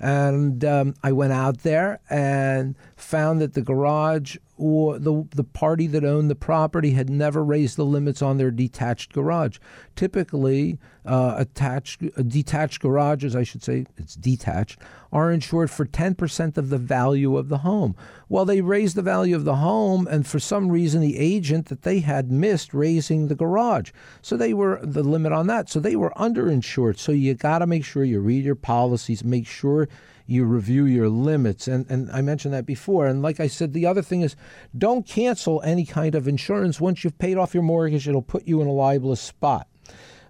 And 0.00 0.64
um, 0.64 0.94
I 1.02 1.12
went 1.12 1.32
out 1.32 1.58
there 1.58 2.00
and 2.08 2.74
found 2.96 3.40
that 3.40 3.54
the 3.54 3.62
garage 3.62 4.36
or 4.60 4.98
the 4.98 5.26
the 5.34 5.42
party 5.42 5.86
that 5.86 6.04
owned 6.04 6.28
the 6.30 6.34
property 6.34 6.92
had 6.92 7.08
never 7.08 7.42
raised 7.42 7.78
the 7.78 7.84
limits 7.84 8.20
on 8.20 8.36
their 8.36 8.50
detached 8.50 9.12
garage. 9.12 9.58
Typically, 9.96 10.78
uh, 11.06 11.34
attached 11.38 12.02
uh, 12.02 12.22
detached 12.22 12.82
garages, 12.82 13.34
I 13.34 13.42
should 13.42 13.62
say, 13.62 13.86
it's 13.96 14.14
detached, 14.14 14.78
are 15.12 15.32
insured 15.32 15.70
for 15.70 15.86
10% 15.86 16.58
of 16.58 16.68
the 16.68 16.76
value 16.76 17.38
of 17.38 17.48
the 17.48 17.58
home. 17.58 17.96
Well, 18.28 18.44
they 18.44 18.60
raised 18.60 18.96
the 18.96 19.02
value 19.02 19.34
of 19.34 19.44
the 19.44 19.56
home, 19.56 20.06
and 20.06 20.26
for 20.26 20.38
some 20.38 20.70
reason, 20.70 21.00
the 21.00 21.18
agent 21.18 21.66
that 21.66 21.82
they 21.82 22.00
had 22.00 22.30
missed 22.30 22.74
raising 22.74 23.28
the 23.28 23.34
garage, 23.34 23.92
so 24.20 24.36
they 24.36 24.52
were 24.52 24.78
the 24.82 25.02
limit 25.02 25.32
on 25.32 25.46
that. 25.46 25.70
So 25.70 25.80
they 25.80 25.96
were 25.96 26.12
underinsured. 26.16 26.98
So 26.98 27.12
you 27.12 27.34
got 27.34 27.60
to 27.60 27.66
make 27.66 27.84
sure 27.84 28.04
you 28.04 28.20
read 28.20 28.44
your 28.44 28.54
policies, 28.54 29.24
make 29.24 29.46
sure 29.46 29.88
you 30.30 30.44
review 30.44 30.84
your 30.84 31.08
limits. 31.08 31.66
And, 31.66 31.90
and 31.90 32.08
I 32.12 32.22
mentioned 32.22 32.54
that 32.54 32.64
before. 32.64 33.06
And 33.06 33.20
like 33.20 33.40
I 33.40 33.48
said, 33.48 33.72
the 33.72 33.86
other 33.86 34.00
thing 34.00 34.20
is 34.20 34.36
don't 34.78 35.04
cancel 35.06 35.60
any 35.62 35.84
kind 35.84 36.14
of 36.14 36.28
insurance. 36.28 36.80
Once 36.80 37.02
you've 37.02 37.18
paid 37.18 37.36
off 37.36 37.52
your 37.52 37.64
mortgage, 37.64 38.06
it'll 38.06 38.22
put 38.22 38.46
you 38.46 38.62
in 38.62 38.68
a 38.68 38.72
libelous 38.72 39.20
spot. 39.20 39.66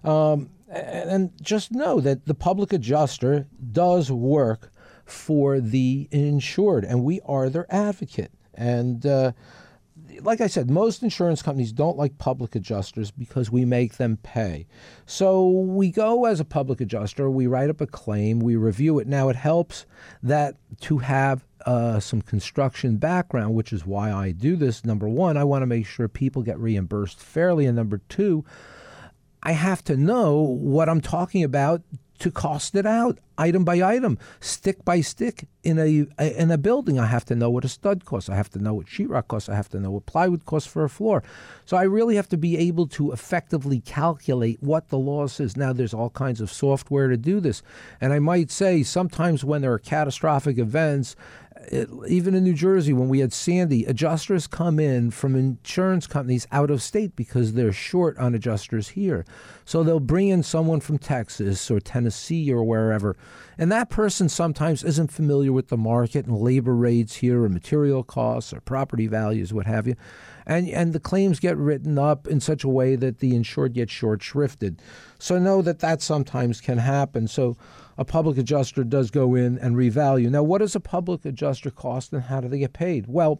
Um, 0.03 0.49
and 0.69 1.31
just 1.41 1.71
know 1.71 1.99
that 1.99 2.25
the 2.25 2.33
public 2.33 2.73
adjuster 2.73 3.47
does 3.71 4.11
work 4.11 4.71
for 5.05 5.59
the 5.59 6.07
insured, 6.09 6.85
and 6.85 7.03
we 7.03 7.19
are 7.25 7.49
their 7.49 7.67
advocate. 7.69 8.31
And 8.55 9.05
uh, 9.05 9.33
like 10.23 10.41
I 10.41 10.47
said, 10.47 10.69
most 10.69 11.03
insurance 11.03 11.41
companies 11.41 11.71
don't 11.71 11.97
like 11.97 12.17
public 12.17 12.55
adjusters 12.55 13.11
because 13.11 13.51
we 13.51 13.65
make 13.65 13.97
them 13.97 14.17
pay. 14.23 14.67
So 15.05 15.49
we 15.49 15.91
go 15.91 16.25
as 16.25 16.39
a 16.39 16.45
public 16.45 16.81
adjuster, 16.81 17.29
we 17.29 17.47
write 17.47 17.69
up 17.69 17.81
a 17.81 17.87
claim, 17.87 18.39
we 18.39 18.55
review 18.55 18.99
it. 18.99 19.07
Now 19.07 19.29
it 19.29 19.35
helps 19.35 19.85
that 20.23 20.55
to 20.81 20.99
have 20.99 21.45
uh, 21.65 21.99
some 21.99 22.21
construction 22.21 22.97
background, 22.97 23.53
which 23.53 23.73
is 23.73 23.85
why 23.85 24.11
I 24.11 24.31
do 24.31 24.55
this. 24.55 24.83
Number 24.83 25.07
one, 25.07 25.37
I 25.37 25.43
want 25.43 25.61
to 25.61 25.67
make 25.67 25.85
sure 25.85 26.07
people 26.07 26.41
get 26.41 26.59
reimbursed 26.59 27.19
fairly, 27.19 27.65
and 27.65 27.75
number 27.75 28.01
two, 28.09 28.43
I 29.43 29.53
have 29.53 29.83
to 29.85 29.97
know 29.97 30.39
what 30.41 30.89
I'm 30.89 31.01
talking 31.01 31.43
about 31.43 31.81
to 32.21 32.31
cost 32.31 32.75
it 32.75 32.85
out 32.85 33.19
item 33.37 33.65
by 33.65 33.81
item, 33.81 34.19
stick 34.39 34.85
by 34.85 35.01
stick 35.01 35.47
in 35.63 35.79
a 35.79 36.05
in 36.19 36.51
a 36.51 36.57
building. 36.57 36.99
I 36.99 37.07
have 37.07 37.25
to 37.25 37.35
know 37.35 37.49
what 37.49 37.65
a 37.65 37.67
stud 37.67 38.05
costs. 38.05 38.29
I 38.29 38.35
have 38.35 38.49
to 38.51 38.59
know 38.59 38.75
what 38.75 38.85
sheetrock 38.85 39.27
costs. 39.27 39.49
I 39.49 39.55
have 39.55 39.69
to 39.69 39.79
know 39.79 39.91
what 39.91 40.05
plywood 40.05 40.45
costs 40.45 40.69
for 40.69 40.83
a 40.83 40.89
floor. 40.89 41.23
So 41.65 41.77
I 41.77 41.83
really 41.83 42.15
have 42.15 42.29
to 42.29 42.37
be 42.37 42.57
able 42.57 42.87
to 42.89 43.11
effectively 43.11 43.79
calculate 43.81 44.61
what 44.61 44.89
the 44.89 44.99
loss 44.99 45.39
is. 45.39 45.57
Now 45.57 45.73
there's 45.73 45.93
all 45.93 46.11
kinds 46.11 46.41
of 46.41 46.51
software 46.51 47.07
to 47.07 47.17
do 47.17 47.39
this, 47.39 47.63
and 47.99 48.13
I 48.13 48.19
might 48.19 48.51
say 48.51 48.83
sometimes 48.83 49.43
when 49.43 49.61
there 49.61 49.73
are 49.73 49.79
catastrophic 49.79 50.59
events 50.59 51.15
it, 51.67 51.89
even 52.07 52.33
in 52.33 52.43
New 52.43 52.53
Jersey, 52.53 52.93
when 52.93 53.09
we 53.09 53.19
had 53.19 53.33
Sandy, 53.33 53.85
adjusters 53.85 54.47
come 54.47 54.79
in 54.79 55.11
from 55.11 55.35
insurance 55.35 56.07
companies 56.07 56.47
out 56.51 56.71
of 56.71 56.81
state 56.81 57.15
because 57.15 57.53
they're 57.53 57.71
short 57.71 58.17
on 58.17 58.33
adjusters 58.33 58.89
here. 58.89 59.25
So 59.65 59.83
they'll 59.83 59.99
bring 59.99 60.29
in 60.29 60.43
someone 60.43 60.79
from 60.79 60.97
Texas 60.97 61.69
or 61.69 61.79
Tennessee 61.79 62.51
or 62.51 62.63
wherever. 62.63 63.15
And 63.57 63.71
that 63.71 63.89
person 63.89 64.27
sometimes 64.27 64.83
isn't 64.83 65.11
familiar 65.11 65.51
with 65.51 65.67
the 65.67 65.77
market 65.77 66.25
and 66.25 66.37
labor 66.37 66.75
rates 66.75 67.17
here 67.17 67.43
or 67.43 67.49
material 67.49 68.03
costs 68.03 68.53
or 68.53 68.61
property 68.61 69.07
values, 69.07 69.53
what 69.53 69.67
have 69.67 69.87
you. 69.87 69.95
And, 70.47 70.67
and 70.69 70.93
the 70.93 70.99
claims 70.99 71.39
get 71.39 71.57
written 71.57 71.99
up 71.99 72.27
in 72.27 72.39
such 72.39 72.63
a 72.63 72.69
way 72.69 72.95
that 72.95 73.19
the 73.19 73.35
insured 73.35 73.73
gets 73.73 73.91
short 73.91 74.21
shrifted. 74.21 74.79
So 75.19 75.37
know 75.37 75.61
that 75.61 75.79
that 75.79 76.01
sometimes 76.01 76.59
can 76.59 76.79
happen. 76.79 77.27
So 77.27 77.55
a 78.01 78.05
public 78.05 78.35
adjuster 78.39 78.83
does 78.83 79.11
go 79.11 79.35
in 79.35 79.59
and 79.59 79.75
revalue. 79.75 80.27
Now, 80.27 80.41
what 80.41 80.57
does 80.57 80.75
a 80.75 80.79
public 80.79 81.23
adjuster 81.23 81.69
cost 81.69 82.11
and 82.11 82.23
how 82.23 82.41
do 82.41 82.47
they 82.47 82.57
get 82.57 82.73
paid? 82.73 83.05
Well, 83.07 83.39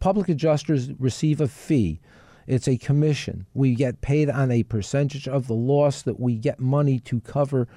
public 0.00 0.28
adjusters 0.28 0.92
receive 0.98 1.40
a 1.40 1.48
fee. 1.48 2.00
It's 2.46 2.68
a 2.68 2.76
commission. 2.76 3.46
We 3.54 3.74
get 3.74 4.02
paid 4.02 4.28
on 4.28 4.50
a 4.50 4.64
percentage 4.64 5.26
of 5.26 5.46
the 5.46 5.54
loss 5.54 6.02
that 6.02 6.20
we 6.20 6.36
get 6.36 6.60
money 6.60 6.98
to 7.00 7.20
cover 7.20 7.68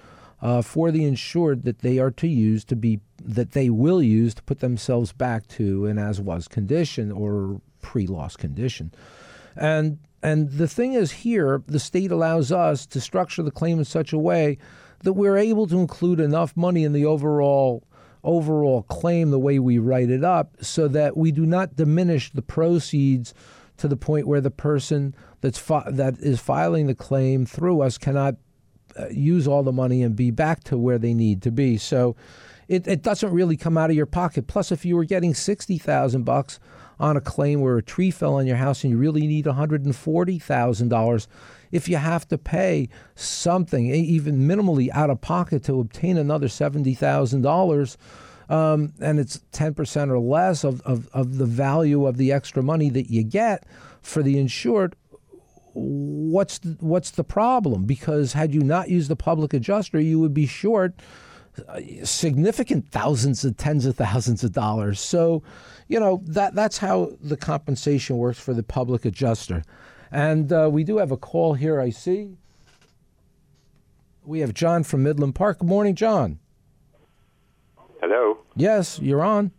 uh, 0.41 0.61
for 0.61 0.91
the 0.91 1.05
insured 1.05 1.63
that 1.63 1.79
they 1.79 1.99
are 1.99 2.11
to 2.11 2.27
use 2.27 2.65
to 2.65 2.75
be 2.75 2.99
that 3.23 3.51
they 3.51 3.69
will 3.69 4.01
use 4.01 4.33
to 4.33 4.43
put 4.43 4.59
themselves 4.59 5.13
back 5.13 5.47
to 5.47 5.85
an 5.85 5.97
as 5.97 6.19
was 6.19 6.49
condition 6.49 7.13
or 7.13 7.61
pre-loss 7.81 8.35
condition. 8.35 8.91
And 9.55 9.99
and 10.21 10.51
the 10.51 10.67
thing 10.67 10.93
is 10.93 11.11
here, 11.11 11.63
the 11.65 11.79
state 11.79 12.11
allows 12.11 12.51
us 12.51 12.85
to 12.87 12.99
structure 12.99 13.41
the 13.41 13.51
claim 13.51 13.79
in 13.79 13.85
such 13.85 14.11
a 14.11 14.17
way 14.17 14.57
that 15.03 15.13
we're 15.13 15.37
able 15.37 15.67
to 15.67 15.79
include 15.79 16.19
enough 16.19 16.55
money 16.55 16.83
in 16.83 16.93
the 16.93 17.05
overall 17.05 17.83
overall 18.21 18.83
claim 18.83 19.31
the 19.31 19.39
way 19.39 19.59
we 19.59 19.77
write 19.77 20.09
it 20.09 20.25
up 20.25 20.53
so 20.61 20.89
that 20.89 21.15
we 21.15 21.31
do 21.31 21.45
not 21.45 21.77
diminish 21.77 22.31
the 22.31 22.41
proceeds 22.41 23.33
to 23.77 23.87
the 23.87 23.95
point 23.95 24.27
where 24.27 24.41
the 24.41 24.51
person 24.51 25.15
that's 25.39 25.57
fi- 25.57 25.89
that 25.89 26.19
is 26.19 26.39
filing 26.41 26.87
the 26.87 26.95
claim 26.95 27.45
through 27.45 27.79
us 27.79 27.97
cannot 27.97 28.35
uh, 28.99 29.07
use 29.07 29.47
all 29.47 29.63
the 29.63 29.71
money 29.71 30.03
and 30.03 30.17
be 30.17 30.31
back 30.31 30.63
to 30.65 30.77
where 30.77 30.97
they 30.97 31.13
need 31.13 31.41
to 31.41 31.51
be. 31.51 31.77
So 31.77 32.17
it, 32.67 32.85
it 32.87 33.01
doesn't 33.01 33.31
really 33.31 33.55
come 33.55 33.77
out 33.77 33.89
of 33.89 33.95
your 33.95 34.05
pocket. 34.05 34.47
Plus, 34.47 34.69
if 34.69 34.83
you 34.83 34.97
were 34.97 35.05
getting 35.05 35.33
sixty 35.33 35.77
thousand 35.77 36.23
bucks 36.23 36.59
on 36.99 37.15
a 37.15 37.21
claim 37.21 37.61
where 37.61 37.77
a 37.77 37.81
tree 37.81 38.11
fell 38.11 38.33
on 38.33 38.45
your 38.45 38.57
house 38.57 38.83
and 38.83 38.91
you 38.91 38.97
really 38.97 39.25
need 39.27 39.45
one 39.45 39.55
hundred 39.55 39.85
and 39.85 39.95
forty 39.95 40.39
thousand 40.39 40.89
dollars, 40.89 41.29
if 41.71 41.87
you 41.87 41.97
have 41.97 42.27
to 42.29 42.37
pay 42.37 42.89
something, 43.15 43.87
even 43.87 44.39
minimally 44.39 44.89
out 44.91 45.09
of 45.09 45.21
pocket, 45.21 45.63
to 45.65 45.79
obtain 45.79 46.17
another 46.17 46.47
$70,000, 46.47 47.97
um, 48.49 48.93
and 48.99 49.19
it's 49.19 49.39
10% 49.51 50.09
or 50.09 50.19
less 50.19 50.63
of, 50.63 50.81
of, 50.81 51.07
of 51.13 51.37
the 51.37 51.45
value 51.45 52.07
of 52.07 52.17
the 52.17 52.31
extra 52.31 52.63
money 52.63 52.89
that 52.89 53.09
you 53.09 53.23
get 53.23 53.65
for 54.01 54.23
the 54.23 54.39
insured, 54.39 54.95
what's 55.73 56.59
the, 56.59 56.77
what's 56.79 57.11
the 57.11 57.23
problem? 57.23 57.85
Because 57.85 58.33
had 58.33 58.53
you 58.53 58.61
not 58.61 58.89
used 58.89 59.09
the 59.09 59.15
public 59.15 59.53
adjuster, 59.53 59.99
you 59.99 60.19
would 60.19 60.33
be 60.33 60.47
short 60.47 60.93
uh, 61.67 61.81
significant 62.03 62.89
thousands 62.89 63.43
and 63.43 63.57
tens 63.57 63.85
of 63.85 63.97
thousands 63.97 64.43
of 64.43 64.53
dollars. 64.53 64.99
So, 64.99 65.43
you 65.87 65.99
know 65.99 66.21
that 66.27 66.55
that's 66.55 66.77
how 66.77 67.11
the 67.19 67.35
compensation 67.35 68.17
works 68.17 68.39
for 68.39 68.53
the 68.53 68.63
public 68.63 69.03
adjuster. 69.05 69.63
And 70.11 70.51
uh, 70.51 70.69
we 70.71 70.83
do 70.83 70.97
have 70.97 71.11
a 71.11 71.17
call 71.17 71.53
here, 71.53 71.79
I 71.79 71.89
see. 71.89 72.37
We 74.25 74.39
have 74.41 74.53
John 74.53 74.83
from 74.83 75.03
Midland 75.03 75.35
Park. 75.35 75.59
Good 75.59 75.67
morning, 75.67 75.95
John. 75.95 76.39
Hello. 78.01 78.37
Yes, 78.55 78.99
you're 78.99 79.23
on. 79.23 79.51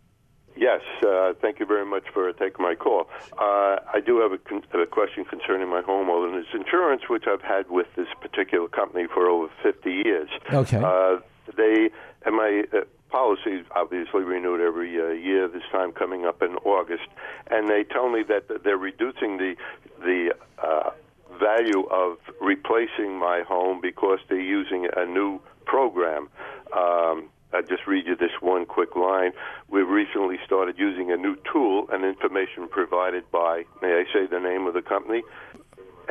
Yes, 0.55 0.81
uh, 1.05 1.33
thank 1.41 1.59
you 1.59 1.65
very 1.65 1.85
much 1.85 2.03
for 2.13 2.31
taking 2.33 2.63
my 2.63 2.75
call. 2.75 3.09
Uh, 3.33 3.77
I 3.93 3.99
do 4.05 4.19
have 4.19 4.31
a, 4.31 4.37
con- 4.37 4.63
a, 4.79 4.85
question 4.85 5.25
concerning 5.25 5.69
my 5.69 5.81
homeowner's 5.81 6.47
insurance, 6.53 7.03
which 7.09 7.23
I've 7.27 7.41
had 7.41 7.69
with 7.69 7.87
this 7.95 8.07
particular 8.21 8.67
company 8.67 9.07
for 9.11 9.27
over 9.27 9.49
50 9.63 9.89
years. 9.89 10.29
Okay. 10.53 10.77
Uh, 10.77 11.17
they 11.57 11.89
and 12.25 12.35
my 12.35 12.63
uh, 12.73 12.81
policy 13.11 13.63
obviously 13.75 14.23
renewed 14.23 14.61
every 14.61 14.99
uh, 14.99 15.09
year. 15.09 15.47
This 15.47 15.63
time 15.71 15.91
coming 15.91 16.25
up 16.25 16.41
in 16.41 16.55
August, 16.65 17.07
and 17.49 17.69
they 17.69 17.83
tell 17.83 18.09
me 18.09 18.23
that 18.27 18.63
they're 18.63 18.77
reducing 18.77 19.37
the 19.37 19.55
the 19.99 20.33
uh, 20.63 20.91
value 21.39 21.85
of 21.91 22.17
replacing 22.39 23.17
my 23.17 23.43
home 23.47 23.79
because 23.81 24.19
they're 24.29 24.39
using 24.39 24.87
a 24.95 25.05
new 25.05 25.39
program. 25.65 26.29
Um, 26.75 27.29
I'll 27.53 27.63
just 27.63 27.85
read 27.85 28.05
you 28.07 28.15
this 28.15 28.31
one 28.39 28.65
quick 28.65 28.95
line. 28.95 29.31
We've 29.69 29.87
recently 29.87 30.37
started 30.45 30.75
using 30.77 31.11
a 31.11 31.17
new 31.17 31.35
tool 31.51 31.85
and 31.91 32.05
information 32.05 32.67
provided 32.69 33.29
by, 33.29 33.65
may 33.81 33.89
I 33.89 34.03
say 34.13 34.25
the 34.25 34.39
name 34.39 34.67
of 34.67 34.73
the 34.73 34.81
company? 34.81 35.23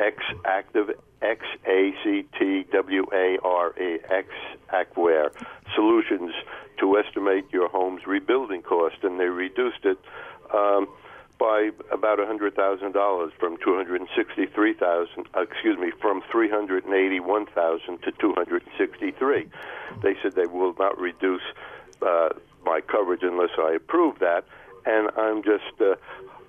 X 0.01 0.17
Active 0.45 0.89
X 1.21 1.45
A 1.67 1.93
C 2.03 2.25
T 2.37 2.65
W 2.71 3.05
A 3.13 3.37
R 3.43 3.73
E 3.79 3.99
X 4.09 4.27
Acware 4.73 5.31
Solutions 5.75 6.33
to 6.79 6.97
estimate 6.97 7.45
your 7.53 7.69
home's 7.69 8.07
rebuilding 8.07 8.63
cost, 8.63 8.95
and 9.03 9.19
they 9.19 9.25
reduced 9.25 9.85
it 9.85 9.99
um, 10.53 10.87
by 11.37 11.69
about 11.91 12.19
hundred 12.19 12.55
thousand 12.55 12.93
dollars 12.93 13.31
from 13.39 13.57
two 13.63 13.75
hundred 13.75 14.01
and 14.01 14.09
sixty-three 14.15 14.73
thousand. 14.73 15.27
Uh, 15.35 15.41
excuse 15.41 15.77
me, 15.77 15.91
from 16.01 16.21
three 16.31 16.49
hundred 16.49 16.85
and 16.85 16.93
eighty-one 16.93 17.45
thousand 17.47 18.01
to 18.01 18.11
two 18.19 18.33
hundred 18.33 18.63
and 18.63 18.71
sixty-three. 18.77 19.45
They 20.01 20.15
said 20.21 20.33
they 20.33 20.47
will 20.47 20.75
not 20.79 20.99
reduce 20.99 21.43
uh, 22.01 22.29
my 22.65 22.81
coverage 22.81 23.21
unless 23.23 23.51
I 23.57 23.73
approve 23.73 24.19
that, 24.19 24.45
and 24.85 25.09
I'm 25.17 25.43
just 25.43 25.79
uh, 25.79 25.95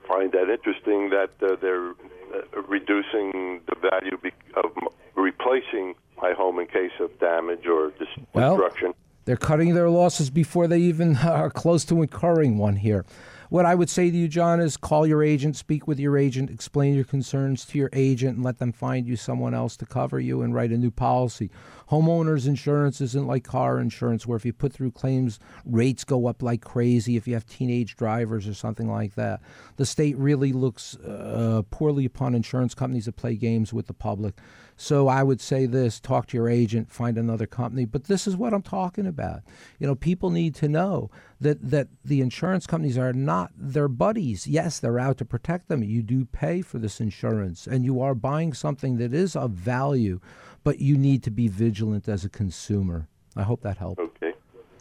find 0.08 0.32
that 0.32 0.48
interesting 0.50 1.10
that 1.10 1.30
uh, 1.42 1.56
they're 1.60 1.94
Uh, 2.32 2.62
reducing 2.62 3.60
the 3.66 3.76
value 3.90 4.16
of 4.56 4.70
replacing 5.16 5.94
my 6.20 6.32
home 6.32 6.58
in 6.58 6.66
case 6.66 6.92
of 7.00 7.18
damage 7.18 7.66
or 7.66 7.90
dis- 7.98 8.08
well, 8.32 8.56
destruction. 8.56 8.94
They're 9.24 9.36
cutting 9.36 9.74
their 9.74 9.90
losses 9.90 10.30
before 10.30 10.66
they 10.66 10.78
even 10.78 11.16
are 11.24 11.50
close 11.50 11.84
to 11.86 12.00
incurring 12.00 12.58
one 12.58 12.76
here. 12.76 13.04
What 13.52 13.66
I 13.66 13.74
would 13.74 13.90
say 13.90 14.10
to 14.10 14.16
you, 14.16 14.28
John, 14.28 14.60
is 14.60 14.78
call 14.78 15.06
your 15.06 15.22
agent, 15.22 15.56
speak 15.56 15.86
with 15.86 16.00
your 16.00 16.16
agent, 16.16 16.48
explain 16.48 16.94
your 16.94 17.04
concerns 17.04 17.66
to 17.66 17.76
your 17.76 17.90
agent, 17.92 18.36
and 18.36 18.42
let 18.42 18.56
them 18.56 18.72
find 18.72 19.06
you 19.06 19.14
someone 19.14 19.52
else 19.52 19.76
to 19.76 19.84
cover 19.84 20.18
you 20.18 20.40
and 20.40 20.54
write 20.54 20.70
a 20.70 20.78
new 20.78 20.90
policy. 20.90 21.50
Homeowners 21.90 22.46
insurance 22.46 23.02
isn't 23.02 23.26
like 23.26 23.44
car 23.44 23.78
insurance, 23.78 24.26
where 24.26 24.36
if 24.36 24.46
you 24.46 24.54
put 24.54 24.72
through 24.72 24.92
claims, 24.92 25.38
rates 25.66 26.02
go 26.02 26.28
up 26.28 26.42
like 26.42 26.62
crazy 26.62 27.18
if 27.18 27.28
you 27.28 27.34
have 27.34 27.44
teenage 27.44 27.94
drivers 27.94 28.48
or 28.48 28.54
something 28.54 28.90
like 28.90 29.16
that. 29.16 29.42
The 29.76 29.84
state 29.84 30.16
really 30.16 30.54
looks 30.54 30.96
uh, 30.96 31.60
poorly 31.70 32.06
upon 32.06 32.34
insurance 32.34 32.74
companies 32.74 33.04
that 33.04 33.16
play 33.16 33.34
games 33.34 33.70
with 33.70 33.86
the 33.86 33.92
public. 33.92 34.34
So 34.76 35.08
I 35.08 35.22
would 35.22 35.40
say 35.40 35.66
this 35.66 36.00
talk 36.00 36.26
to 36.28 36.36
your 36.36 36.48
agent, 36.48 36.90
find 36.90 37.16
another 37.16 37.46
company. 37.46 37.84
But 37.84 38.04
this 38.04 38.26
is 38.26 38.36
what 38.36 38.52
I'm 38.52 38.62
talking 38.62 39.06
about. 39.06 39.42
You 39.78 39.86
know, 39.86 39.94
people 39.94 40.30
need 40.30 40.54
to 40.56 40.68
know 40.68 41.10
that, 41.40 41.70
that 41.70 41.88
the 42.04 42.20
insurance 42.20 42.66
companies 42.66 42.98
are 42.98 43.12
not 43.12 43.52
their 43.56 43.88
buddies. 43.88 44.46
Yes, 44.46 44.80
they're 44.80 44.98
out 44.98 45.18
to 45.18 45.24
protect 45.24 45.68
them. 45.68 45.82
You 45.82 46.02
do 46.02 46.24
pay 46.24 46.62
for 46.62 46.78
this 46.78 47.00
insurance, 47.00 47.66
and 47.66 47.84
you 47.84 48.00
are 48.00 48.14
buying 48.14 48.54
something 48.54 48.98
that 48.98 49.12
is 49.12 49.36
of 49.36 49.50
value, 49.52 50.20
but 50.64 50.78
you 50.78 50.96
need 50.96 51.22
to 51.24 51.30
be 51.30 51.48
vigilant 51.48 52.08
as 52.08 52.24
a 52.24 52.28
consumer. 52.28 53.08
I 53.36 53.42
hope 53.42 53.62
that 53.62 53.78
helped. 53.78 54.00
Okay. 54.00 54.32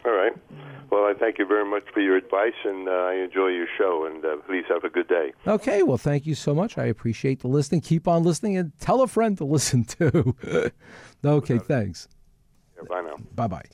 All 0.04 0.12
right. 0.12 0.32
Well, 0.92 1.04
I 1.06 1.14
thank 1.18 1.38
you 1.38 1.46
very 1.46 1.64
much 1.64 1.84
for 1.94 2.00
your 2.00 2.18
advice, 2.18 2.52
and 2.66 2.86
uh, 2.86 2.90
I 2.92 3.14
enjoy 3.14 3.46
your 3.46 3.66
show. 3.78 4.04
And 4.04 4.22
uh, 4.22 4.36
please 4.46 4.64
have 4.68 4.84
a 4.84 4.90
good 4.90 5.08
day. 5.08 5.32
Okay. 5.46 5.82
Well, 5.82 5.96
thank 5.96 6.26
you 6.26 6.34
so 6.34 6.54
much. 6.54 6.76
I 6.76 6.84
appreciate 6.84 7.40
the 7.40 7.48
listening. 7.48 7.80
Keep 7.80 8.06
on 8.06 8.24
listening, 8.24 8.58
and 8.58 8.78
tell 8.78 9.00
a 9.00 9.08
friend 9.08 9.38
to 9.38 9.44
listen 9.46 9.84
too. 9.86 10.36
okay. 11.24 11.58
Thanks. 11.58 12.08
Yeah, 12.76 12.82
bye 12.90 13.00
now. 13.00 13.16
Bye 13.34 13.46
bye. 13.46 13.64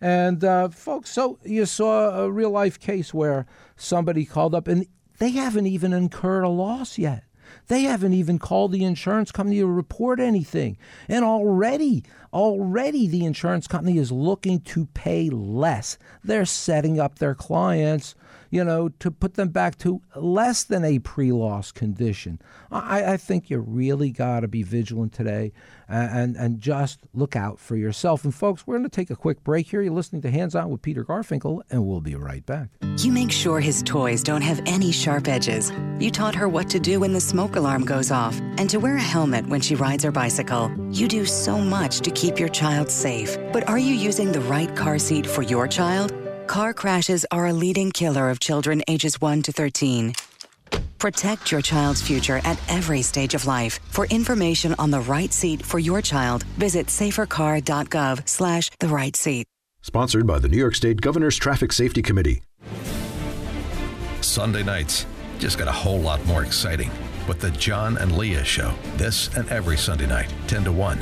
And 0.00 0.44
uh, 0.44 0.68
folks, 0.68 1.10
so 1.10 1.40
you 1.42 1.66
saw 1.66 2.10
a 2.10 2.30
real 2.30 2.50
life 2.50 2.78
case 2.78 3.12
where 3.12 3.46
somebody 3.74 4.24
called 4.24 4.54
up 4.54 4.68
and 4.68 4.86
they 5.18 5.30
haven't 5.30 5.66
even 5.66 5.92
incurred 5.92 6.44
a 6.44 6.48
loss 6.48 6.96
yet. 6.96 7.24
They 7.66 7.82
haven't 7.82 8.12
even 8.12 8.38
called 8.38 8.70
the 8.70 8.84
insurance 8.84 9.32
company 9.32 9.58
to 9.58 9.66
report 9.66 10.20
anything. 10.20 10.78
And 11.08 11.24
already, 11.24 12.04
already 12.32 13.08
the 13.08 13.24
insurance 13.24 13.66
company 13.66 13.98
is 13.98 14.12
looking 14.12 14.60
to 14.60 14.86
pay 14.86 15.30
less. 15.30 15.98
They're 16.22 16.44
setting 16.44 17.00
up 17.00 17.18
their 17.18 17.34
clients 17.34 18.14
you 18.50 18.64
know, 18.64 18.88
to 18.88 19.10
put 19.10 19.34
them 19.34 19.48
back 19.48 19.78
to 19.78 20.00
less 20.16 20.64
than 20.64 20.84
a 20.84 20.98
pre 20.98 21.32
loss 21.32 21.72
condition. 21.72 22.40
I, 22.70 23.12
I, 23.12 23.16
think 23.16 23.50
you 23.50 23.58
really 23.58 24.10
got 24.10 24.40
to 24.40 24.48
be 24.48 24.62
vigilant 24.62 25.12
today 25.12 25.52
and, 25.88 26.36
and, 26.36 26.60
just 26.60 27.00
look 27.14 27.36
out 27.36 27.58
for 27.58 27.76
yourself. 27.76 28.24
And, 28.24 28.34
folks, 28.34 28.66
we're 28.66 28.76
going 28.76 28.88
to 28.88 28.94
take 28.94 29.10
a 29.10 29.16
quick 29.16 29.42
break 29.42 29.68
here. 29.68 29.80
You're 29.80 29.92
listening 29.92 30.22
to 30.22 30.30
Hands 30.30 30.54
On 30.54 30.68
with 30.70 30.82
Peter 30.82 31.04
Garfinkel, 31.04 31.62
and 31.70 31.86
we'll 31.86 32.00
be 32.00 32.14
right 32.14 32.44
back. 32.44 32.68
You 32.98 33.12
make 33.12 33.30
sure 33.30 33.60
his 33.60 33.82
toys 33.82 34.22
don't 34.22 34.42
have 34.42 34.60
any 34.66 34.92
sharp 34.92 35.28
edges. 35.28 35.72
You 35.98 36.10
taught 36.10 36.34
her 36.34 36.48
what 36.48 36.68
to 36.70 36.80
do 36.80 37.00
when 37.00 37.12
the 37.12 37.20
smoke 37.20 37.56
alarm 37.56 37.84
goes 37.84 38.10
off 38.10 38.38
and 38.58 38.68
to 38.70 38.78
wear 38.78 38.96
a 38.96 39.02
helmet 39.02 39.46
when 39.46 39.60
she 39.60 39.74
rides 39.76 40.04
her 40.04 40.12
bicycle. 40.12 40.70
You 40.90 41.08
do 41.08 41.24
so 41.24 41.58
much 41.58 42.00
to 42.00 42.10
keep 42.20 42.38
your 42.38 42.48
child 42.48 42.90
safe. 42.90 43.38
But 43.52 43.68
are 43.68 43.78
you 43.78 43.94
using 43.94 44.32
the 44.32 44.40
right 44.40 44.74
car 44.74 44.98
seat 44.98 45.26
for 45.26 45.42
your 45.42 45.68
child? 45.68 46.12
Car 46.48 46.74
crashes 46.74 47.24
are 47.30 47.46
a 47.46 47.52
leading 47.52 47.92
killer 47.92 48.28
of 48.30 48.40
children 48.40 48.82
ages 48.88 49.20
1 49.20 49.42
to 49.42 49.52
13. 49.52 50.14
Protect 50.98 51.52
your 51.52 51.62
child's 51.62 52.02
future 52.02 52.40
at 52.44 52.58
every 52.68 53.02
stage 53.02 53.34
of 53.34 53.46
life. 53.46 53.78
For 53.90 54.06
information 54.06 54.74
on 54.80 54.90
the 54.90 55.00
right 55.00 55.32
seat 55.32 55.62
for 55.62 55.78
your 55.78 56.02
child, 56.02 56.42
visit 56.58 56.88
safercar.gov 56.88 58.28
slash 58.28 58.70
the 58.80 58.88
right 58.88 59.14
seat. 59.14 59.46
Sponsored 59.82 60.26
by 60.26 60.40
the 60.40 60.48
New 60.48 60.58
York 60.58 60.74
State 60.74 61.00
Governor's 61.00 61.36
Traffic 61.36 61.72
Safety 61.72 62.02
Committee. 62.02 62.42
Sunday 64.22 64.64
nights 64.64 65.06
just 65.38 65.56
got 65.56 65.68
a 65.68 65.72
whole 65.72 66.00
lot 66.00 66.24
more 66.26 66.42
exciting 66.42 66.90
with 67.28 67.38
the 67.38 67.52
John 67.52 67.96
and 67.98 68.18
Leah 68.18 68.44
Show. 68.44 68.74
This 68.96 69.32
and 69.36 69.48
every 69.50 69.76
Sunday 69.76 70.06
night, 70.06 70.32
10 70.48 70.64
to 70.64 70.72
1. 70.72 70.98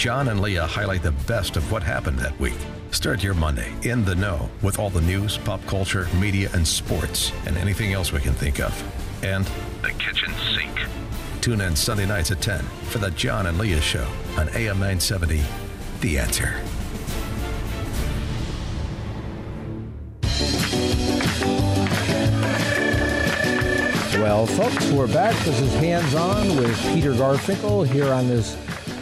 John 0.00 0.28
and 0.28 0.40
Leah 0.40 0.66
highlight 0.66 1.02
the 1.02 1.12
best 1.12 1.58
of 1.58 1.70
what 1.70 1.82
happened 1.82 2.18
that 2.20 2.38
week 2.40 2.56
Start 2.90 3.22
your 3.22 3.34
Monday 3.34 3.72
in 3.82 4.04
the 4.04 4.14
know 4.14 4.50
with 4.62 4.78
all 4.78 4.90
the 4.90 5.00
news, 5.00 5.38
pop 5.38 5.64
culture, 5.66 6.08
media, 6.18 6.50
and 6.54 6.66
sports, 6.66 7.32
and 7.46 7.56
anything 7.56 7.92
else 7.92 8.12
we 8.12 8.18
can 8.18 8.32
think 8.32 8.60
of. 8.60 8.72
And 9.22 9.44
the 9.82 9.90
kitchen 9.92 10.32
sink. 10.54 10.86
Tune 11.40 11.60
in 11.60 11.76
Sunday 11.76 12.04
nights 12.04 12.32
at 12.32 12.40
10 12.40 12.64
for 12.88 12.98
the 12.98 13.10
John 13.12 13.46
and 13.46 13.58
Leah 13.58 13.80
Show 13.80 14.06
on 14.36 14.48
AM 14.50 14.80
970. 14.80 15.42
The 16.00 16.18
answer. 16.18 16.60
Well, 24.20 24.46
folks, 24.46 24.90
we're 24.90 25.06
back. 25.06 25.36
This 25.44 25.60
is 25.60 25.72
Hands 25.74 26.14
On 26.14 26.56
with 26.56 26.78
Peter 26.92 27.12
Garfinkel 27.12 27.86
here 27.86 28.12
on 28.12 28.26
this 28.26 28.56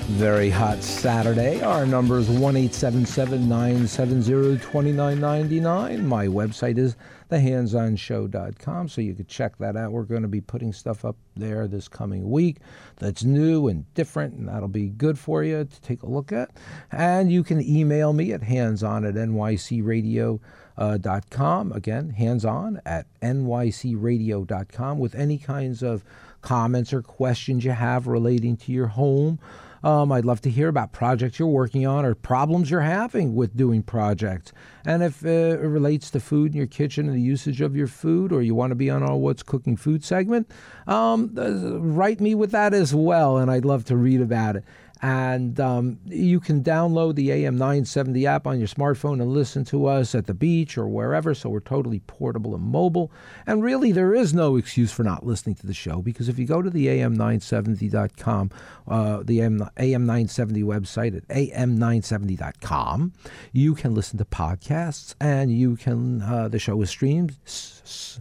very 0.08 0.48
hot 0.48 0.82
Saturday. 0.82 1.60
Our 1.60 1.84
number 1.84 2.18
is 2.18 2.30
1 2.30 2.54
970 2.54 4.58
2999. 4.58 6.06
My 6.06 6.26
website 6.26 6.78
is 6.78 6.96
thehandsonshow.com, 7.30 8.88
so 8.88 9.02
you 9.02 9.14
could 9.14 9.28
check 9.28 9.58
that 9.58 9.76
out. 9.76 9.92
We're 9.92 10.04
going 10.04 10.22
to 10.22 10.28
be 10.28 10.40
putting 10.40 10.72
stuff 10.72 11.04
up 11.04 11.16
there 11.36 11.68
this 11.68 11.88
coming 11.88 12.30
week 12.30 12.56
that's 12.96 13.22
new 13.22 13.68
and 13.68 13.92
different, 13.92 14.32
and 14.34 14.48
that'll 14.48 14.68
be 14.68 14.88
good 14.88 15.18
for 15.18 15.44
you 15.44 15.64
to 15.64 15.80
take 15.82 16.02
a 16.02 16.08
look 16.08 16.32
at. 16.32 16.52
And 16.90 17.30
you 17.30 17.44
can 17.44 17.60
email 17.60 18.14
me 18.14 18.32
at 18.32 18.40
handson 18.40 19.06
at 19.06 19.14
nycradio.com. 19.14 21.72
Uh. 21.72 21.74
Again, 21.74 22.10
hands 22.10 22.44
on 22.46 22.80
at 22.86 23.06
nycradio.com 23.20 24.98
with 24.98 25.14
any 25.14 25.36
kinds 25.36 25.82
of 25.82 26.02
comments 26.40 26.94
or 26.94 27.02
questions 27.02 27.64
you 27.64 27.72
have 27.72 28.06
relating 28.06 28.56
to 28.56 28.72
your 28.72 28.86
home 28.86 29.38
um, 29.82 30.12
I'd 30.12 30.24
love 30.24 30.40
to 30.42 30.50
hear 30.50 30.68
about 30.68 30.92
projects 30.92 31.38
you're 31.38 31.48
working 31.48 31.86
on 31.86 32.04
or 32.04 32.14
problems 32.14 32.70
you're 32.70 32.80
having 32.80 33.34
with 33.34 33.56
doing 33.56 33.82
projects. 33.82 34.52
And 34.84 35.02
if 35.02 35.24
uh, 35.24 35.28
it 35.28 35.66
relates 35.66 36.10
to 36.10 36.20
food 36.20 36.52
in 36.52 36.56
your 36.56 36.66
kitchen 36.66 37.06
and 37.06 37.16
the 37.16 37.20
usage 37.20 37.60
of 37.60 37.76
your 37.76 37.86
food, 37.86 38.32
or 38.32 38.42
you 38.42 38.54
want 38.54 38.70
to 38.70 38.74
be 38.74 38.90
on 38.90 39.02
our 39.02 39.16
What's 39.16 39.42
Cooking 39.42 39.76
Food 39.76 40.04
segment, 40.04 40.50
um, 40.86 41.34
uh, 41.36 41.78
write 41.78 42.20
me 42.20 42.34
with 42.34 42.50
that 42.52 42.72
as 42.72 42.94
well, 42.94 43.36
and 43.36 43.50
I'd 43.50 43.64
love 43.64 43.84
to 43.86 43.96
read 43.96 44.20
about 44.20 44.56
it. 44.56 44.64
And 45.00 45.60
um, 45.60 45.98
you 46.06 46.40
can 46.40 46.64
download 46.64 47.14
the 47.14 47.30
AM 47.30 47.56
970 47.56 48.26
app 48.26 48.46
on 48.46 48.58
your 48.58 48.68
smartphone 48.68 49.22
and 49.22 49.32
listen 49.32 49.64
to 49.66 49.86
us 49.86 50.14
at 50.14 50.26
the 50.26 50.34
beach 50.34 50.76
or 50.76 50.88
wherever. 50.88 51.34
So 51.34 51.48
we're 51.50 51.60
totally 51.60 52.00
portable 52.00 52.54
and 52.54 52.64
mobile. 52.64 53.12
And 53.46 53.62
really, 53.62 53.92
there 53.92 54.14
is 54.14 54.34
no 54.34 54.56
excuse 54.56 54.92
for 54.92 55.04
not 55.04 55.24
listening 55.24 55.54
to 55.56 55.66
the 55.66 55.74
show 55.74 56.02
because 56.02 56.28
if 56.28 56.38
you 56.38 56.46
go 56.46 56.62
to 56.62 56.70
the 56.70 56.86
AM970.com, 56.88 58.50
uh, 58.88 59.22
the 59.24 59.40
AM, 59.40 59.60
AM970 59.76 60.64
website 60.64 61.16
at 61.16 61.28
AM970.com, 61.28 63.12
you 63.52 63.74
can 63.74 63.94
listen 63.94 64.18
to 64.18 64.24
podcasts 64.24 65.14
and 65.20 65.52
you 65.52 65.76
can, 65.76 66.22
uh, 66.22 66.48
the 66.48 66.58
show 66.58 66.80
is 66.82 66.90
streamed. 66.90 67.36
S- 67.46 68.20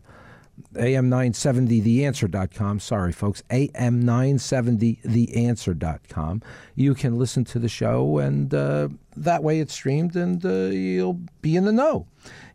AM970theanswer.com. 0.73 2.79
Sorry, 2.79 3.11
folks. 3.11 3.43
AM970theanswer.com. 3.49 6.41
You 6.75 6.93
can 6.93 7.17
listen 7.17 7.43
to 7.45 7.57
the 7.59 7.69
show, 7.69 8.19
and 8.19 8.53
uh, 8.53 8.89
that 9.15 9.41
way 9.43 9.59
it's 9.59 9.73
streamed, 9.73 10.15
and 10.15 10.45
uh, 10.45 10.67
you'll 10.67 11.19
be 11.41 11.55
in 11.55 11.65
the 11.65 11.71
know. 11.71 12.05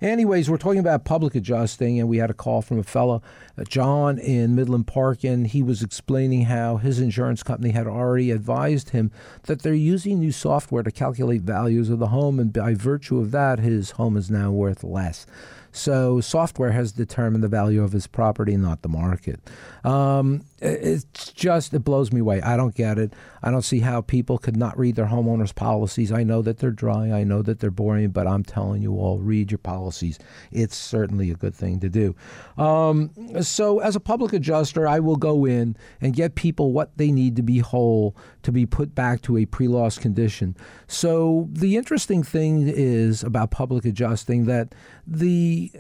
Anyways, 0.00 0.48
we're 0.50 0.59
talking 0.59 0.80
about 0.80 1.05
public 1.05 1.34
adjusting, 1.34 1.98
and 1.98 2.09
we 2.09 2.18
had 2.18 2.30
a 2.30 2.34
call 2.34 2.62
from 2.62 2.78
a 2.78 2.84
fellow, 2.84 3.22
uh, 3.57 3.64
John, 3.64 4.18
in 4.18 4.55
Midland 4.55 4.86
Park, 4.86 5.24
and 5.24 5.46
he 5.46 5.62
was 5.62 5.82
explaining 5.82 6.42
how 6.42 6.76
his 6.76 7.00
insurance 7.00 7.42
company 7.42 7.70
had 7.70 7.86
already 7.86 8.30
advised 8.30 8.90
him 8.90 9.11
that 9.44 9.62
they're 9.62 9.74
using 9.74 10.18
new 10.18 10.32
software 10.32 10.82
to 10.82 10.90
calculate 10.90 11.42
values 11.42 11.88
of 11.88 11.98
the 11.98 12.09
home, 12.09 12.38
and 12.38 12.53
by 12.53 12.74
virtue 12.74 13.18
of 13.18 13.30
that, 13.30 13.61
his 13.61 13.92
home 13.92 14.16
is 14.16 14.30
now 14.30 14.50
worth 14.50 14.84
less. 14.84 15.26
So 15.73 16.20
software 16.20 16.73
has 16.73 16.93
determined 16.93 17.43
the 17.43 17.49
value 17.49 17.83
of 17.83 17.93
his 17.93 18.07
property, 18.07 18.57
not 18.57 18.83
the 18.83 18.89
market. 18.89 19.41
Um, 19.85 20.45
it's 20.62 21.32
just, 21.32 21.74
it 21.74 21.80
blows 21.80 22.12
me 22.12 22.20
away. 22.20 22.40
I 22.40 22.56
don't 22.56 22.74
get 22.74 22.98
it. 22.98 23.14
I 23.42 23.50
don't 23.50 23.62
see 23.62 23.80
how 23.80 24.00
people 24.00 24.38
could 24.38 24.56
not 24.56 24.78
read 24.78 24.94
their 24.94 25.06
homeowners' 25.06 25.54
policies. 25.54 26.12
I 26.12 26.22
know 26.22 26.40
that 26.42 26.58
they're 26.58 26.70
dry. 26.70 27.10
I 27.10 27.24
know 27.24 27.42
that 27.42 27.58
they're 27.58 27.72
boring, 27.72 28.10
but 28.10 28.28
I'm 28.28 28.44
telling 28.44 28.80
you 28.80 28.94
all, 28.94 29.18
read 29.18 29.50
your 29.50 29.58
policies. 29.58 30.18
It's 30.52 30.76
certainly 30.76 31.30
a 31.30 31.34
good 31.34 31.54
thing 31.54 31.80
to 31.80 31.88
do. 31.88 32.14
Um, 32.56 33.10
so, 33.42 33.80
as 33.80 33.96
a 33.96 34.00
public 34.00 34.32
adjuster, 34.32 34.86
I 34.86 35.00
will 35.00 35.16
go 35.16 35.44
in 35.44 35.76
and 36.00 36.14
get 36.14 36.36
people 36.36 36.72
what 36.72 36.96
they 36.96 37.10
need 37.10 37.34
to 37.36 37.42
be 37.42 37.58
whole 37.58 38.16
to 38.44 38.52
be 38.52 38.64
put 38.64 38.94
back 38.94 39.22
to 39.22 39.36
a 39.36 39.46
pre 39.46 39.66
loss 39.66 39.98
condition. 39.98 40.56
So, 40.86 41.48
the 41.50 41.76
interesting 41.76 42.22
thing 42.22 42.68
is 42.68 43.24
about 43.24 43.50
public 43.50 43.84
adjusting 43.84 44.46
that 44.46 44.74
the 45.06 45.72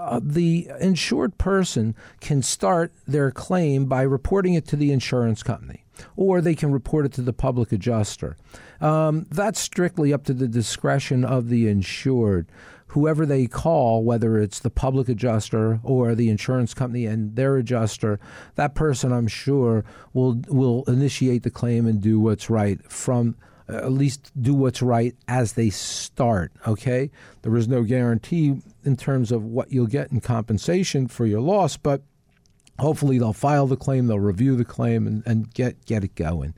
uh, 0.00 0.20
the 0.22 0.70
insured 0.80 1.36
person 1.38 1.94
can 2.20 2.42
start 2.42 2.92
their 3.06 3.30
claim 3.30 3.86
by 3.86 4.02
reporting 4.02 4.54
it 4.54 4.66
to 4.68 4.76
the 4.76 4.92
insurance 4.92 5.42
company, 5.42 5.84
or 6.16 6.40
they 6.40 6.54
can 6.54 6.72
report 6.72 7.04
it 7.06 7.12
to 7.12 7.22
the 7.22 7.32
public 7.32 7.70
adjuster. 7.70 8.36
Um, 8.80 9.26
that's 9.30 9.60
strictly 9.60 10.12
up 10.12 10.24
to 10.24 10.34
the 10.34 10.48
discretion 10.48 11.24
of 11.24 11.48
the 11.48 11.68
insured. 11.68 12.48
Whoever 12.88 13.24
they 13.24 13.46
call, 13.46 14.02
whether 14.02 14.38
it's 14.38 14.58
the 14.58 14.70
public 14.70 15.08
adjuster 15.08 15.78
or 15.84 16.16
the 16.16 16.28
insurance 16.28 16.74
company 16.74 17.06
and 17.06 17.36
their 17.36 17.56
adjuster, 17.56 18.18
that 18.56 18.74
person, 18.74 19.12
I'm 19.12 19.28
sure, 19.28 19.84
will 20.12 20.42
will 20.48 20.82
initiate 20.88 21.44
the 21.44 21.50
claim 21.50 21.86
and 21.86 22.00
do 22.00 22.18
what's 22.18 22.50
right 22.50 22.80
from 22.90 23.36
Uh, 23.70 23.76
at 23.76 23.92
least 23.92 24.30
do 24.40 24.54
what's 24.54 24.82
right 24.82 25.14
as 25.28 25.52
they 25.52 25.70
start. 25.70 26.52
Okay, 26.66 27.10
there 27.42 27.56
is 27.56 27.68
no 27.68 27.82
guarantee 27.82 28.56
in 28.84 28.96
terms 28.96 29.30
of 29.30 29.44
what 29.44 29.72
you'll 29.72 29.86
get 29.86 30.10
in 30.10 30.20
compensation 30.20 31.06
for 31.06 31.26
your 31.26 31.40
loss, 31.40 31.76
but 31.76 32.02
hopefully 32.78 33.18
they'll 33.18 33.32
file 33.32 33.66
the 33.66 33.76
claim, 33.76 34.06
they'll 34.06 34.18
review 34.18 34.56
the 34.56 34.64
claim, 34.64 35.06
and, 35.06 35.22
and 35.26 35.52
get 35.54 35.84
get 35.84 36.04
it 36.04 36.14
going. 36.14 36.54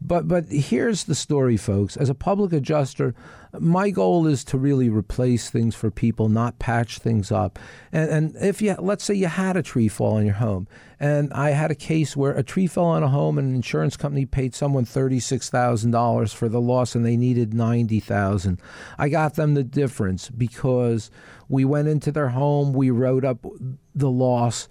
But 0.00 0.28
but 0.28 0.46
here's 0.48 1.04
the 1.04 1.14
story, 1.14 1.56
folks. 1.56 1.96
As 1.96 2.08
a 2.08 2.14
public 2.14 2.52
adjuster, 2.52 3.14
my 3.58 3.90
goal 3.90 4.26
is 4.26 4.44
to 4.44 4.58
really 4.58 4.88
replace 4.88 5.50
things 5.50 5.74
for 5.74 5.90
people, 5.90 6.28
not 6.28 6.58
patch 6.58 6.98
things 6.98 7.32
up. 7.32 7.58
And, 7.92 8.10
and 8.10 8.36
if 8.36 8.60
you 8.60 8.74
let's 8.78 9.04
say 9.04 9.14
you 9.14 9.26
had 9.26 9.56
a 9.56 9.62
tree 9.62 9.88
fall 9.88 10.18
in 10.18 10.26
your 10.26 10.36
home, 10.36 10.68
and 11.00 11.32
I 11.32 11.50
had 11.50 11.70
a 11.70 11.74
case 11.74 12.16
where 12.16 12.32
a 12.32 12.42
tree 12.42 12.66
fell 12.66 12.84
on 12.84 13.02
a 13.02 13.08
home, 13.08 13.38
and 13.38 13.48
an 13.48 13.54
insurance 13.54 13.96
company 13.96 14.26
paid 14.26 14.54
someone 14.54 14.84
thirty 14.84 15.20
six 15.20 15.48
thousand 15.48 15.92
dollars 15.92 16.32
for 16.32 16.48
the 16.48 16.60
loss, 16.60 16.94
and 16.94 17.04
they 17.04 17.16
needed 17.16 17.54
ninety 17.54 18.00
thousand. 18.00 18.60
I 18.98 19.08
got 19.08 19.34
them 19.34 19.54
the 19.54 19.64
difference 19.64 20.28
because 20.30 21.10
we 21.48 21.64
went 21.64 21.88
into 21.88 22.12
their 22.12 22.30
home, 22.30 22.72
we 22.72 22.90
wrote 22.90 23.24
up 23.24 23.44
the 23.94 24.10
loss 24.10 24.68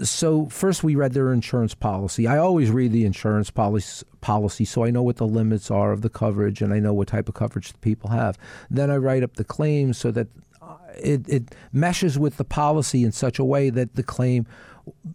so 0.00 0.46
first 0.46 0.82
we 0.82 0.94
read 0.94 1.12
their 1.12 1.32
insurance 1.32 1.74
policy. 1.74 2.26
I 2.26 2.38
always 2.38 2.70
read 2.70 2.92
the 2.92 3.04
insurance 3.04 3.50
policy 3.50 4.06
policy 4.20 4.64
so 4.64 4.84
I 4.84 4.90
know 4.90 5.02
what 5.02 5.16
the 5.16 5.26
limits 5.26 5.70
are 5.70 5.90
of 5.92 6.02
the 6.02 6.08
coverage 6.08 6.62
and 6.62 6.72
I 6.72 6.78
know 6.78 6.94
what 6.94 7.08
type 7.08 7.28
of 7.28 7.34
coverage 7.34 7.72
the 7.72 7.78
people 7.78 8.10
have. 8.10 8.38
Then 8.70 8.90
I 8.90 8.96
write 8.96 9.22
up 9.22 9.34
the 9.34 9.44
claim 9.44 9.92
so 9.92 10.10
that 10.12 10.28
uh, 10.62 10.76
it, 10.96 11.28
it 11.28 11.54
meshes 11.72 12.18
with 12.18 12.36
the 12.36 12.44
policy 12.44 13.02
in 13.02 13.12
such 13.12 13.38
a 13.38 13.44
way 13.44 13.68
that 13.70 13.94
the 13.96 14.02
claim 14.02 14.46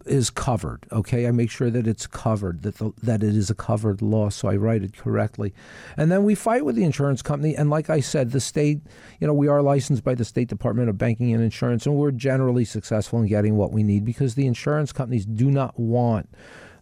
is 0.06 0.30
covered. 0.30 0.86
Okay, 0.92 1.26
I 1.26 1.30
make 1.30 1.50
sure 1.50 1.70
that 1.70 1.86
it's 1.86 2.06
covered, 2.06 2.62
that 2.62 2.76
the, 2.76 2.92
that 3.02 3.22
it 3.22 3.36
is 3.36 3.50
a 3.50 3.54
covered 3.54 4.00
loss, 4.02 4.36
so 4.36 4.48
I 4.48 4.56
write 4.56 4.82
it 4.82 4.96
correctly, 4.96 5.54
and 5.96 6.10
then 6.10 6.24
we 6.24 6.34
fight 6.34 6.64
with 6.64 6.76
the 6.76 6.84
insurance 6.84 7.22
company. 7.22 7.56
And 7.56 7.70
like 7.70 7.90
I 7.90 8.00
said, 8.00 8.30
the 8.30 8.40
state, 8.40 8.80
you 9.20 9.26
know, 9.26 9.34
we 9.34 9.48
are 9.48 9.62
licensed 9.62 10.04
by 10.04 10.14
the 10.14 10.24
State 10.24 10.48
Department 10.48 10.88
of 10.88 10.98
Banking 10.98 11.32
and 11.32 11.42
Insurance, 11.42 11.86
and 11.86 11.96
we're 11.96 12.10
generally 12.10 12.64
successful 12.64 13.20
in 13.20 13.26
getting 13.26 13.56
what 13.56 13.72
we 13.72 13.82
need 13.82 14.04
because 14.04 14.34
the 14.34 14.46
insurance 14.46 14.92
companies 14.92 15.26
do 15.26 15.50
not 15.50 15.78
want. 15.78 16.28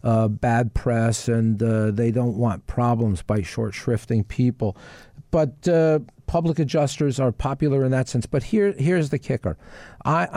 Uh, 0.03 0.27
bad 0.27 0.73
press 0.75 1.27
and 1.27 1.61
uh, 1.61 1.89
they 1.89 2.11
don't 2.11 2.37
want 2.37 2.65
problems 2.67 3.23
by 3.23 3.41
short 3.41 3.73
shrifting 3.73 4.25
people. 4.25 4.77
But 5.31 5.67
uh, 5.67 5.99
public 6.27 6.59
adjusters 6.59 7.19
are 7.19 7.31
popular 7.31 7.83
in 7.83 7.91
that 7.91 8.07
sense. 8.07 8.25
But 8.25 8.43
here, 8.43 8.73
here's 8.73 9.09
the 9.09 9.17
kicker. 9.17 9.57
I, 10.05 10.27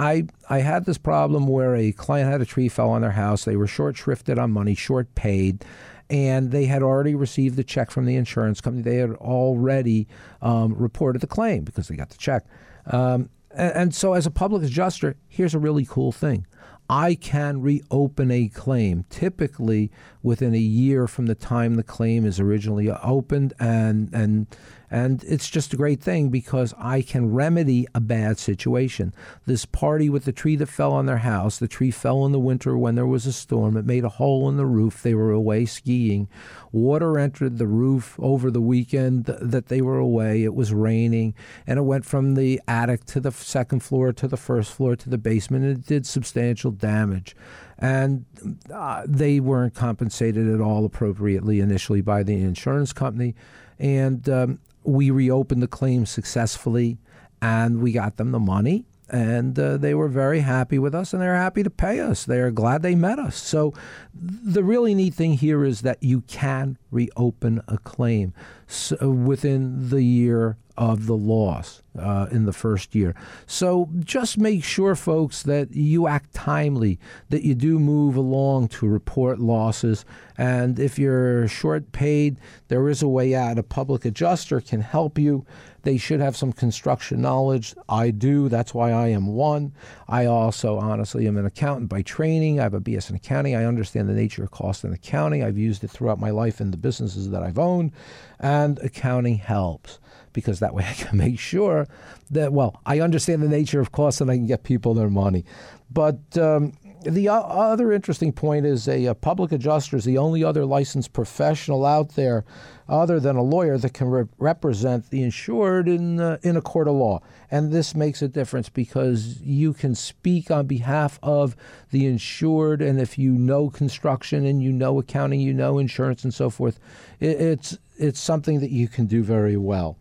I, 0.49 0.57
I 0.57 0.61
had 0.61 0.86
this 0.86 0.99
problem 0.99 1.47
where 1.47 1.76
a 1.76 1.93
client 1.93 2.30
had 2.30 2.41
a 2.41 2.47
tree 2.47 2.68
fell 2.68 2.91
on 2.91 3.03
their 3.03 3.11
house. 3.11 3.45
They 3.45 3.57
were 3.57 3.66
short 3.66 3.97
shrifted 3.97 4.38
on 4.38 4.53
money, 4.53 4.74
short 4.74 5.14
paid, 5.14 5.64
and 6.09 6.51
they 6.51 6.64
had 6.64 6.82
already 6.82 7.14
received 7.14 7.57
the 7.57 7.64
check 7.64 7.91
from 7.91 8.07
the 8.07 8.16
insurance 8.16 8.61
company. 8.61 8.82
They 8.82 8.97
had 8.97 9.11
already 9.16 10.09
um, 10.41 10.74
reported 10.74 11.20
the 11.20 11.26
claim 11.26 11.64
because 11.64 11.88
they 11.88 11.97
got 11.97 12.11
the 12.11 12.18
check. 12.18 12.45
Um, 12.86 13.28
and, 13.51 13.72
and 13.74 13.95
so, 13.95 14.14
as 14.14 14.26
a 14.26 14.30
public 14.30 14.62
adjuster, 14.62 15.16
here's 15.28 15.55
a 15.55 15.59
really 15.59 15.84
cool 15.84 16.12
thing. 16.12 16.47
I 16.88 17.14
can 17.14 17.62
reopen 17.62 18.32
a 18.32 18.49
claim 18.49 19.05
typically 19.11 19.93
within 20.24 20.55
a 20.55 20.59
year 20.59 21.07
from 21.07 21.26
the 21.26 21.36
time 21.36 21.76
the 21.76 21.84
claim 21.84 22.26
is 22.26 22.41
originally 22.41 22.91
opened 22.91 23.55
and 23.61 24.12
and 24.12 24.49
and 24.91 25.22
it's 25.24 25.49
just 25.49 25.72
a 25.72 25.76
great 25.76 26.03
thing 26.03 26.30
because 26.30 26.74
I 26.76 27.03
can 27.03 27.32
remedy 27.32 27.86
a 27.95 28.01
bad 28.01 28.38
situation. 28.38 29.14
This 29.47 29.64
party 29.64 30.11
with 30.11 30.24
the 30.24 30.32
tree 30.32 30.57
that 30.57 30.66
fell 30.66 30.93
on 30.93 31.07
their 31.07 31.18
house, 31.18 31.59
the 31.59 31.68
tree 31.68 31.93
fell 31.93 32.26
in 32.26 32.32
the 32.32 32.41
winter 32.41 32.76
when 32.76 32.97
there 32.97 33.07
was 33.07 33.24
a 33.24 33.32
storm. 33.32 33.76
It 33.76 33.86
made 33.86 34.05
a 34.05 34.09
hole 34.09 34.49
in 34.49 34.57
the 34.57 34.66
roof. 34.66 35.03
They 35.03 35.14
were 35.14 35.30
away 35.30 35.64
skiing. 35.66 36.28
Water 36.72 37.18
entered 37.18 37.59
the 37.59 37.68
roof 37.68 38.18
over 38.18 38.51
the 38.51 38.61
weekend 38.61 39.26
that 39.26 39.66
they 39.66 39.80
were 39.80 39.99
away. 39.99 40.43
It 40.43 40.55
was 40.55 40.72
raining, 40.72 41.34
and 41.66 41.78
it 41.78 41.82
went 41.82 42.05
from 42.05 42.34
the 42.34 42.61
attic 42.66 43.05
to 43.07 43.20
the 43.20 43.30
second 43.30 43.80
floor 43.80 44.12
to 44.12 44.26
the 44.26 44.36
first 44.36 44.72
floor 44.72 44.97
to 44.97 45.09
the 45.09 45.18
basement, 45.18 45.64
and 45.64 45.78
it 45.78 45.86
did 45.86 46.07
substantial 46.07 46.70
damage 46.72 47.36
and 47.80 48.26
uh, 48.72 49.05
they 49.07 49.41
weren't 49.41 49.74
compensated 49.74 50.47
at 50.53 50.61
all 50.61 50.84
appropriately 50.84 51.61
initially 51.61 52.03
by 52.03 52.22
the 52.22 52.34
insurance 52.43 52.93
company. 52.93 53.34
And 53.78 54.28
um, 54.28 54.59
we 54.85 55.11
reopened 55.11 55.62
the 55.62 55.68
claim 55.68 56.07
successfully 56.07 56.99
and 57.43 57.81
we 57.81 57.93
got 57.93 58.16
them 58.16 58.33
the 58.33 58.39
money 58.39 58.87
and 59.11 59.59
uh, 59.59 59.76
they 59.76 59.95
were 59.95 60.09
very 60.09 60.41
happy 60.41 60.78
with 60.78 60.95
us 60.95 61.12
and 61.12 61.20
they're 61.20 61.37
happy 61.37 61.62
to 61.62 61.70
pay 61.70 62.01
us. 62.01 62.24
They're 62.24 62.51
glad 62.51 62.83
they 62.83 62.95
met 62.95 63.18
us. 63.18 63.37
So 63.37 63.74
the 64.14 64.62
really 64.62 64.95
neat 64.95 65.14
thing 65.14 65.35
here 65.35 65.64
is 65.64 65.81
that 65.83 66.03
you 66.03 66.22
can 66.22 66.78
reopen 66.91 67.61
a 67.66 67.78
claim 67.78 68.33
so 68.66 69.11
within 69.11 69.91
the 69.91 70.03
year 70.03 70.57
of 70.81 71.05
the 71.05 71.16
loss 71.16 71.83
uh, 71.99 72.26
in 72.31 72.47
the 72.47 72.55
first 72.55 72.95
year. 72.95 73.14
So 73.47 73.91
just 73.99 74.39
make 74.39 74.64
sure, 74.64 74.97
folks, 74.97 75.43
that 75.43 75.72
you 75.72 76.07
act 76.07 76.33
timely, 76.33 76.99
that 77.28 77.43
you 77.43 77.55
do 77.55 77.78
move 77.78 78.16
along 78.16 78.68
to 78.68 78.89
report 78.89 79.39
losses. 79.39 80.07
And 80.39 80.81
if 80.81 80.99
you're 80.99 81.47
short 81.49 81.93
paid, 81.93 82.39
there 82.68 82.89
is 82.89 83.03
a 83.03 83.09
way 83.09 83.35
out. 83.35 83.59
A 83.59 83.62
public 83.62 84.07
adjuster 84.07 84.62
can 84.62 84.81
help 84.81 85.18
you. 85.18 85.45
They 85.83 85.99
should 85.99 86.20
have 86.20 86.35
some 86.35 86.53
construction 86.53 87.20
knowledge. 87.20 87.74
I 87.87 88.11
do. 88.11 88.49
That's 88.49 88.72
why 88.72 88.93
I 88.93 89.09
am 89.09 89.26
one. 89.26 89.74
I 90.09 90.24
also, 90.24 90.78
honestly, 90.78 91.26
am 91.26 91.37
an 91.37 91.45
accountant 91.45 91.91
by 91.91 92.01
training. 92.01 92.59
I 92.59 92.62
have 92.62 92.74
a 92.74 92.81
BS 92.81 93.11
in 93.11 93.16
accounting. 93.16 93.55
I 93.55 93.66
understand 93.66 94.09
the 94.09 94.14
nature 94.14 94.45
of 94.45 94.51
cost 94.51 94.83
in 94.85 94.95
accounting. 94.95 95.43
I've 95.43 95.59
used 95.59 95.85
it 95.85 95.91
throughout 95.91 96.18
my 96.18 96.31
life 96.31 96.59
in 96.59 96.70
the 96.70 96.78
businesses 96.78 97.28
that 97.31 97.43
I've 97.43 97.59
owned. 97.59 97.93
And 98.39 98.78
accounting 98.78 99.37
helps 99.37 99.99
because 100.33 100.61
that 100.61 100.74
way 100.74 100.85
I 100.89 100.95
can 100.95 101.16
make 101.16 101.39
sure 101.39 101.87
that, 102.31 102.53
well, 102.53 102.81
I 102.87 103.01
understand 103.01 103.43
the 103.43 103.49
nature 103.49 103.81
of 103.81 103.93
costs 103.93 104.20
and 104.20 104.31
I 104.31 104.37
can 104.37 104.47
get 104.47 104.62
people 104.62 104.95
their 104.95 105.11
money. 105.11 105.45
But 105.93 106.39
um, 106.39 106.72
the 107.03 107.28
other 107.31 107.93
interesting 107.93 108.33
point 108.33 108.66
is 108.66 108.87
a, 108.87 109.07
a, 109.07 109.14
public 109.14 109.53
adjuster 109.53 109.97
is 109.97 110.05
the 110.05 110.18
only 110.18 110.45
other 110.45 110.66
licensed 110.66 111.12
professional 111.12 111.87
out 111.87 112.14
there, 112.14 112.45
other 112.89 113.18
than 113.18 113.37
a 113.37 113.43
lawyer, 113.43 113.78
that 113.78 113.95
can 113.95 114.09
re- 114.09 114.26
represent 114.39 115.09
the 115.11 115.22
insured 115.22 115.89
in 115.89 116.20
uh, 116.20 116.37
in 116.43 116.57
a 116.57 116.61
court 116.61 116.89
of 116.89 116.95
law. 116.95 117.20
And 117.51 117.72
this 117.72 117.95
makes 117.95 118.20
a 118.20 118.28
difference 118.28 118.68
because 118.68 119.41
you 119.41 119.72
can 119.72 119.95
speak 119.95 120.51
on 120.51 120.66
behalf 120.66 121.18
of 121.22 121.57
the 121.91 122.07
insured, 122.07 122.83
and 122.83 123.01
if 123.01 123.18
you 123.18 123.33
know 123.33 123.70
construction 123.70 124.45
and 124.45 124.62
you 124.62 124.72
know 124.72 124.99
accounting, 124.99 125.41
you 125.41 125.55
know 125.55 125.78
insurance 125.78 126.22
and 126.22 126.35
so 126.35 126.51
forth, 126.51 126.78
it, 127.18 127.41
it's 127.41 127.78
it's 128.01 128.20
something 128.20 128.61
that 128.61 128.70
you 128.70 128.88
can 128.88 129.07
do 129.07 129.22
very 129.22 129.57
well. 129.57 129.98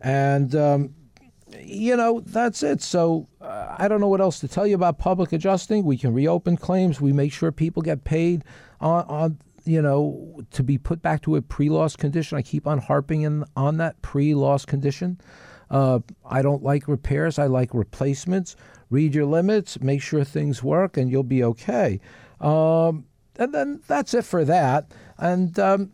And 0.00 0.54
um, 0.54 0.94
you 1.58 1.96
know, 1.96 2.20
that's 2.20 2.62
it. 2.62 2.80
So 2.80 3.28
uh, 3.40 3.76
I 3.78 3.88
don't 3.88 4.00
know 4.00 4.08
what 4.08 4.20
else 4.20 4.38
to 4.40 4.48
tell 4.48 4.66
you 4.66 4.74
about 4.74 4.98
public 4.98 5.32
adjusting. 5.32 5.84
We 5.84 5.98
can 5.98 6.14
reopen 6.14 6.56
claims. 6.56 7.00
We 7.00 7.12
make 7.12 7.32
sure 7.32 7.52
people 7.52 7.82
get 7.82 8.04
paid 8.04 8.44
on, 8.80 9.04
on 9.06 9.38
you 9.64 9.82
know, 9.82 10.40
to 10.52 10.62
be 10.62 10.78
put 10.78 11.02
back 11.02 11.22
to 11.22 11.36
a 11.36 11.42
pre-loss 11.42 11.96
condition. 11.96 12.38
I 12.38 12.42
keep 12.42 12.66
on 12.66 12.78
harping 12.78 13.22
in, 13.22 13.44
on 13.56 13.76
that 13.78 14.00
pre-loss 14.02 14.64
condition. 14.64 15.20
Uh, 15.70 16.00
I 16.24 16.42
don't 16.42 16.62
like 16.62 16.88
repairs. 16.88 17.38
I 17.38 17.46
like 17.46 17.74
replacements. 17.74 18.56
Read 18.90 19.14
your 19.14 19.26
limits. 19.26 19.80
Make 19.80 20.02
sure 20.02 20.24
things 20.24 20.62
work, 20.62 20.96
and 20.96 21.10
you'll 21.10 21.22
be 21.22 21.44
okay. 21.44 22.00
Um, 22.40 23.06
and 23.36 23.54
then 23.54 23.80
that's 23.86 24.14
it 24.14 24.24
for 24.24 24.44
that. 24.44 24.92
And 25.18 25.56
um, 25.58 25.92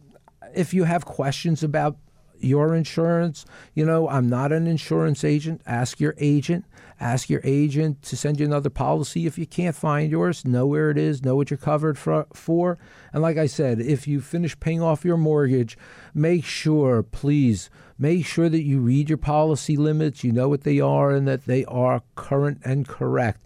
if 0.56 0.74
you 0.74 0.84
have 0.84 1.04
questions 1.04 1.62
about 1.62 1.96
your 2.40 2.74
insurance. 2.74 3.44
You 3.74 3.84
know, 3.84 4.08
I'm 4.08 4.28
not 4.28 4.52
an 4.52 4.66
insurance 4.66 5.24
agent. 5.24 5.62
Ask 5.66 6.00
your 6.00 6.14
agent. 6.18 6.64
Ask 6.98 7.28
your 7.28 7.42
agent 7.44 8.02
to 8.02 8.16
send 8.16 8.40
you 8.40 8.46
another 8.46 8.70
policy. 8.70 9.26
If 9.26 9.36
you 9.36 9.46
can't 9.46 9.76
find 9.76 10.10
yours, 10.10 10.46
know 10.46 10.66
where 10.66 10.90
it 10.90 10.96
is, 10.96 11.22
know 11.22 11.36
what 11.36 11.50
you're 11.50 11.58
covered 11.58 11.98
for. 11.98 12.26
for. 12.32 12.78
And 13.12 13.22
like 13.22 13.36
I 13.36 13.46
said, 13.46 13.80
if 13.80 14.08
you 14.08 14.20
finish 14.20 14.58
paying 14.58 14.82
off 14.82 15.04
your 15.04 15.18
mortgage, 15.18 15.76
make 16.14 16.44
sure, 16.44 17.02
please, 17.02 17.68
make 17.98 18.24
sure 18.24 18.48
that 18.48 18.62
you 18.62 18.80
read 18.80 19.10
your 19.10 19.18
policy 19.18 19.76
limits, 19.76 20.24
you 20.24 20.32
know 20.32 20.48
what 20.48 20.62
they 20.62 20.80
are, 20.80 21.10
and 21.10 21.28
that 21.28 21.44
they 21.44 21.64
are 21.66 22.02
current 22.14 22.60
and 22.64 22.88
correct. 22.88 23.44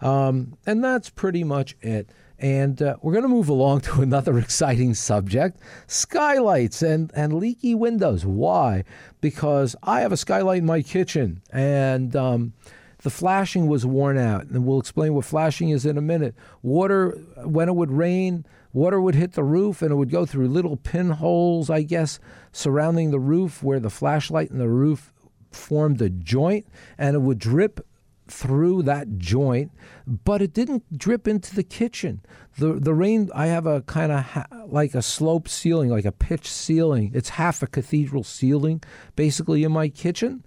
Um, 0.00 0.56
and 0.66 0.82
that's 0.82 1.10
pretty 1.10 1.44
much 1.44 1.76
it. 1.80 2.10
And 2.42 2.82
uh, 2.82 2.96
we're 3.00 3.12
going 3.12 3.22
to 3.22 3.28
move 3.28 3.48
along 3.48 3.80
to 3.82 4.02
another 4.02 4.36
exciting 4.36 4.94
subject 4.94 5.60
skylights 5.86 6.82
and, 6.82 7.10
and 7.14 7.32
leaky 7.34 7.74
windows. 7.74 8.26
Why? 8.26 8.84
Because 9.20 9.76
I 9.82 10.00
have 10.00 10.12
a 10.12 10.16
skylight 10.16 10.58
in 10.58 10.66
my 10.66 10.82
kitchen 10.82 11.40
and 11.52 12.14
um, 12.16 12.52
the 12.98 13.10
flashing 13.10 13.68
was 13.68 13.86
worn 13.86 14.18
out. 14.18 14.46
And 14.46 14.66
we'll 14.66 14.80
explain 14.80 15.14
what 15.14 15.24
flashing 15.24 15.70
is 15.70 15.86
in 15.86 15.96
a 15.96 16.02
minute. 16.02 16.34
Water, 16.62 17.10
when 17.44 17.68
it 17.68 17.76
would 17.76 17.92
rain, 17.92 18.44
water 18.72 19.00
would 19.00 19.14
hit 19.14 19.34
the 19.34 19.44
roof 19.44 19.80
and 19.80 19.92
it 19.92 19.94
would 19.94 20.10
go 20.10 20.26
through 20.26 20.48
little 20.48 20.76
pinholes, 20.76 21.70
I 21.70 21.82
guess, 21.82 22.18
surrounding 22.50 23.12
the 23.12 23.20
roof 23.20 23.62
where 23.62 23.80
the 23.80 23.90
flashlight 23.90 24.50
and 24.50 24.60
the 24.60 24.68
roof 24.68 25.12
formed 25.52 26.02
a 26.02 26.10
joint 26.10 26.66
and 26.98 27.14
it 27.14 27.20
would 27.20 27.38
drip 27.38 27.86
through 28.32 28.82
that 28.82 29.18
joint, 29.18 29.70
but 30.06 30.40
it 30.40 30.54
didn't 30.54 30.98
drip 30.98 31.28
into 31.28 31.54
the 31.54 31.62
kitchen. 31.62 32.22
The 32.58 32.74
the 32.74 32.94
rain. 32.94 33.30
I 33.34 33.46
have 33.46 33.66
a 33.66 33.82
kind 33.82 34.10
of 34.10 34.24
ha- 34.24 34.46
like 34.66 34.94
a 34.94 35.02
slope 35.02 35.48
ceiling, 35.48 35.90
like 35.90 36.04
a 36.04 36.12
pitch 36.12 36.48
ceiling. 36.50 37.12
It's 37.14 37.30
half 37.30 37.62
a 37.62 37.66
cathedral 37.66 38.24
ceiling, 38.24 38.82
basically 39.16 39.64
in 39.64 39.72
my 39.72 39.88
kitchen, 39.88 40.44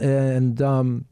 and 0.00 0.60
um, 0.60 1.06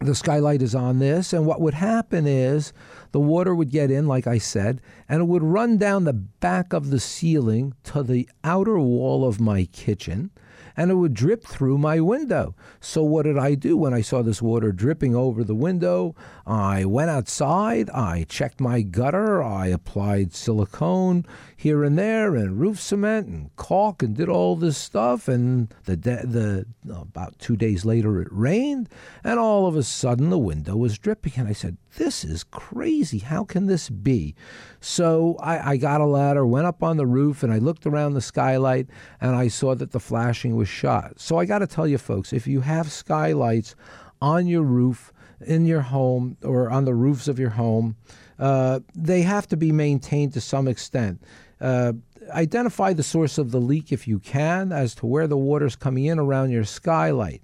the 0.00 0.14
skylight 0.14 0.62
is 0.62 0.74
on 0.74 0.98
this. 0.98 1.32
And 1.32 1.46
what 1.46 1.60
would 1.60 1.74
happen 1.74 2.26
is 2.26 2.72
the 3.12 3.20
water 3.20 3.54
would 3.54 3.70
get 3.70 3.90
in, 3.90 4.06
like 4.06 4.26
I 4.26 4.38
said, 4.38 4.80
and 5.08 5.22
it 5.22 5.26
would 5.26 5.42
run 5.42 5.78
down 5.78 6.04
the 6.04 6.12
back 6.12 6.72
of 6.72 6.90
the 6.90 7.00
ceiling 7.00 7.74
to 7.84 8.02
the 8.02 8.28
outer 8.44 8.78
wall 8.78 9.26
of 9.26 9.40
my 9.40 9.64
kitchen 9.64 10.30
and 10.78 10.92
it 10.92 10.94
would 10.94 11.12
drip 11.12 11.42
through 11.42 11.76
my 11.76 11.98
window. 11.98 12.54
So, 12.78 13.02
what 13.02 13.24
did 13.24 13.36
I 13.36 13.56
do 13.56 13.76
when 13.76 13.92
I 13.92 14.00
saw 14.00 14.22
this 14.22 14.40
water 14.40 14.70
dripping 14.70 15.12
over 15.12 15.42
the 15.42 15.54
window? 15.56 16.14
I 16.46 16.84
went 16.84 17.10
outside, 17.10 17.90
I 17.90 18.24
checked 18.28 18.60
my 18.60 18.82
gutter, 18.82 19.42
I 19.42 19.66
applied 19.66 20.32
silicone 20.32 21.26
here 21.56 21.82
and 21.82 21.98
there, 21.98 22.36
and 22.36 22.60
roof 22.60 22.78
cement 22.78 23.26
and 23.26 23.56
caulk, 23.56 24.04
and 24.04 24.16
did 24.16 24.28
all 24.28 24.54
this 24.54 24.78
stuff. 24.78 25.26
And 25.26 25.74
the, 25.84 25.96
de- 25.96 26.24
the 26.24 26.66
about 26.88 27.36
two 27.40 27.56
days 27.56 27.84
later, 27.84 28.22
it 28.22 28.28
rained, 28.30 28.88
and 29.24 29.40
all 29.40 29.66
of 29.66 29.74
a 29.74 29.82
sudden 29.82 30.30
the 30.30 30.38
window 30.38 30.76
was 30.76 30.96
dripping. 30.96 31.32
And 31.38 31.48
I 31.48 31.54
said, 31.54 31.76
this 31.96 32.24
is 32.24 32.44
crazy. 32.44 33.18
How 33.18 33.44
can 33.44 33.66
this 33.66 33.88
be? 33.88 34.34
So 34.80 35.36
I, 35.40 35.72
I, 35.72 35.76
got 35.76 36.00
a 36.00 36.06
ladder, 36.06 36.46
went 36.46 36.66
up 36.66 36.82
on 36.82 36.96
the 36.96 37.06
roof, 37.06 37.42
and 37.42 37.52
I 37.52 37.58
looked 37.58 37.86
around 37.86 38.14
the 38.14 38.20
skylight 38.20 38.88
and 39.20 39.34
I 39.34 39.48
saw 39.48 39.74
that 39.74 39.92
the 39.92 40.00
flashing 40.00 40.54
was 40.54 40.68
shot. 40.68 41.18
So 41.18 41.38
I 41.38 41.44
got 41.44 41.58
to 41.60 41.66
tell 41.66 41.86
you, 41.86 41.98
folks, 41.98 42.32
if 42.32 42.46
you 42.46 42.60
have 42.60 42.92
skylights 42.92 43.74
on 44.20 44.46
your 44.46 44.62
roof, 44.62 45.12
in 45.40 45.66
your 45.66 45.82
home, 45.82 46.36
or 46.42 46.70
on 46.70 46.84
the 46.84 46.94
roofs 46.94 47.28
of 47.28 47.38
your 47.38 47.50
home, 47.50 47.96
uh, 48.38 48.80
they 48.94 49.22
have 49.22 49.48
to 49.48 49.56
be 49.56 49.72
maintained 49.72 50.32
to 50.34 50.40
some 50.40 50.68
extent. 50.68 51.22
Uh, 51.60 51.92
identify 52.30 52.92
the 52.92 53.02
source 53.02 53.38
of 53.38 53.50
the 53.50 53.60
leak 53.60 53.92
if 53.92 54.06
you 54.06 54.18
can 54.18 54.72
as 54.72 54.94
to 54.96 55.06
where 55.06 55.26
the 55.26 55.36
water's 55.36 55.76
coming 55.76 56.04
in 56.04 56.18
around 56.18 56.50
your 56.50 56.64
skylight 56.64 57.42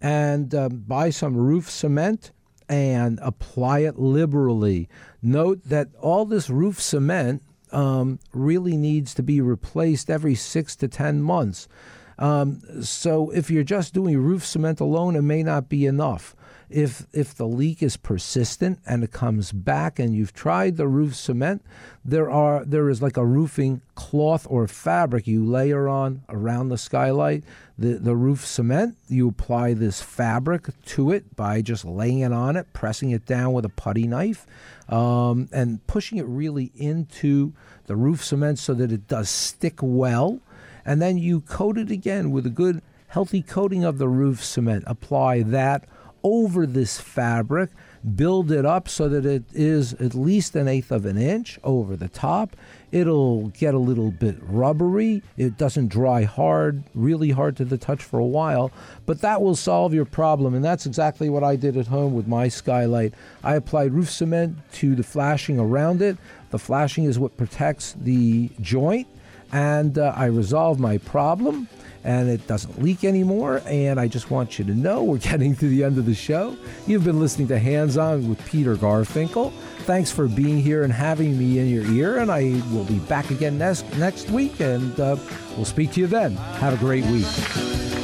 and 0.00 0.54
um, 0.54 0.84
buy 0.86 1.10
some 1.10 1.36
roof 1.36 1.70
cement 1.70 2.32
and 2.68 3.18
apply 3.22 3.80
it 3.80 3.98
liberally. 3.98 4.88
Note 5.22 5.64
that 5.64 5.88
all 6.00 6.24
this 6.24 6.50
roof 6.50 6.80
cement 6.80 7.42
um, 7.72 8.18
really 8.32 8.76
needs 8.76 9.14
to 9.14 9.22
be 9.22 9.40
replaced 9.40 10.10
every 10.10 10.34
six 10.34 10.76
to 10.76 10.88
10 10.88 11.22
months. 11.22 11.68
Um, 12.18 12.60
so 12.82 13.30
if 13.30 13.50
you're 13.50 13.64
just 13.64 13.92
doing 13.92 14.18
roof 14.18 14.44
cement 14.46 14.80
alone, 14.80 15.16
it 15.16 15.22
may 15.22 15.42
not 15.42 15.68
be 15.68 15.86
enough. 15.86 16.35
If 16.68 17.06
if 17.12 17.34
the 17.34 17.46
leak 17.46 17.82
is 17.82 17.96
persistent 17.96 18.80
and 18.86 19.04
it 19.04 19.12
comes 19.12 19.52
back 19.52 19.98
and 19.98 20.16
you've 20.16 20.34
tried 20.34 20.76
the 20.76 20.88
roof 20.88 21.14
cement, 21.14 21.62
there 22.04 22.28
are 22.28 22.64
there 22.64 22.90
is 22.90 23.00
like 23.00 23.16
a 23.16 23.24
roofing 23.24 23.82
cloth 23.94 24.46
or 24.50 24.66
fabric 24.66 25.28
you 25.28 25.44
layer 25.44 25.88
on 25.88 26.22
around 26.28 26.68
the 26.68 26.78
skylight. 26.78 27.44
The 27.78 27.94
the 27.94 28.16
roof 28.16 28.44
cement, 28.44 28.96
you 29.08 29.28
apply 29.28 29.74
this 29.74 30.02
fabric 30.02 30.68
to 30.86 31.12
it 31.12 31.36
by 31.36 31.62
just 31.62 31.84
laying 31.84 32.20
it 32.20 32.32
on 32.32 32.56
it, 32.56 32.72
pressing 32.72 33.12
it 33.12 33.26
down 33.26 33.52
with 33.52 33.64
a 33.64 33.70
putty 33.70 34.08
knife, 34.08 34.44
um, 34.88 35.48
and 35.52 35.86
pushing 35.86 36.18
it 36.18 36.26
really 36.26 36.72
into 36.74 37.52
the 37.86 37.94
roof 37.94 38.24
cement 38.24 38.58
so 38.58 38.74
that 38.74 38.90
it 38.90 39.06
does 39.06 39.30
stick 39.30 39.78
well. 39.80 40.40
And 40.84 41.00
then 41.00 41.18
you 41.18 41.42
coat 41.42 41.78
it 41.78 41.90
again 41.90 42.30
with 42.32 42.46
a 42.46 42.50
good 42.50 42.82
healthy 43.08 43.42
coating 43.42 43.84
of 43.84 43.98
the 43.98 44.08
roof 44.08 44.42
cement. 44.42 44.84
Apply 44.86 45.42
that 45.42 45.84
over 46.26 46.66
this 46.66 46.98
fabric, 46.98 47.70
build 48.16 48.50
it 48.50 48.66
up 48.66 48.88
so 48.88 49.08
that 49.08 49.24
it 49.24 49.44
is 49.54 49.92
at 49.94 50.12
least 50.12 50.56
an 50.56 50.66
eighth 50.66 50.90
of 50.90 51.06
an 51.06 51.16
inch 51.16 51.56
over 51.62 51.94
the 51.94 52.08
top. 52.08 52.56
It'll 52.90 53.48
get 53.50 53.74
a 53.74 53.78
little 53.78 54.10
bit 54.10 54.36
rubbery. 54.40 55.22
It 55.36 55.56
doesn't 55.56 55.86
dry 55.86 56.24
hard, 56.24 56.82
really 56.96 57.30
hard 57.30 57.56
to 57.58 57.64
the 57.64 57.78
touch 57.78 58.02
for 58.02 58.18
a 58.18 58.26
while, 58.26 58.72
but 59.06 59.20
that 59.20 59.40
will 59.40 59.54
solve 59.54 59.94
your 59.94 60.04
problem. 60.04 60.52
And 60.52 60.64
that's 60.64 60.84
exactly 60.84 61.30
what 61.30 61.44
I 61.44 61.54
did 61.54 61.76
at 61.76 61.86
home 61.86 62.12
with 62.12 62.26
my 62.26 62.48
skylight. 62.48 63.14
I 63.44 63.54
applied 63.54 63.92
roof 63.92 64.10
cement 64.10 64.56
to 64.74 64.96
the 64.96 65.04
flashing 65.04 65.60
around 65.60 66.02
it. 66.02 66.16
The 66.50 66.58
flashing 66.58 67.04
is 67.04 67.20
what 67.20 67.36
protects 67.36 67.94
the 68.00 68.50
joint, 68.60 69.06
and 69.52 69.96
uh, 69.96 70.12
I 70.16 70.24
resolved 70.26 70.80
my 70.80 70.98
problem 70.98 71.68
and 72.06 72.30
it 72.30 72.46
doesn't 72.46 72.80
leak 72.80 73.04
anymore. 73.04 73.60
And 73.66 73.98
I 73.98 74.06
just 74.06 74.30
want 74.30 74.58
you 74.58 74.64
to 74.64 74.74
know 74.74 75.02
we're 75.02 75.18
getting 75.32 75.54
to 75.56 75.68
the 75.68 75.84
end 75.84 75.98
of 75.98 76.06
the 76.06 76.14
show. 76.14 76.56
You've 76.86 77.04
been 77.04 77.20
listening 77.20 77.48
to 77.48 77.58
Hands 77.58 77.96
On 77.98 78.28
with 78.28 78.42
Peter 78.46 78.76
Garfinkel. 78.76 79.52
Thanks 79.80 80.10
for 80.10 80.28
being 80.28 80.60
here 80.60 80.84
and 80.84 80.92
having 80.92 81.36
me 81.36 81.58
in 81.58 81.68
your 81.68 81.84
ear. 81.92 82.18
And 82.18 82.30
I 82.30 82.62
will 82.72 82.84
be 82.84 83.00
back 83.00 83.30
again 83.30 83.58
next, 83.58 83.92
next 83.98 84.30
week, 84.30 84.60
and 84.60 84.98
uh, 84.98 85.16
we'll 85.56 85.64
speak 85.64 85.92
to 85.92 86.00
you 86.00 86.06
then. 86.06 86.36
Have 86.36 86.74
a 86.74 86.78
great 86.78 87.04
week. 87.06 87.95